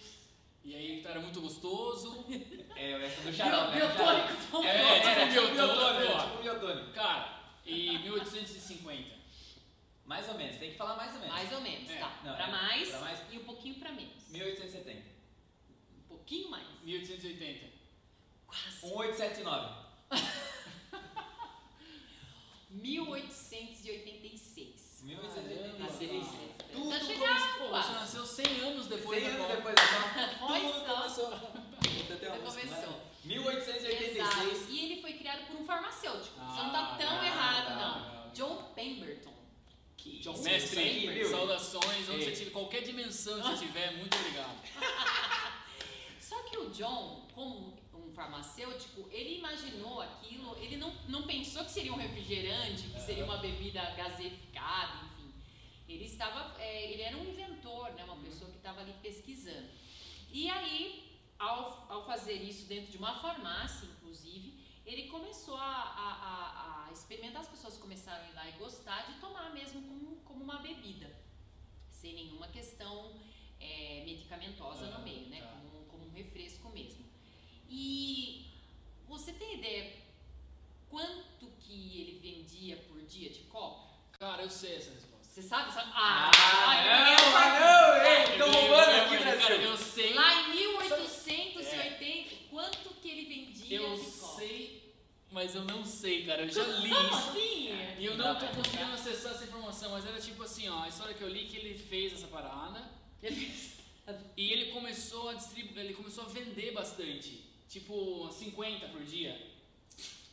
E 0.64 0.76
aí 0.76 1.04
era 1.06 1.20
muito 1.20 1.42
gostoso. 1.42 2.26
É, 2.76 2.92
essa 3.06 3.22
do 3.22 3.34
xarope, 3.34 3.72
né? 3.72 3.80
Biotônico, 3.88 4.34
vamos 4.52 4.68
É, 4.68 4.70
é, 4.70 5.00
tipo 5.00 5.08
é, 5.10 5.24
um 5.26 5.30
tipo 5.30 5.42
um 5.42 5.54
biotônico, 5.54 6.20
tipo 6.24 6.38
um 6.38 6.42
biotônico. 6.42 6.94
Cara, 6.94 7.40
em 7.66 8.00
1850. 8.00 9.20
Mais 10.06 10.28
ou 10.30 10.36
menos, 10.36 10.58
tem 10.58 10.72
que 10.72 10.78
falar 10.78 10.96
mais 10.96 11.14
ou 11.14 11.20
menos. 11.20 11.36
Mais 11.36 11.52
ou 11.52 11.62
menos, 11.62 11.90
É, 11.90 12.00
tá. 12.00 12.20
não, 12.24 12.36
pra, 12.36 12.48
é, 12.48 12.52
mais 12.52 12.90
pra 12.90 13.00
mais. 13.02 13.20
e 13.32 13.38
um 13.38 13.44
pouquinho 13.44 13.76
pra 13.76 13.92
menos. 13.92 14.30
1870. 14.30 15.02
Um 15.98 16.08
pouquinho 16.08 16.50
mais. 16.50 16.66
1880. 16.84 17.68
Quase. 18.48 18.86
1879. 18.86 19.74
1886. 22.82 25.04
1886. 25.04 25.80
Nasceu 25.80 26.10
Tudo 26.74 26.90
Tá 26.90 27.00
começou- 27.00 27.58
Pô, 27.58 27.68
você 27.70 27.92
nasceu 27.94 28.26
100 28.26 28.62
anos 28.62 28.88
depois 28.88 29.22
100 29.24 29.32
da 29.32 29.36
anos 29.44 29.56
depois 29.56 29.76
da 29.76 29.82
Copa. 29.82 30.60
Tudo 30.60 30.86
começou. 30.86 31.30
Vou 31.30 31.40
ter 32.18 32.28
uma 32.28 32.38
Já 32.38 32.42
música, 32.44 32.68
começou. 32.68 32.92
né? 32.92 33.00
1886. 33.26 34.18
Exato. 34.18 34.66
E 34.72 34.86
ele 34.86 35.02
foi 35.02 35.14
criado 35.14 35.46
por 35.48 35.56
um 35.58 35.66
farmacêutico. 35.66 36.36
Você 36.40 36.62
não 36.62 36.72
tá 36.72 36.94
Ah, 36.94 36.98
tão 36.98 37.24
errado, 37.26 37.66
tá, 37.68 37.76
não. 37.76 37.94
tá. 38.24 38.30
John 38.34 38.64
Pemberton. 38.76 39.34
Que 39.98 40.20
John 40.20 40.34
isso 40.34 40.44
Mestre, 40.44 41.08
viu? 41.08 41.30
saudações, 41.30 42.10
onde 42.10 42.24
Ei. 42.24 42.26
você 42.26 42.32
tiver, 42.32 42.52
qualquer 42.52 42.82
dimensão 42.84 43.42
que 43.42 43.48
você 43.50 43.66
tiver, 43.66 43.92
muito 43.98 44.16
obrigado. 44.18 44.58
Só 46.22 46.42
que 46.44 46.58
o 46.58 46.70
John, 46.70 47.28
como 47.34 47.78
farmacêutico, 48.20 49.08
ele 49.12 49.38
imaginou 49.38 50.02
aquilo, 50.02 50.58
ele 50.58 50.76
não, 50.76 50.92
não 51.08 51.24
pensou 51.24 51.64
que 51.64 51.72
seria 51.72 51.94
um 51.94 51.98
refrigerante, 51.98 52.84
que 52.94 53.00
seria 53.00 53.24
uma 53.24 53.38
bebida 53.38 53.82
gaseificada, 53.92 55.06
enfim. 55.06 55.34
Ele 55.88 56.04
estava, 56.04 56.60
é, 56.60 56.92
ele 56.92 57.02
era 57.02 57.16
um 57.18 57.24
inventor, 57.24 57.92
né, 57.94 58.04
uma 58.04 58.18
pessoa 58.18 58.52
que 58.52 58.58
estava 58.58 58.82
ali 58.82 58.94
pesquisando. 59.02 59.70
E 60.32 60.50
aí, 60.50 61.18
ao, 61.40 61.60
ao 61.90 62.06
fazer 62.06 62.34
isso 62.52 62.68
dentro 62.68 62.92
de 62.92 62.98
uma 62.98 63.16
farmácia, 63.22 63.86
inclusive, 63.88 64.48
ele 64.86 65.04
começou 65.08 65.56
a, 65.56 65.62
a, 66.06 66.08
a- 66.30 66.86
a 66.88 66.92
experimentar, 66.92 67.42
as 67.42 67.48
pessoas 67.48 67.78
começaram 67.78 68.26
a 68.26 68.30
ir 68.30 68.34
lá 68.34 68.50
e 68.50 68.52
gostar 68.54 69.02
de 69.12 69.20
tomar 69.20 69.54
mesmo 69.54 69.82
como, 69.84 70.16
como 70.28 70.44
uma 70.44 70.58
bebida, 70.58 71.10
sem 71.90 72.14
nenhuma 72.16 72.48
questão 72.50 73.14
é, 73.60 74.04
medicamentosa 74.06 74.88
no 74.88 75.04
meio, 75.04 75.28
né? 75.30 75.40
tá. 75.42 75.48
Como, 75.48 75.86
como 75.86 76.06
um 76.08 76.12
refresco 76.12 76.70
mesmo. 76.70 76.99
E 77.70 78.46
você 79.08 79.32
tem 79.34 79.56
ideia 79.60 79.94
quanto 80.90 81.46
que 81.60 82.02
ele 82.02 82.20
vendia 82.22 82.78
por 82.88 83.02
dia 83.04 83.30
de 83.30 83.40
copo? 83.42 83.88
Cara, 84.20 84.42
eu 84.44 84.50
sei 84.50 84.76
essa 84.76 84.92
resposta. 84.92 85.10
Você 85.22 85.42
sabe? 85.44 85.72
sabe? 85.74 85.92
Ah, 85.94 86.32
eu 86.84 87.30
não, 87.30 87.38
ah, 87.38 87.60
não, 87.60 88.06
ei, 88.06 88.38
tô 88.38 88.46
Eu- 88.46 88.52
roubando 88.52 88.92
eu- 88.92 89.02
aqui, 89.04 89.16
eu- 89.16 89.20
Cara, 89.22 89.36
Brasil. 89.38 89.62
eu 89.62 89.78
sei. 89.78 90.14
Lá 90.14 90.42
em 90.42 90.50
1880, 90.56 92.36
quanto 92.50 92.90
que 92.96 93.10
ele 93.10 93.26
vendia 93.26 93.78
Eu 93.78 93.96
de 93.96 94.02
copo? 94.12 94.36
sei, 94.40 94.94
mas 95.32 95.54
eu 95.56 95.64
não 95.64 95.86
sei, 95.86 96.26
cara. 96.26 96.42
Eu 96.42 96.50
já 96.50 96.64
li 96.64 96.90
Como 96.90 97.06
isso. 97.06 97.16
assim? 97.16 97.70
E 98.00 98.06
eu 98.06 98.18
não 98.18 98.36
tô 98.40 98.48
conseguindo 98.48 98.92
acessar 98.94 99.34
essa 99.34 99.44
informação, 99.46 99.92
mas 99.92 100.06
era 100.06 100.20
tipo 100.20 100.42
assim, 100.44 100.68
ó, 100.68 100.84
a 100.84 100.88
história 100.90 101.14
que 101.14 101.22
eu 101.22 101.30
li 101.30 101.46
que 101.46 101.58
ele 101.58 101.78
fez 101.78 102.14
essa 102.14 102.28
parada 102.28 102.90
e 104.36 104.52
ele 104.52 104.72
começou 104.72 105.30
a 105.30 105.34
distribuir, 105.36 105.78
ele 105.86 105.94
começou 105.94 106.24
a 106.26 106.28
vender 106.28 106.72
bastante. 106.72 107.48
Tipo, 107.70 108.30
50 108.32 108.88
por 108.88 109.04
dia. 109.04 109.40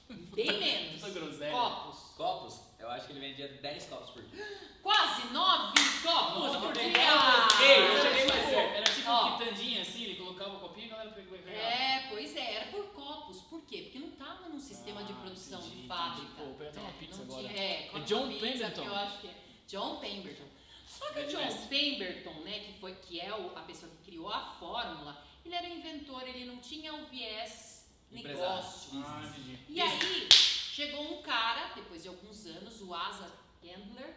Bem 0.09 0.59
menos. 0.59 1.03
Groselha. 1.13 1.53
Copos. 1.53 1.99
Copos? 2.17 2.61
Eu 2.79 2.89
acho 2.91 3.07
que 3.07 3.13
ele 3.13 3.21
vendia 3.21 3.49
10 3.49 3.87
copos 3.87 4.11
por 4.11 4.23
dia. 4.23 4.77
Quase 4.83 5.27
nove 5.33 5.73
copos 6.03 6.39
Nossa, 6.45 6.59
por 6.61 6.73
dia. 6.73 6.83
Ei, 6.85 6.95
eu 6.95 7.03
Era 7.03 8.03
cheguei 8.03 8.27
mais 8.27 8.41
tipo- 8.41 8.51
perto. 8.55 8.75
Era 8.77 8.85
tipo 8.85 9.11
ó. 9.11 9.27
um 9.27 9.39
quitandinha 9.39 9.83
assim, 9.83 10.05
ele 10.05 10.15
colocava 10.17 10.57
o 10.57 10.61
copinho 10.61 10.87
e 10.89 10.93
a 10.93 10.97
galera 10.97 11.11
pegava. 11.11 11.51
É, 11.51 12.07
pois 12.09 12.37
é, 12.37 12.55
era 12.55 12.67
por 12.71 12.85
copos. 12.93 13.41
Por 13.43 13.63
quê? 13.67 13.83
Porque 13.83 13.99
não 13.99 14.09
estava 14.09 14.49
num 14.49 14.61
sistema 14.61 15.03
de 15.05 15.13
Ah, 15.13 15.17
produção 15.17 15.61
entendi, 15.61 15.83
de 15.83 15.89
fábrica. 15.89 16.23
entendi. 16.41 16.55
Pô, 16.57 16.63
eu 16.63 16.69
até 16.71 16.81
uma 16.81 16.89
né? 16.89 16.95
pizza 16.99 17.17
Não 17.17 17.25
agora. 17.25 17.49
tinha- 17.49 17.61
é, 17.63 17.91
É 17.95 18.01
John 18.01 18.39
Pemberton? 18.39 18.85
Eu 18.85 18.95
acho 18.95 19.21
que 19.21 19.27
é 19.29 19.35
John 19.69 19.97
Pemberton. 19.97 20.45
Só 20.87 21.07
que 21.13 21.21
o 21.21 21.27
John. 21.27 21.67
Pemberton, 21.69 22.35
né, 22.45 22.59
que 22.61 22.73
foi 22.81 22.95
que 22.95 23.21
é 23.21 23.35
o- 23.35 23.57
a 23.59 23.63
pessoa 23.63 23.91
que 23.91 24.11
criou 24.11 24.31
a 24.31 24.55
fórmula, 24.61 25.26
ele 25.47 25.55
era 25.55 25.69
inventor, 25.69 26.23
ele 26.27 26.45
não 26.45 26.59
tinha 26.59 26.93
o 26.95 27.07
viés 27.07 27.87
negócio. 28.11 29.03
Ah. 29.05 29.35
E 29.69 29.81
aí 29.81 30.29
chegou 30.33 31.19
um 31.19 31.23
cara, 31.23 31.73
depois 31.75 32.03
de 32.03 32.09
alguns 32.09 32.47
anos, 32.47 32.81
o 32.83 32.95
Asa 32.95 33.33
Gandler, 33.63 34.17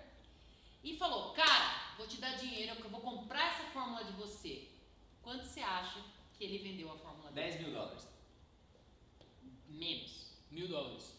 e 0.83 0.97
falou: 0.97 1.33
Cara, 1.33 1.93
vou 1.97 2.07
te 2.07 2.17
dar 2.17 2.35
dinheiro, 2.37 2.75
que 2.75 2.85
eu 2.85 2.89
vou 2.89 3.01
comprar 3.01 3.47
essa 3.47 3.63
fórmula 3.71 4.03
de 4.03 4.11
você. 4.13 4.67
Quanto 5.21 5.45
você 5.45 5.61
acha 5.61 5.99
que 6.33 6.43
ele 6.43 6.57
vendeu 6.59 6.91
a 6.91 6.97
fórmula 6.97 7.31
dele? 7.31 7.49
10 7.51 7.61
mil 7.61 7.73
dólares. 7.73 8.07
Menos. 9.67 10.29
Mil 10.49 10.67
dólares. 10.67 11.15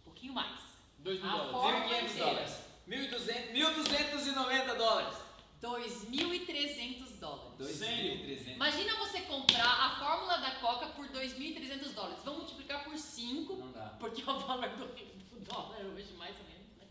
Um 0.00 0.04
pouquinho 0.04 0.34
mais. 0.34 0.60
Dois 0.98 1.20
mil 1.20 1.28
A 1.30 1.32
dólares. 1.32 1.52
fórmula 1.52 1.94
1.500 1.96 2.10
inteira. 2.10 2.26
dólares. 2.26 2.66
1.200, 2.88 3.52
1.290 3.52 4.76
dólares. 4.76 5.18
2.300 5.62 7.15
dólares. 7.26 7.76
Sério? 7.76 8.12
2.300. 8.26 8.54
Imagina 8.54 8.94
você 8.96 9.20
comprar 9.22 9.64
a 9.86 9.90
fórmula 9.98 10.38
da 10.38 10.50
Coca 10.56 10.86
por 10.88 11.06
2.300 11.08 11.92
dólares. 11.92 12.18
Vamos 12.24 12.40
multiplicar 12.40 12.84
por 12.84 12.96
5, 12.96 13.54
Não 13.56 13.72
dá. 13.72 13.94
porque 13.98 14.22
é 14.22 14.30
o 14.30 14.38
valor 14.38 14.68
do, 14.70 14.86
do 14.86 15.40
dólar 15.44 15.80
hoje, 15.94 16.12
mais 16.14 16.36
ou 16.38 16.44
menos, 16.44 16.66
né? 16.78 16.86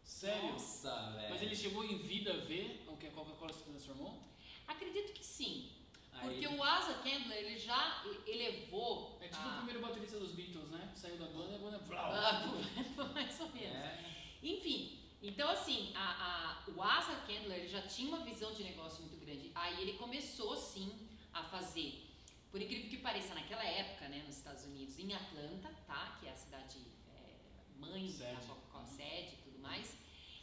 Sério? 0.04 0.52
Nossa, 0.52 1.10
velho. 1.12 1.30
Mas 1.30 1.42
ele 1.42 1.54
chegou 1.56 1.84
em 1.84 1.98
vida 1.98 2.32
a 2.32 2.36
ver 2.38 2.84
o 2.88 2.96
que 2.96 3.06
a 3.06 3.10
Coca-Cola 3.10 3.52
se 3.52 3.62
transformou? 3.64 4.18
Acredito 4.66 5.12
que 5.12 5.24
sim. 5.24 5.70
Aí- 6.12 6.28
Porque 6.28 6.46
o 6.48 6.62
Asa 6.62 6.94
Candler, 6.94 7.38
ele 7.38 7.56
já 7.58 8.04
elevou. 8.26 9.16
É 9.20 9.28
tipo 9.28 9.40
a- 9.40 9.52
o 9.52 9.56
primeiro 9.58 9.80
baterista 9.80 10.18
dos 10.18 10.32
Beatles, 10.32 10.68
né? 10.70 10.92
Saiu 10.94 11.16
da 11.16 11.26
banda 11.26 11.52
e 11.52 11.54
a 11.54 11.58
banda. 11.58 11.80
Ah, 11.96 12.46
mais 13.14 13.40
ou 13.40 13.48
menos. 13.50 13.76
É. 13.76 14.04
Enfim, 14.42 14.98
então 15.22 15.48
assim, 15.50 15.92
a, 15.94 16.64
a- 16.66 16.70
o 16.70 16.82
Asa 16.82 17.14
Candler 17.26 17.58
ele 17.60 17.68
já 17.68 17.82
tinha 17.82 18.08
uma 18.08 18.24
visão 18.24 18.52
de 18.52 18.64
negócio 18.64 19.04
muito 19.04 19.16
grande. 19.24 19.50
Aí 19.54 19.80
ele 19.82 19.92
começou 19.94 20.56
sim 20.56 20.92
a 21.32 21.44
fazer, 21.44 22.09
por 22.50 22.60
incrível 22.60 22.90
que 22.90 22.96
pareça, 22.98 23.34
naquela 23.34 23.64
época, 23.64 24.08
né, 24.08 24.22
nos 24.26 24.36
Estados 24.36 24.64
Unidos, 24.64 24.98
em 24.98 25.12
Atlanta, 25.14 25.70
tá? 25.86 26.16
Que 26.20 26.26
é 26.26 26.32
a 26.32 26.36
cidade 26.36 26.78
é, 27.14 27.34
mãe 27.78 28.08
Sede. 28.08 28.34
da 28.34 28.40
Coca-Cola, 28.46 28.86
sede 28.86 29.34
e 29.34 29.42
tudo 29.44 29.58
mais. 29.60 29.96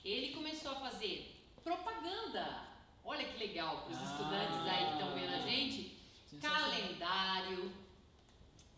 Ele 0.03 0.33
começou 0.33 0.71
a 0.71 0.75
fazer 0.79 1.35
propaganda. 1.63 2.65
Olha 3.03 3.25
que 3.27 3.37
legal 3.37 3.83
para 3.83 3.91
os 3.93 3.99
Ah. 3.99 4.03
estudantes 4.11 4.67
aí 4.67 4.85
que 4.85 4.93
estão 4.93 5.15
vendo 5.15 5.33
a 5.33 5.39
gente. 5.47 5.97
Calendário 6.41 7.71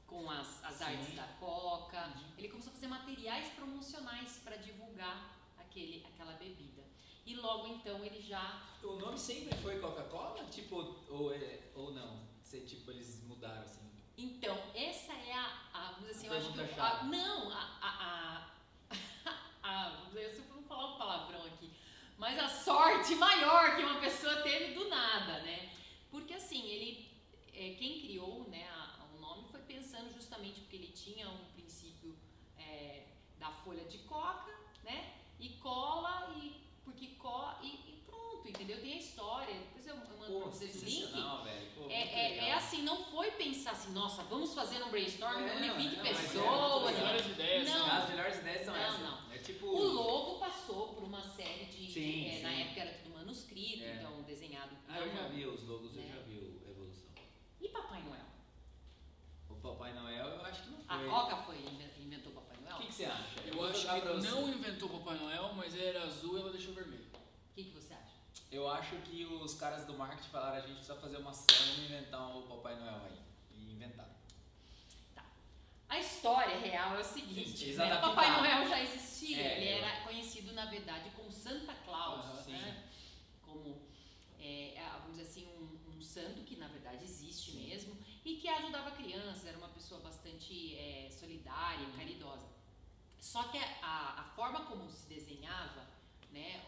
com 0.07 0.29
as, 0.29 0.63
as 0.63 0.81
artes 0.81 1.15
da 1.15 1.23
Coca. 1.39 2.07
Uhum. 2.15 2.23
Ele 2.37 2.47
começou 2.49 2.71
a 2.71 2.73
fazer 2.73 2.87
materiais 2.87 3.53
promocionais 3.53 4.37
para 4.43 4.55
divulgar 4.57 5.37
aquele, 5.57 6.05
aquela 6.05 6.33
bebida. 6.33 6.83
E 7.25 7.35
logo 7.35 7.67
então 7.67 8.03
ele 8.03 8.21
já. 8.21 8.63
O 8.83 8.93
nome 8.95 9.17
sempre 9.19 9.55
foi 9.59 9.79
Coca-Cola? 9.79 10.43
Tipo, 10.45 10.95
ou, 11.09 11.33
é- 11.33 11.59
ou 11.75 11.91
não? 11.91 12.27
Você, 12.49 12.61
tipo, 12.61 12.89
eles 12.89 13.21
mudaram 13.27 13.61
assim. 13.61 13.87
Então, 14.17 14.57
essa 14.73 15.13
é 15.13 15.33
a. 15.33 15.69
a 15.71 15.91
vamos 15.91 16.07
dizer 16.07 16.11
assim, 16.17 16.27
A 16.27 16.31
eu 16.31 16.37
acho 16.39 16.51
que. 16.53 16.59
eu- 16.59 16.83
a- 16.83 17.03
não, 17.03 17.51
a. 17.51 17.61
a, 17.79 18.51
a, 19.61 20.01
eu 20.15 20.43
vou 20.45 20.63
falar 20.63 20.95
um 20.95 20.97
palavrão 20.97 21.45
aqui. 21.45 21.71
Mas 22.17 22.39
a 22.39 22.49
sorte 22.49 23.13
maior 23.13 23.75
que 23.75 23.83
uma 23.83 23.99
pessoa 24.01 24.41
teve 24.41 24.73
do 24.73 24.89
nada, 24.89 25.41
né? 25.43 25.69
Porque 26.09 26.33
assim, 26.33 26.65
ele. 26.65 27.07
é, 27.53 27.75
quem 27.75 28.01
criou 28.01 28.49
né, 28.49 28.67
a- 28.67 29.05
o 29.15 29.19
nome 29.19 29.47
foi 29.51 29.59
pensando 29.61 30.11
justamente 30.11 30.61
porque 30.61 30.77
ele 30.77 30.87
tinha 30.87 31.29
um 31.29 31.45
princípio 31.53 32.17
é, 32.57 33.09
da 33.37 33.51
folha 33.51 33.85
de 33.85 33.99
coca, 33.99 34.51
né? 34.83 35.17
E 35.39 35.49
cola 35.49 36.33
e. 36.35 36.67
Porque 36.83 37.09
co 37.19 37.53
e, 37.61 37.67
e 37.67 38.03
pronto, 38.07 38.47
entendeu? 38.49 38.81
Tem 38.81 38.93
a 38.93 38.97
história. 38.97 39.53
Depois 39.53 39.85
eu, 39.85 39.93
eu 39.95 40.17
mando 40.17 40.18
Pô, 40.31 40.39
pra 40.41 40.49
vocês 40.51 40.75
o 40.75 40.85
link. 40.85 40.95
sensacional, 41.01 41.43
velho. 41.43 41.67
Pô, 41.75 41.89
É, 41.89 41.93
é, 42.01 42.37
é 42.49 42.53
assim, 42.53 42.81
não 42.83 43.03
foi 43.05 43.31
pensar 43.31 43.71
assim, 43.71 43.91
nossa, 43.93 44.23
vamos 44.23 44.53
fazer 44.53 44.81
um 44.83 44.89
brainstorm, 44.89 45.41
É, 45.43 45.53
reunir 45.57 45.89
20 45.89 45.97
não, 45.97 46.05
é 46.05 46.09
pessoas. 46.09 46.89
As 46.89 46.95
melhores 46.97 47.25
ideias. 47.25 47.69
Não. 47.69 47.87
né? 47.87 47.93
As 47.93 48.09
melhores 48.09 48.37
ideias 48.39 48.65
são 48.65 48.73
Não, 48.73 48.81
essas. 48.81 48.99
não. 49.01 49.31
É 49.33 49.37
tipo. 49.37 49.65
O 49.65 49.83
logo 49.83 50.39
passou 50.39 50.89
por 50.93 51.03
uma 51.03 51.21
série 51.23 51.65
de. 51.65 51.91
Sim, 51.91 52.27
é, 52.29 52.41
Na 52.41 52.49
sim. 52.49 52.61
época 52.61 52.79
era 52.81 52.93
tudo 52.99 53.15
manuscrito, 53.15 53.83
É. 53.83 53.95
então 53.95 54.21
desenhado. 54.23 54.75
Ah, 54.87 54.99
eu 54.99 55.11
já 55.11 55.23
não. 55.23 55.29
vi 55.29 55.45
os 55.45 55.63
logos, 55.67 55.95
eu 55.95 56.03
É. 56.03 56.07
já 56.07 56.19
vi 56.21 56.37
o 56.37 56.61
Evolução. 56.69 57.09
E 57.61 57.67
Papai 57.69 58.01
Noel? 58.03 58.25
O 59.49 59.55
Papai 59.55 59.93
Noel, 59.93 60.25
eu 60.27 60.45
acho 60.45 60.63
que 60.63 60.69
não 60.69 60.79
A 60.87 60.97
foi. 60.99 61.09
Coca 61.09 61.35
foi 61.43 61.57
inven- 61.57 61.89
inventou 61.99 62.31
Papai 62.33 62.57
O 62.57 62.61
Noel? 62.61 62.77
que, 62.77 62.87
que 62.87 62.93
você 62.93 63.05
acha? 63.05 63.39
Eu 63.45 63.53
vou 63.55 63.65
acho 63.67 63.87
que 63.87 64.27
não 64.31 64.49
inventou 64.49 64.89
Papai 64.89 65.17
Noel, 65.17 65.53
mas 65.55 65.75
era 65.75 66.03
azul 66.03 66.37
e 66.37 66.41
ela 66.41 66.51
deixou 66.51 66.73
vermelho. 66.73 67.05
O 67.13 67.55
que, 67.55 67.63
que 67.65 67.71
você 67.71 67.87
acha? 67.87 67.88
Eu 68.51 68.67
acho 68.69 68.95
que 68.97 69.25
os 69.25 69.53
caras 69.53 69.85
do 69.85 69.93
marketing 69.93 70.29
falaram 70.29 70.57
a 70.57 70.61
gente 70.61 70.77
precisa 70.77 70.95
fazer 70.99 71.17
uma 71.17 71.29
ação, 71.31 71.45
vamos 71.49 71.79
inventar 71.85 72.35
o 72.35 72.41
Papai 72.43 72.75
Noel 72.79 73.01
aí. 73.05 73.19
E 73.53 73.73
inventaram. 73.73 74.09
A 75.87 75.99
história 75.99 76.57
real 76.57 76.95
é 76.95 76.99
o 76.99 77.03
seguinte: 77.03 77.73
né? 77.73 77.97
o. 77.97 78.01
Papai 78.01 78.29
Noel 78.39 78.67
já 78.67 78.81
existia, 78.81 79.37
É, 79.41 79.57
ele 79.61 79.71
eu- 79.79 79.83
era 79.85 80.01
conhecido 80.03 80.51
na 80.53 80.65
verdade 80.65 81.09
como 81.15 81.31
Santa 81.31 81.73
Claus, 81.85 82.25
Aham, 82.25 82.43
né? 82.51 82.83
como 83.43 83.81
é, 84.39 84.79
a- 84.79 84.97
vamos 84.99 85.17
dizer 85.17 85.29
assim 85.29 85.47
um, 85.47 85.95
um 85.97 86.01
santo 86.01 86.41
que 86.43 86.55
na 86.55 86.67
verdade 86.67 87.03
existe 87.03 87.51
Sim. 87.51 87.67
mesmo 87.69 87.97
e 88.25 88.35
que 88.37 88.47
ajudava 88.47 88.91
crianças, 88.91 89.45
era 89.45 89.57
uma 89.57 89.69
pessoa 89.69 89.99
bastante 90.01 90.75
é, 90.75 91.09
solidária, 91.11 91.85
Uhum. 91.87 91.97
caridosa. 91.97 92.47
Só 93.19 93.43
que 93.43 93.57
a, 93.57 93.69
a- 93.81 94.23
forma 94.35 94.65
como 94.65 94.89
se 94.89 95.07
desenhava, 95.09 95.85
né, 96.31 96.63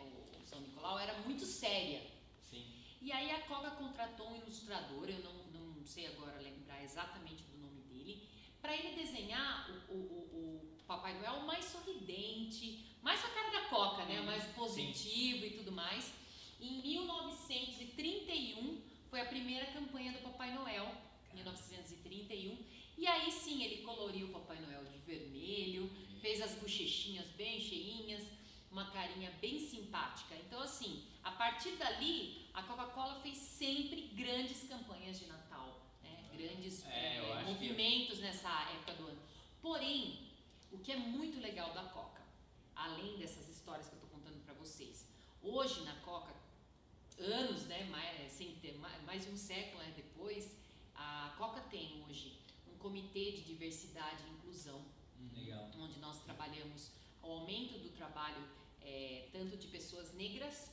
Nicolau 0.62 0.98
era 1.00 1.14
muito 1.20 1.46
séria. 1.46 2.02
Sim. 2.42 2.66
E 3.02 3.12
aí 3.12 3.32
a 3.32 3.42
Coca 3.42 3.72
contratou 3.72 4.30
um 4.32 4.36
ilustrador, 4.38 5.10
eu 5.10 5.20
não, 5.20 5.34
não 5.76 5.86
sei 5.86 6.08
agora 6.08 6.40
lembrar 6.40 6.82
exatamente 6.84 7.44
do 7.44 7.58
nome 7.58 7.82
dele, 7.82 8.28
para 8.62 8.76
ele 8.76 8.96
desenhar 8.96 9.70
o, 9.90 9.94
o, 9.94 9.98
o- 9.98 10.78
o 10.82 10.84
Papai 10.86 11.18
Noel 11.20 11.42
mais 11.42 11.66
sorridente, 11.66 12.86
mais 13.02 13.24
a 13.24 13.30
cara 13.30 13.50
da 13.52 13.62
Coca, 13.70 14.06
né? 14.06 14.20
Uhum. 14.20 14.26
Mais 14.26 14.44
positivo 14.54 15.46
e 15.46 15.52
tudo 15.52 15.72
mais. 15.72 16.12
Em 16.60 16.82
1931 16.82 18.82
foi 19.10 19.22
a 19.22 19.26
primeira 19.26 19.66
campanha 19.68 20.12
do 20.12 20.20
Papai 20.20 20.54
Noel, 20.54 20.94
1931. 21.34 22.58
E 22.98 23.08
aí 23.08 23.32
sim 23.32 23.64
ele 23.64 23.82
coloriu 23.84 24.28
o 24.28 24.32
Papai 24.32 24.60
Noel 24.62 24.84
de 24.86 24.98
vermelho, 25.00 25.90
fez 26.22 26.42
as 26.42 26.54
bochechinhas 26.56 27.28
bem 27.32 27.60
cheinhas, 27.60 28.24
uma 28.72 28.90
carinha 28.90 29.30
bem 29.42 29.60
simpática. 29.60 30.34
Então, 30.36 30.62
assim, 30.62 31.06
a 31.24 31.32
partir 31.32 31.72
dali, 31.76 32.48
a 32.54 32.64
Coca-Cola 32.64 33.20
fez 33.22 33.38
sempre 33.38 34.02
grandes 34.16 34.64
campanhas 34.68 35.20
de 35.20 35.26
Natal, 35.26 35.82
né? 36.02 36.30
grandes 36.34 36.86
É, 36.86 37.18
eh, 37.18 37.34
acho 37.34 37.46
que- 37.46 37.52
movimentos 37.52 38.20
nessa 38.20 38.50
época 38.72 38.94
do 38.94 39.08
ano. 39.08 39.22
Porém, 39.62 40.30
o 40.72 40.80
que 40.80 40.92
é 40.92 40.98
muito 40.98 41.40
legal 41.40 41.74
da 41.74 41.84
Coca, 41.84 42.22
além 42.76 43.18
dessas 43.18 43.48
histórias 43.50 43.88
que 43.88 43.94
eu 43.96 44.00
estou 44.02 44.10
contando 44.10 44.42
para 44.46 44.54
vocês, 44.54 45.06
hoje 45.44 45.82
na 45.84 45.96
Coca, 45.98 46.34
anos, 47.20 47.66
né, 47.66 47.84
mais, 47.86 48.32
sem 48.32 48.56
ter, 48.56 48.78
mais, 48.80 49.04
mais 49.04 49.26
de 49.26 49.32
um 49.32 49.38
século 49.38 49.84
né, 49.84 49.94
depois, 49.96 50.56
a 50.96 51.36
Coca 51.38 51.60
tem 51.62 52.04
hoje 52.08 52.40
um 52.68 52.78
comitê 52.78 53.34
de 53.34 53.42
diversidade 53.44 54.24
e 54.26 54.32
inclusão 54.32 54.84
Legal. 55.36 55.70
onde 55.78 56.00
nós 56.00 56.22
trabalhamos 56.24 56.90
o 57.22 57.28
aumento 57.32 57.78
do 57.78 57.90
trabalho 57.90 58.42
eh, 58.84 59.30
tanto 59.32 59.58
de 59.58 59.68
pessoas 59.68 60.14
negras, 60.14 60.72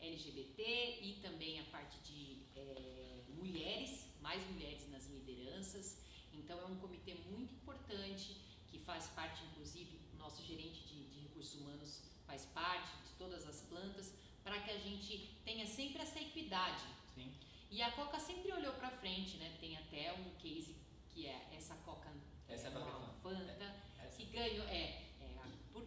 LGBT 0.00 0.98
e 1.02 1.18
também 1.22 1.60
a 1.60 1.64
parte 1.64 1.98
de 2.00 2.38
eh, 2.56 3.22
mulheres, 3.28 4.06
mais 4.20 4.42
mulheres 4.50 4.88
nas 4.90 5.06
lideranças. 5.06 5.98
Então 6.32 6.58
é 6.60 6.64
um 6.66 6.76
comitê 6.76 7.14
muito 7.14 7.52
importante 7.54 8.36
que 8.68 8.78
faz 8.78 9.08
parte, 9.08 9.42
inclusive, 9.44 9.98
nosso 10.18 10.44
gerente 10.44 10.80
de, 10.86 11.04
de 11.10 11.20
recursos 11.20 11.60
humanos 11.60 12.02
faz 12.26 12.46
parte 12.46 12.90
de 13.04 13.12
todas 13.18 13.46
as 13.46 13.60
plantas 13.62 14.14
para 14.44 14.60
que 14.60 14.70
a 14.70 14.78
gente 14.78 15.36
tenha 15.44 15.66
sempre 15.66 16.02
essa 16.02 16.20
equidade. 16.20 16.84
Sim. 17.14 17.32
E 17.70 17.82
a 17.82 17.90
Coca 17.92 18.18
sempre 18.18 18.52
olhou 18.52 18.72
para 18.74 18.90
frente, 18.90 19.36
né? 19.36 19.56
Tem 19.60 19.76
até 19.76 20.12
um 20.12 20.30
case 20.38 20.76
que 21.08 21.26
é 21.26 21.48
essa 21.52 21.74
Coca, 21.76 22.10
Essa 22.48 22.68
é 22.68 22.70
Coca 22.70 23.12
Fanta 23.22 23.82
Essa. 24.00 24.16
que 24.16 24.24
ganhou, 24.26 24.66
é, 24.66 24.76
é, 24.76 24.99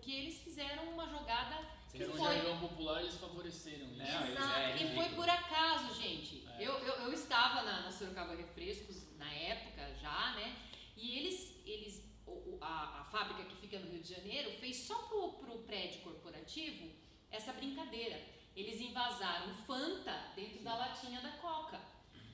porque 0.04 0.12
eles 0.12 0.38
fizeram 0.40 0.84
uma 0.90 1.08
jogada 1.08 1.66
Que 1.90 2.00
que 2.00 2.04
um 2.06 2.18
foi. 2.18 2.36
jargão 2.36 2.60
popular 2.60 3.02
eles 3.02 3.16
favoreceram 3.16 3.86
isso. 3.94 4.02
Eles- 4.02 4.30
Exato, 4.32 4.60
é 4.60 4.84
e 4.84 4.96
foi 4.96 5.10
por 5.16 5.30
acaso, 5.30 5.94
gente. 6.02 6.46
É. 6.60 6.68
Eu, 6.68 6.74
eu, 6.80 6.94
eu 7.06 7.14
estava 7.14 7.62
na, 7.64 7.82
na 7.84 7.92
Sorocaba 7.92 8.36
Refrescos 8.36 9.18
na 9.18 9.32
época 9.34 9.96
já, 10.02 10.34
né? 10.36 10.58
E 10.98 11.18
eles, 11.18 11.56
eles 11.66 12.04
a, 12.60 13.00
a 13.02 13.04
fábrica 13.06 13.44
que 13.46 13.56
fica 13.56 13.80
no 13.80 13.90
Rio 13.90 14.02
de 14.02 14.14
Janeiro 14.14 14.52
fez 14.60 14.76
só 14.78 14.96
pro, 15.04 15.34
pro 15.34 15.60
prédio 15.60 16.02
corporativo 16.02 16.92
essa 17.32 17.54
brincadeira. 17.54 18.20
eles 18.56 18.80
invasaram 18.82 19.54
Fanta 19.66 20.32
dentro 20.36 20.62
da 20.64 20.76
latinha 20.76 21.22
da 21.22 21.32
Coca. 21.38 21.80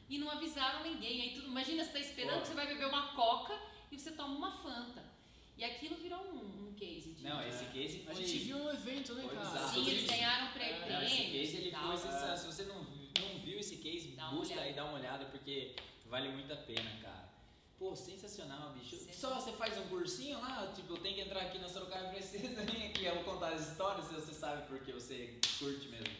E 0.09 0.17
não 0.17 0.29
avisaram 0.31 0.83
ninguém. 0.83 1.21
Aí 1.21 1.33
tudo, 1.35 1.47
imagina, 1.47 1.83
você 1.83 1.91
tá 1.91 1.99
esperando 1.99 2.37
Pô. 2.37 2.41
que 2.41 2.47
você 2.47 2.53
vai 2.55 2.67
beber 2.67 2.87
uma 2.87 3.13
Coca 3.13 3.55
e 3.91 3.99
você 3.99 4.11
toma 4.13 4.35
uma 4.35 4.51
Fanta. 4.63 5.07
E 5.55 5.63
aquilo 5.63 5.95
virou 5.97 6.19
um, 6.21 6.69
um 6.69 6.73
case 6.73 7.11
de. 7.11 7.21
Não, 7.23 7.45
esse 7.45 7.65
case 7.65 8.01
A 8.07 8.13
foi... 8.13 8.23
gente 8.23 8.37
viu 8.45 8.59
no 8.59 8.71
evento, 8.89 9.13
né, 9.15 9.27
cara? 9.31 9.67
Sim, 9.67 9.87
eles 9.87 10.09
ganharam 10.09 10.51
pré- 10.53 10.69
É, 10.71 10.89
Não, 10.91 11.01
esse 11.03 11.15
prêmios 11.15 11.31
case 11.51 11.57
ele 11.57 11.71
tal. 11.71 11.87
foi 11.87 11.97
sensacional. 11.97 12.37
Se 12.37 12.45
você 12.47 12.63
não, 12.63 12.83
não 12.83 13.39
viu 13.43 13.59
esse 13.59 13.77
case, 13.77 14.07
Dá 14.09 14.27
busca 14.29 14.53
olhada. 14.53 14.61
aí, 14.67 14.73
dá 14.73 14.85
uma 14.85 14.93
olhada, 14.99 15.25
porque 15.25 15.75
vale 16.05 16.29
muito 16.29 16.51
a 16.51 16.57
pena, 16.57 16.91
cara. 17.01 17.29
Pô, 17.77 17.95
sensacional, 17.95 18.73
bicho. 18.73 18.97
Sensacional. 18.97 19.39
Só 19.41 19.45
você 19.51 19.55
faz 19.57 19.77
um 19.77 19.87
cursinho 19.87 20.39
lá, 20.41 20.71
tipo, 20.75 20.93
eu 20.93 20.97
tenho 20.97 21.15
que 21.15 21.21
entrar 21.21 21.41
aqui 21.43 21.57
na 21.59 21.69
Sorocaba 21.69 22.09
Princesa, 22.09 22.61
vem 22.65 22.87
aqui, 22.87 23.05
eu 23.05 23.15
vou 23.15 23.23
contar 23.23 23.53
as 23.53 23.69
histórias, 23.71 24.05
se 24.07 24.13
você 24.13 24.33
sabe 24.33 24.67
porque 24.67 24.91
você 24.91 25.39
curte 25.59 25.87
mesmo. 25.87 26.13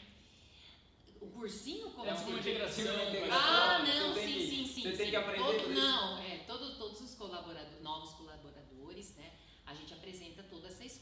O 1.22 1.28
cursinho 1.32 1.89
como 1.91 2.07
É 2.07 2.11
assim? 2.11 2.30
uma 2.30 2.39
integração. 2.39 2.86
Ah, 3.30 3.80
não, 3.86 4.13
tem 4.13 4.26
sim, 4.26 4.34
que- 4.36 4.47
sim, 4.47 4.65
sim. 4.67 4.82
você 4.84 4.91
tem 4.95 5.05
sim. 5.07 5.09
que 5.09 5.15
aprender 5.17 5.43
Todo-. 5.63 5.70
Não, 5.74 6.17
é, 6.20 6.38
todo, 6.47 6.78
todos 6.78 7.01
os 7.01 7.13
colaboradores, 7.15 7.82
novos 7.82 8.13
colaboradores, 8.13 9.15
né? 9.17 9.34
A 9.65 9.74
gente 9.76 9.93
apresenta 9.93 10.39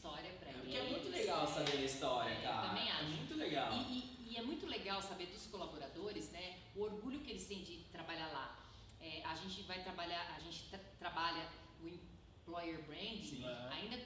história 0.08 0.28
eles. 0.28 0.56
Porque 0.58 0.76
é 0.76 0.82
muito 0.90 1.08
legal 1.10 1.46
saber 1.46 1.72
a 1.78 1.84
história, 1.84 2.30
É, 2.30 2.38
eu 2.38 2.42
cara. 2.42 2.68
também 2.68 2.90
acho. 2.90 3.04
É 3.04 3.08
muito 3.08 3.34
legal. 3.36 3.72
E, 3.74 3.98
e- 3.98 4.18
e 4.30 4.36
é 4.36 4.42
muito 4.42 4.66
legal 4.66 5.00
saber 5.02 5.26
dos 5.26 5.46
colaboradores, 5.46 6.30
né? 6.30 6.58
O 6.76 6.82
orgulho 6.82 7.20
que 7.20 7.30
eles 7.30 7.46
têm 7.46 7.62
de 7.62 7.78
trabalhar 7.90 8.28
lá. 8.28 8.58
É, 9.00 9.22
a 9.24 9.34
gente 9.34 9.62
vai 9.62 9.82
trabalhar, 9.82 10.34
a 10.36 10.40
gente 10.40 10.64
tra- 10.70 10.80
trabalha 10.98 11.48
o 11.82 11.88
employer 11.88 12.82
branding. 12.82 13.22
Sim. 13.22 13.44
É. 13.46 13.68
Ainda 13.72 13.98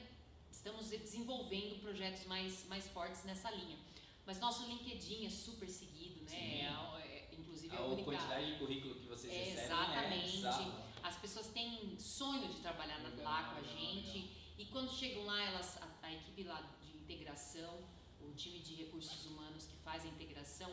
estamos 0.51 0.89
desenvolvendo 0.89 1.81
projetos 1.81 2.25
mais, 2.25 2.65
mais 2.67 2.87
fortes 2.89 3.23
nessa 3.25 3.51
linha. 3.51 3.77
Mas 4.25 4.39
nosso 4.39 4.65
LinkedIn 4.65 5.25
é 5.25 5.29
super 5.29 5.67
seguido, 5.67 6.21
né? 6.21 6.29
Sim. 6.29 6.61
É, 6.61 6.67
é, 7.05 7.29
inclusive 7.37 7.75
é 7.75 7.77
A 7.77 7.81
a 7.81 7.85
única. 7.85 8.03
quantidade 8.11 8.45
de 8.53 8.57
currículo 8.59 8.95
que 8.95 9.07
vocês 9.07 9.33
É, 9.33 9.37
recebem 9.37 9.61
é 9.61 9.65
exatamente. 9.65 10.31
bizarro. 10.31 10.83
As 11.03 11.17
pessoas 11.17 11.47
têm 11.47 11.99
sonho 11.99 12.47
de 12.47 12.61
trabalhar 12.61 12.97
Legal, 12.99 13.25
lá 13.25 13.43
com 13.49 13.57
a 13.57 13.61
legal, 13.61 13.75
gente 13.77 14.29
e 14.57 14.65
quando 14.67 14.89
chegam 14.89 15.25
lá, 15.25 15.43
elas, 15.43 15.77
a, 16.03 16.13
equipe 16.13 16.43
lá 16.43 16.61
de 16.81 16.97
integração, 16.97 17.83
o 18.21 18.31
time 18.33 18.59
de 18.59 18.75
recursos 18.75 19.25
humanos 19.25 19.65
que 19.65 19.75
faz 19.77 20.03
a 20.05 20.07
integração, 20.07 20.71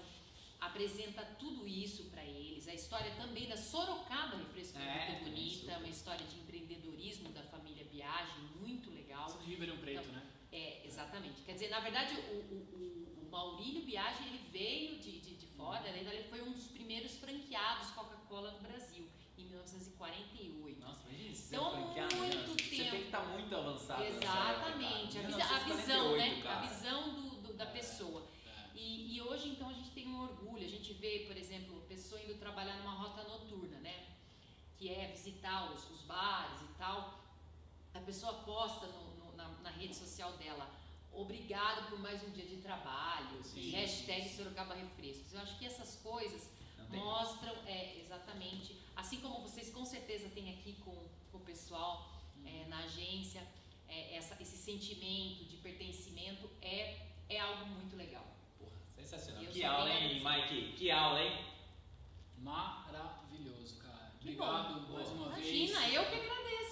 apresenta 0.60 1.24
tudo 1.38 1.66
isso 1.66 2.04
para 2.10 2.24
eles. 2.24 2.68
A 2.68 2.74
história 2.74 3.10
também 3.14 3.48
da 3.48 3.56
Sorocaba 3.56 4.36
Refresco 4.36 4.78
é, 4.78 4.82
É, 4.82 5.10
muito 5.12 5.30
bonita, 5.30 5.72
é 5.72 5.78
uma 5.78 5.88
história 5.88 6.26
de 6.26 6.36
empreendedorismo 6.36 7.30
da 7.30 7.42
família 7.44 7.84
Biagem, 7.84 8.44
muito 8.60 8.90
legal. 8.90 9.28
São 9.28 9.42
de 9.42 9.50
Ribeirão 9.50 9.78
Preto, 9.78 10.08
né? 10.10 10.22
É, 10.52 10.86
exatamente. 10.86 11.42
Quer 11.42 11.54
dizer, 11.54 11.68
na 11.68 11.80
verdade, 11.80 12.14
o, 12.14 12.36
o, 12.36 13.22
o, 13.22 13.30
Maurílio 13.30 13.82
Biagem, 13.82 14.26
ele 14.26 14.40
veio 14.50 14.98
de, 14.98 15.20
de, 15.20 15.36
de 15.36 15.46
fora, 15.46 15.80
né? 15.92 16.00
ele 16.00 16.28
foi 16.28 16.42
um 16.42 16.52
dos 16.52 16.66
primeiros 16.66 17.16
franqueados 17.16 17.90
Coca-Cola 17.90 18.50
no 18.50 18.60
Brasil, 18.60 19.08
em 19.38 19.44
1948. 19.44 20.80
Nossa, 20.80 21.08
imagina 21.08 21.34
se 21.34 21.54
Então, 21.54 21.76
muito 21.76 21.94
né? 21.94 22.08
Você 22.08 22.59
tem 22.90 23.00
que 23.00 23.06
estar 23.06 23.20
muito 23.26 23.54
avançado 23.56 24.02
nessa 24.02 24.16
Exatamente, 24.18 25.18
a, 25.18 25.20
época, 25.22 25.26
visa- 25.36 25.48
cara. 25.48 25.56
a 25.56 25.76
visão, 25.76 26.16
né? 26.16 26.28
1948, 26.30 26.38
A 26.38 26.42
cara. 26.42 26.66
visão 26.66 27.14
do, 27.14 27.30
do- 27.42 27.52
da 27.54 27.66
pessoa. 27.66 28.22
É. 28.46 28.78
E, 28.78 29.16
e 29.16 29.22
hoje, 29.22 29.48
então, 29.50 29.68
a 29.68 29.72
gente 29.72 29.90
tem 29.90 30.08
um 30.08 30.20
orgulho. 30.22 30.64
A 30.64 30.68
gente 30.68 30.92
vê, 30.94 31.24
por 31.26 31.36
exemplo, 31.36 31.80
pessoa 31.88 32.20
indo 32.22 32.34
trabalhar 32.38 32.76
numa 32.76 32.92
rota 32.94 33.22
noturna, 33.24 33.78
né? 33.78 34.06
Que 34.76 34.88
é 34.92 35.08
visitar 35.08 35.72
os, 35.72 35.90
os 35.90 36.00
bares 36.02 36.60
e 36.62 36.74
tal. 36.78 37.20
A 37.94 38.00
pessoa 38.00 38.32
posta 38.44 38.86
no- 38.86 39.14
no- 39.16 39.36
na, 39.36 39.48
na 39.62 39.70
rede 39.70 39.94
social 39.94 40.32
dela. 40.34 40.68
Obrigado 41.12 41.88
por 41.90 41.98
mais 41.98 42.22
um 42.22 42.30
dia 42.30 42.46
de 42.46 42.56
trabalho. 42.58 43.42
Sim, 43.42 43.60
e 43.60 43.70
hashtag. 43.70 44.28
Sorocaba 44.28 44.74
Refrescos. 44.74 45.32
Eu 45.34 45.40
acho 45.40 45.58
que 45.58 45.66
essas 45.66 45.96
coisas 45.96 46.48
mostram, 46.88 47.54
é, 47.66 47.98
exatamente. 47.98 48.76
Assim 48.96 49.20
como 49.20 49.40
vocês 49.42 49.70
com 49.70 49.84
certeza 49.84 50.28
têm 50.30 50.50
aqui 50.54 50.74
com, 50.84 50.94
com 51.32 51.38
o 51.38 51.40
pessoal 51.40 52.10
é, 52.46 52.66
na 52.68 52.78
agência, 52.84 53.42
é, 53.88 54.16
essa- 54.16 54.36
esse 54.40 54.56
sentimento 54.56 55.44
de 55.44 55.56
pertencimento 55.56 56.48
é, 56.62 56.96
é 57.28 57.40
algo 57.40 57.66
muito 57.66 57.96
legal. 57.96 58.26
Porra, 58.58 58.70
sensacional. 58.96 59.42
Eu 59.44 59.50
Que 59.50 59.64
aula, 59.64 59.90
hein, 59.90 60.22
Mike? 60.24 60.72
Que 60.76 60.90
aula, 60.90 61.20
hein? 61.22 61.44
Maravilhoso, 62.38 63.76
cara. 63.82 64.10
Que 64.20 64.28
Obrigado 64.30 64.80
bom. 64.86 64.94
mais 64.94 65.08
uma 65.08 65.26
Imagina, 65.26 65.80
vez. 65.80 65.94
eu 65.94 66.04
que 66.06 66.14
agradeço. 66.14 66.70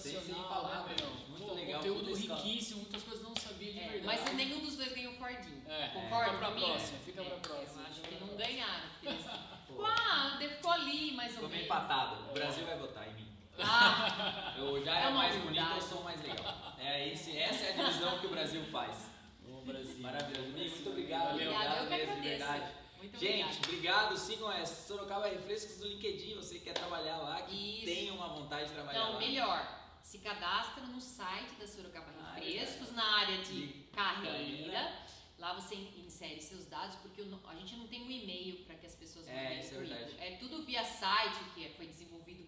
Sensacional, 0.00 0.64
né, 0.86 0.94
meu? 0.98 1.10
Muito 1.28 1.44
Pô, 1.46 1.54
legal, 1.54 1.78
Conteúdo 1.80 2.14
riquíssimo, 2.14 2.80
muitas 2.80 3.02
coisas 3.02 3.22
eu 3.22 3.28
não 3.28 3.36
sabia 3.36 3.72
de 3.72 3.78
É, 3.78 3.88
verdade. 3.88 4.06
mas 4.24 4.34
nenhum 4.34 4.60
dos 4.60 4.76
dois 4.76 4.92
ganhou 4.92 5.12
Fordinho. 5.14 5.62
É, 5.68 5.88
Concorda 5.88 6.24
fica 6.32 6.38
pra 6.38 6.48
comigo? 6.48 6.66
próxima, 6.66 6.98
fica 7.00 7.20
É, 7.22 7.24
pra 7.28 7.36
próxima. 7.38 7.82
Eu 7.82 7.86
acho 7.88 8.00
que 8.00 8.14
não 8.24 8.36
ganharam. 8.36 8.88
porque 8.90 9.08
eles- 9.08 9.26
Pô, 9.68 9.84
Ah, 9.86 10.36
ficou 10.38 10.70
ali 10.70 11.12
mais 11.12 11.30
ou 11.32 11.34
Ficou 11.36 11.48
meio 11.50 11.62
menos. 11.62 11.76
empatado. 11.76 12.30
O 12.30 12.32
Brasil 12.32 12.64
vai 12.64 12.78
votar 12.78 13.08
em 13.08 13.14
mim. 13.14 13.26
Ah, 13.58 14.54
Eu 14.58 14.84
já 14.84 14.98
É 14.98 15.04
é, 15.06 15.10
mais 15.10 15.36
bonito, 15.42 15.70
eu 15.74 15.80
sou 15.80 16.02
mais 16.02 16.20
legal. 16.22 16.74
É 16.78 17.08
esse, 17.08 17.36
essa 17.38 17.64
é 17.64 17.80
a 17.80 17.84
divisão 17.84 18.18
que 18.18 18.26
o 18.26 18.30
Brasil 18.30 18.64
faz. 18.66 19.10
Ô, 19.48 19.60
Brasil. 19.62 19.98
Maravilhoso. 19.98 20.48
Muito 20.50 20.88
obrigado. 20.90 21.28
Valeu. 21.30 21.52
obrigada, 21.52 21.80
eu 21.80 21.88
que 21.88 21.96
mesmo, 21.96 22.14
de 22.22 22.28
verdade. 22.28 22.72
Muito 22.98 23.18
Gente, 23.18 23.42
obrigada. 23.44 23.66
obrigado. 23.66 24.16
Sigam 24.18 24.48
a 24.48 24.66
Sorocaba 24.66 25.28
Refrescos 25.28 25.78
do 25.78 25.86
LinkedIn. 25.88 26.34
Você 26.36 26.54
que 26.58 26.64
quer 26.64 26.72
trabalhar 26.74 27.18
lá, 27.18 27.42
que 27.42 27.54
Isso. 27.76 27.84
tenha 27.86 28.12
uma 28.14 28.28
vontade 28.28 28.68
de 28.68 28.74
trabalhar 28.74 28.98
Então, 29.00 29.12
lá. 29.12 29.18
melhor, 29.18 29.80
se 30.02 30.18
cadastra 30.18 30.82
no 30.84 31.00
site 31.00 31.54
da 31.60 31.66
Sorocaba 31.66 32.06
Ah, 32.22 32.38
é 32.38 32.42
Refrescos, 32.42 32.92
na 32.92 33.04
área 33.18 33.38
de 33.38 33.66
De 33.66 33.72
carreira. 33.92 34.32
carreira. 34.72 35.04
Lá 35.38 35.52
você 35.52 35.74
insere 35.74 36.40
seus 36.40 36.64
dados, 36.66 36.96
porque 36.96 37.20
a 37.20 37.54
gente 37.56 37.76
não 37.76 37.86
tem 37.88 38.02
um 38.02 38.10
e-mail 38.10 38.64
para 38.64 38.76
que 38.76 38.86
as 38.86 38.94
pessoas 38.94 39.28
É, 39.28 39.34
mandem 39.34 39.60
isso 39.60 39.74
é 39.74 39.78
verdade. 39.78 40.14
É 40.18 40.36
tudo 40.36 40.64
via 40.64 40.84
site, 40.84 41.38
que 41.54 41.66
é- 41.66 41.70
foi 41.70 41.86
desenvolvido 41.86 42.43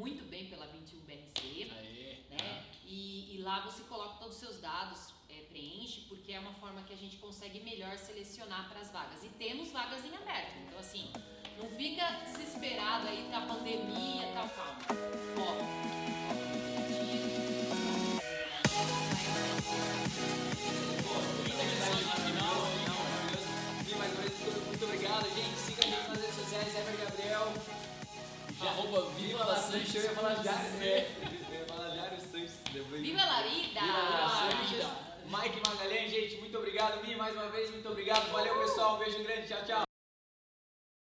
muito 0.00 0.24
bem 0.24 0.46
pela 0.46 0.66
21BRC. 0.66 1.70
Aê. 1.70 2.16
né? 2.30 2.64
E, 2.86 3.36
e 3.36 3.42
lá 3.42 3.60
você 3.60 3.82
coloca 3.82 4.16
todos 4.18 4.34
os 4.34 4.40
seus 4.40 4.58
dados, 4.58 5.12
é, 5.28 5.42
preenche, 5.50 6.06
porque 6.08 6.32
é 6.32 6.40
uma 6.40 6.54
forma 6.54 6.82
que 6.82 6.94
a 6.94 6.96
gente 6.96 7.18
consegue 7.18 7.60
melhor 7.60 7.98
selecionar 7.98 8.68
para 8.70 8.80
as 8.80 8.90
vagas. 8.90 9.22
E 9.22 9.28
temos 9.28 9.70
vagas 9.70 10.02
em 10.04 10.16
aberto, 10.16 10.58
então 10.66 10.78
assim, 10.78 11.12
não 11.58 11.68
fica 11.68 12.04
desesperado 12.24 13.08
aí, 13.08 13.28
tá 13.30 13.42
pandemia, 13.42 14.26
tá 14.32 14.48
calma. 14.48 14.80
Foco. 15.36 15.90
Muito, 24.66 24.84
obrigado, 24.84 25.28
gente. 25.36 25.58
Siga 25.58 25.84
a 25.84 25.90
gente 25.90 26.08
nas 26.08 26.20
redes 26.20 26.34
sociais, 26.36 26.74
Ever 26.74 26.96
Gabriel. 27.04 27.89
Arroba 28.62 29.10
Viva 29.16 29.44
La 29.44 29.56
Sanches. 29.56 29.94
Eu 29.94 30.02
ia 30.02 30.10
falar 30.10 30.34
Jário, 30.42 30.82
é. 30.82 31.08
Eu 31.50 31.60
ia 31.60 31.64
falar 31.66 31.90
Jário 31.94 32.20
Sanches. 32.20 32.52
depois- 32.72 33.00
Viva 33.02 33.24
la 33.24 33.42
vida! 33.42 33.80
Viva 33.80 34.08
la 34.10 34.28
Sanches. 34.28 34.70
vida. 34.70 34.90
Mike 35.26 35.60
Magalhães, 35.68 36.10
gente, 36.10 36.36
muito 36.38 36.58
obrigado. 36.58 37.06
Mi, 37.06 37.14
mais 37.14 37.34
uma 37.34 37.48
vez, 37.50 37.70
muito 37.70 37.88
obrigado. 37.88 38.30
Valeu, 38.32 38.54
pessoal. 38.60 38.96
Um 38.96 38.98
beijo 38.98 39.22
grande. 39.22 39.46
Tchau, 39.48 39.62
tchau. 39.66 39.89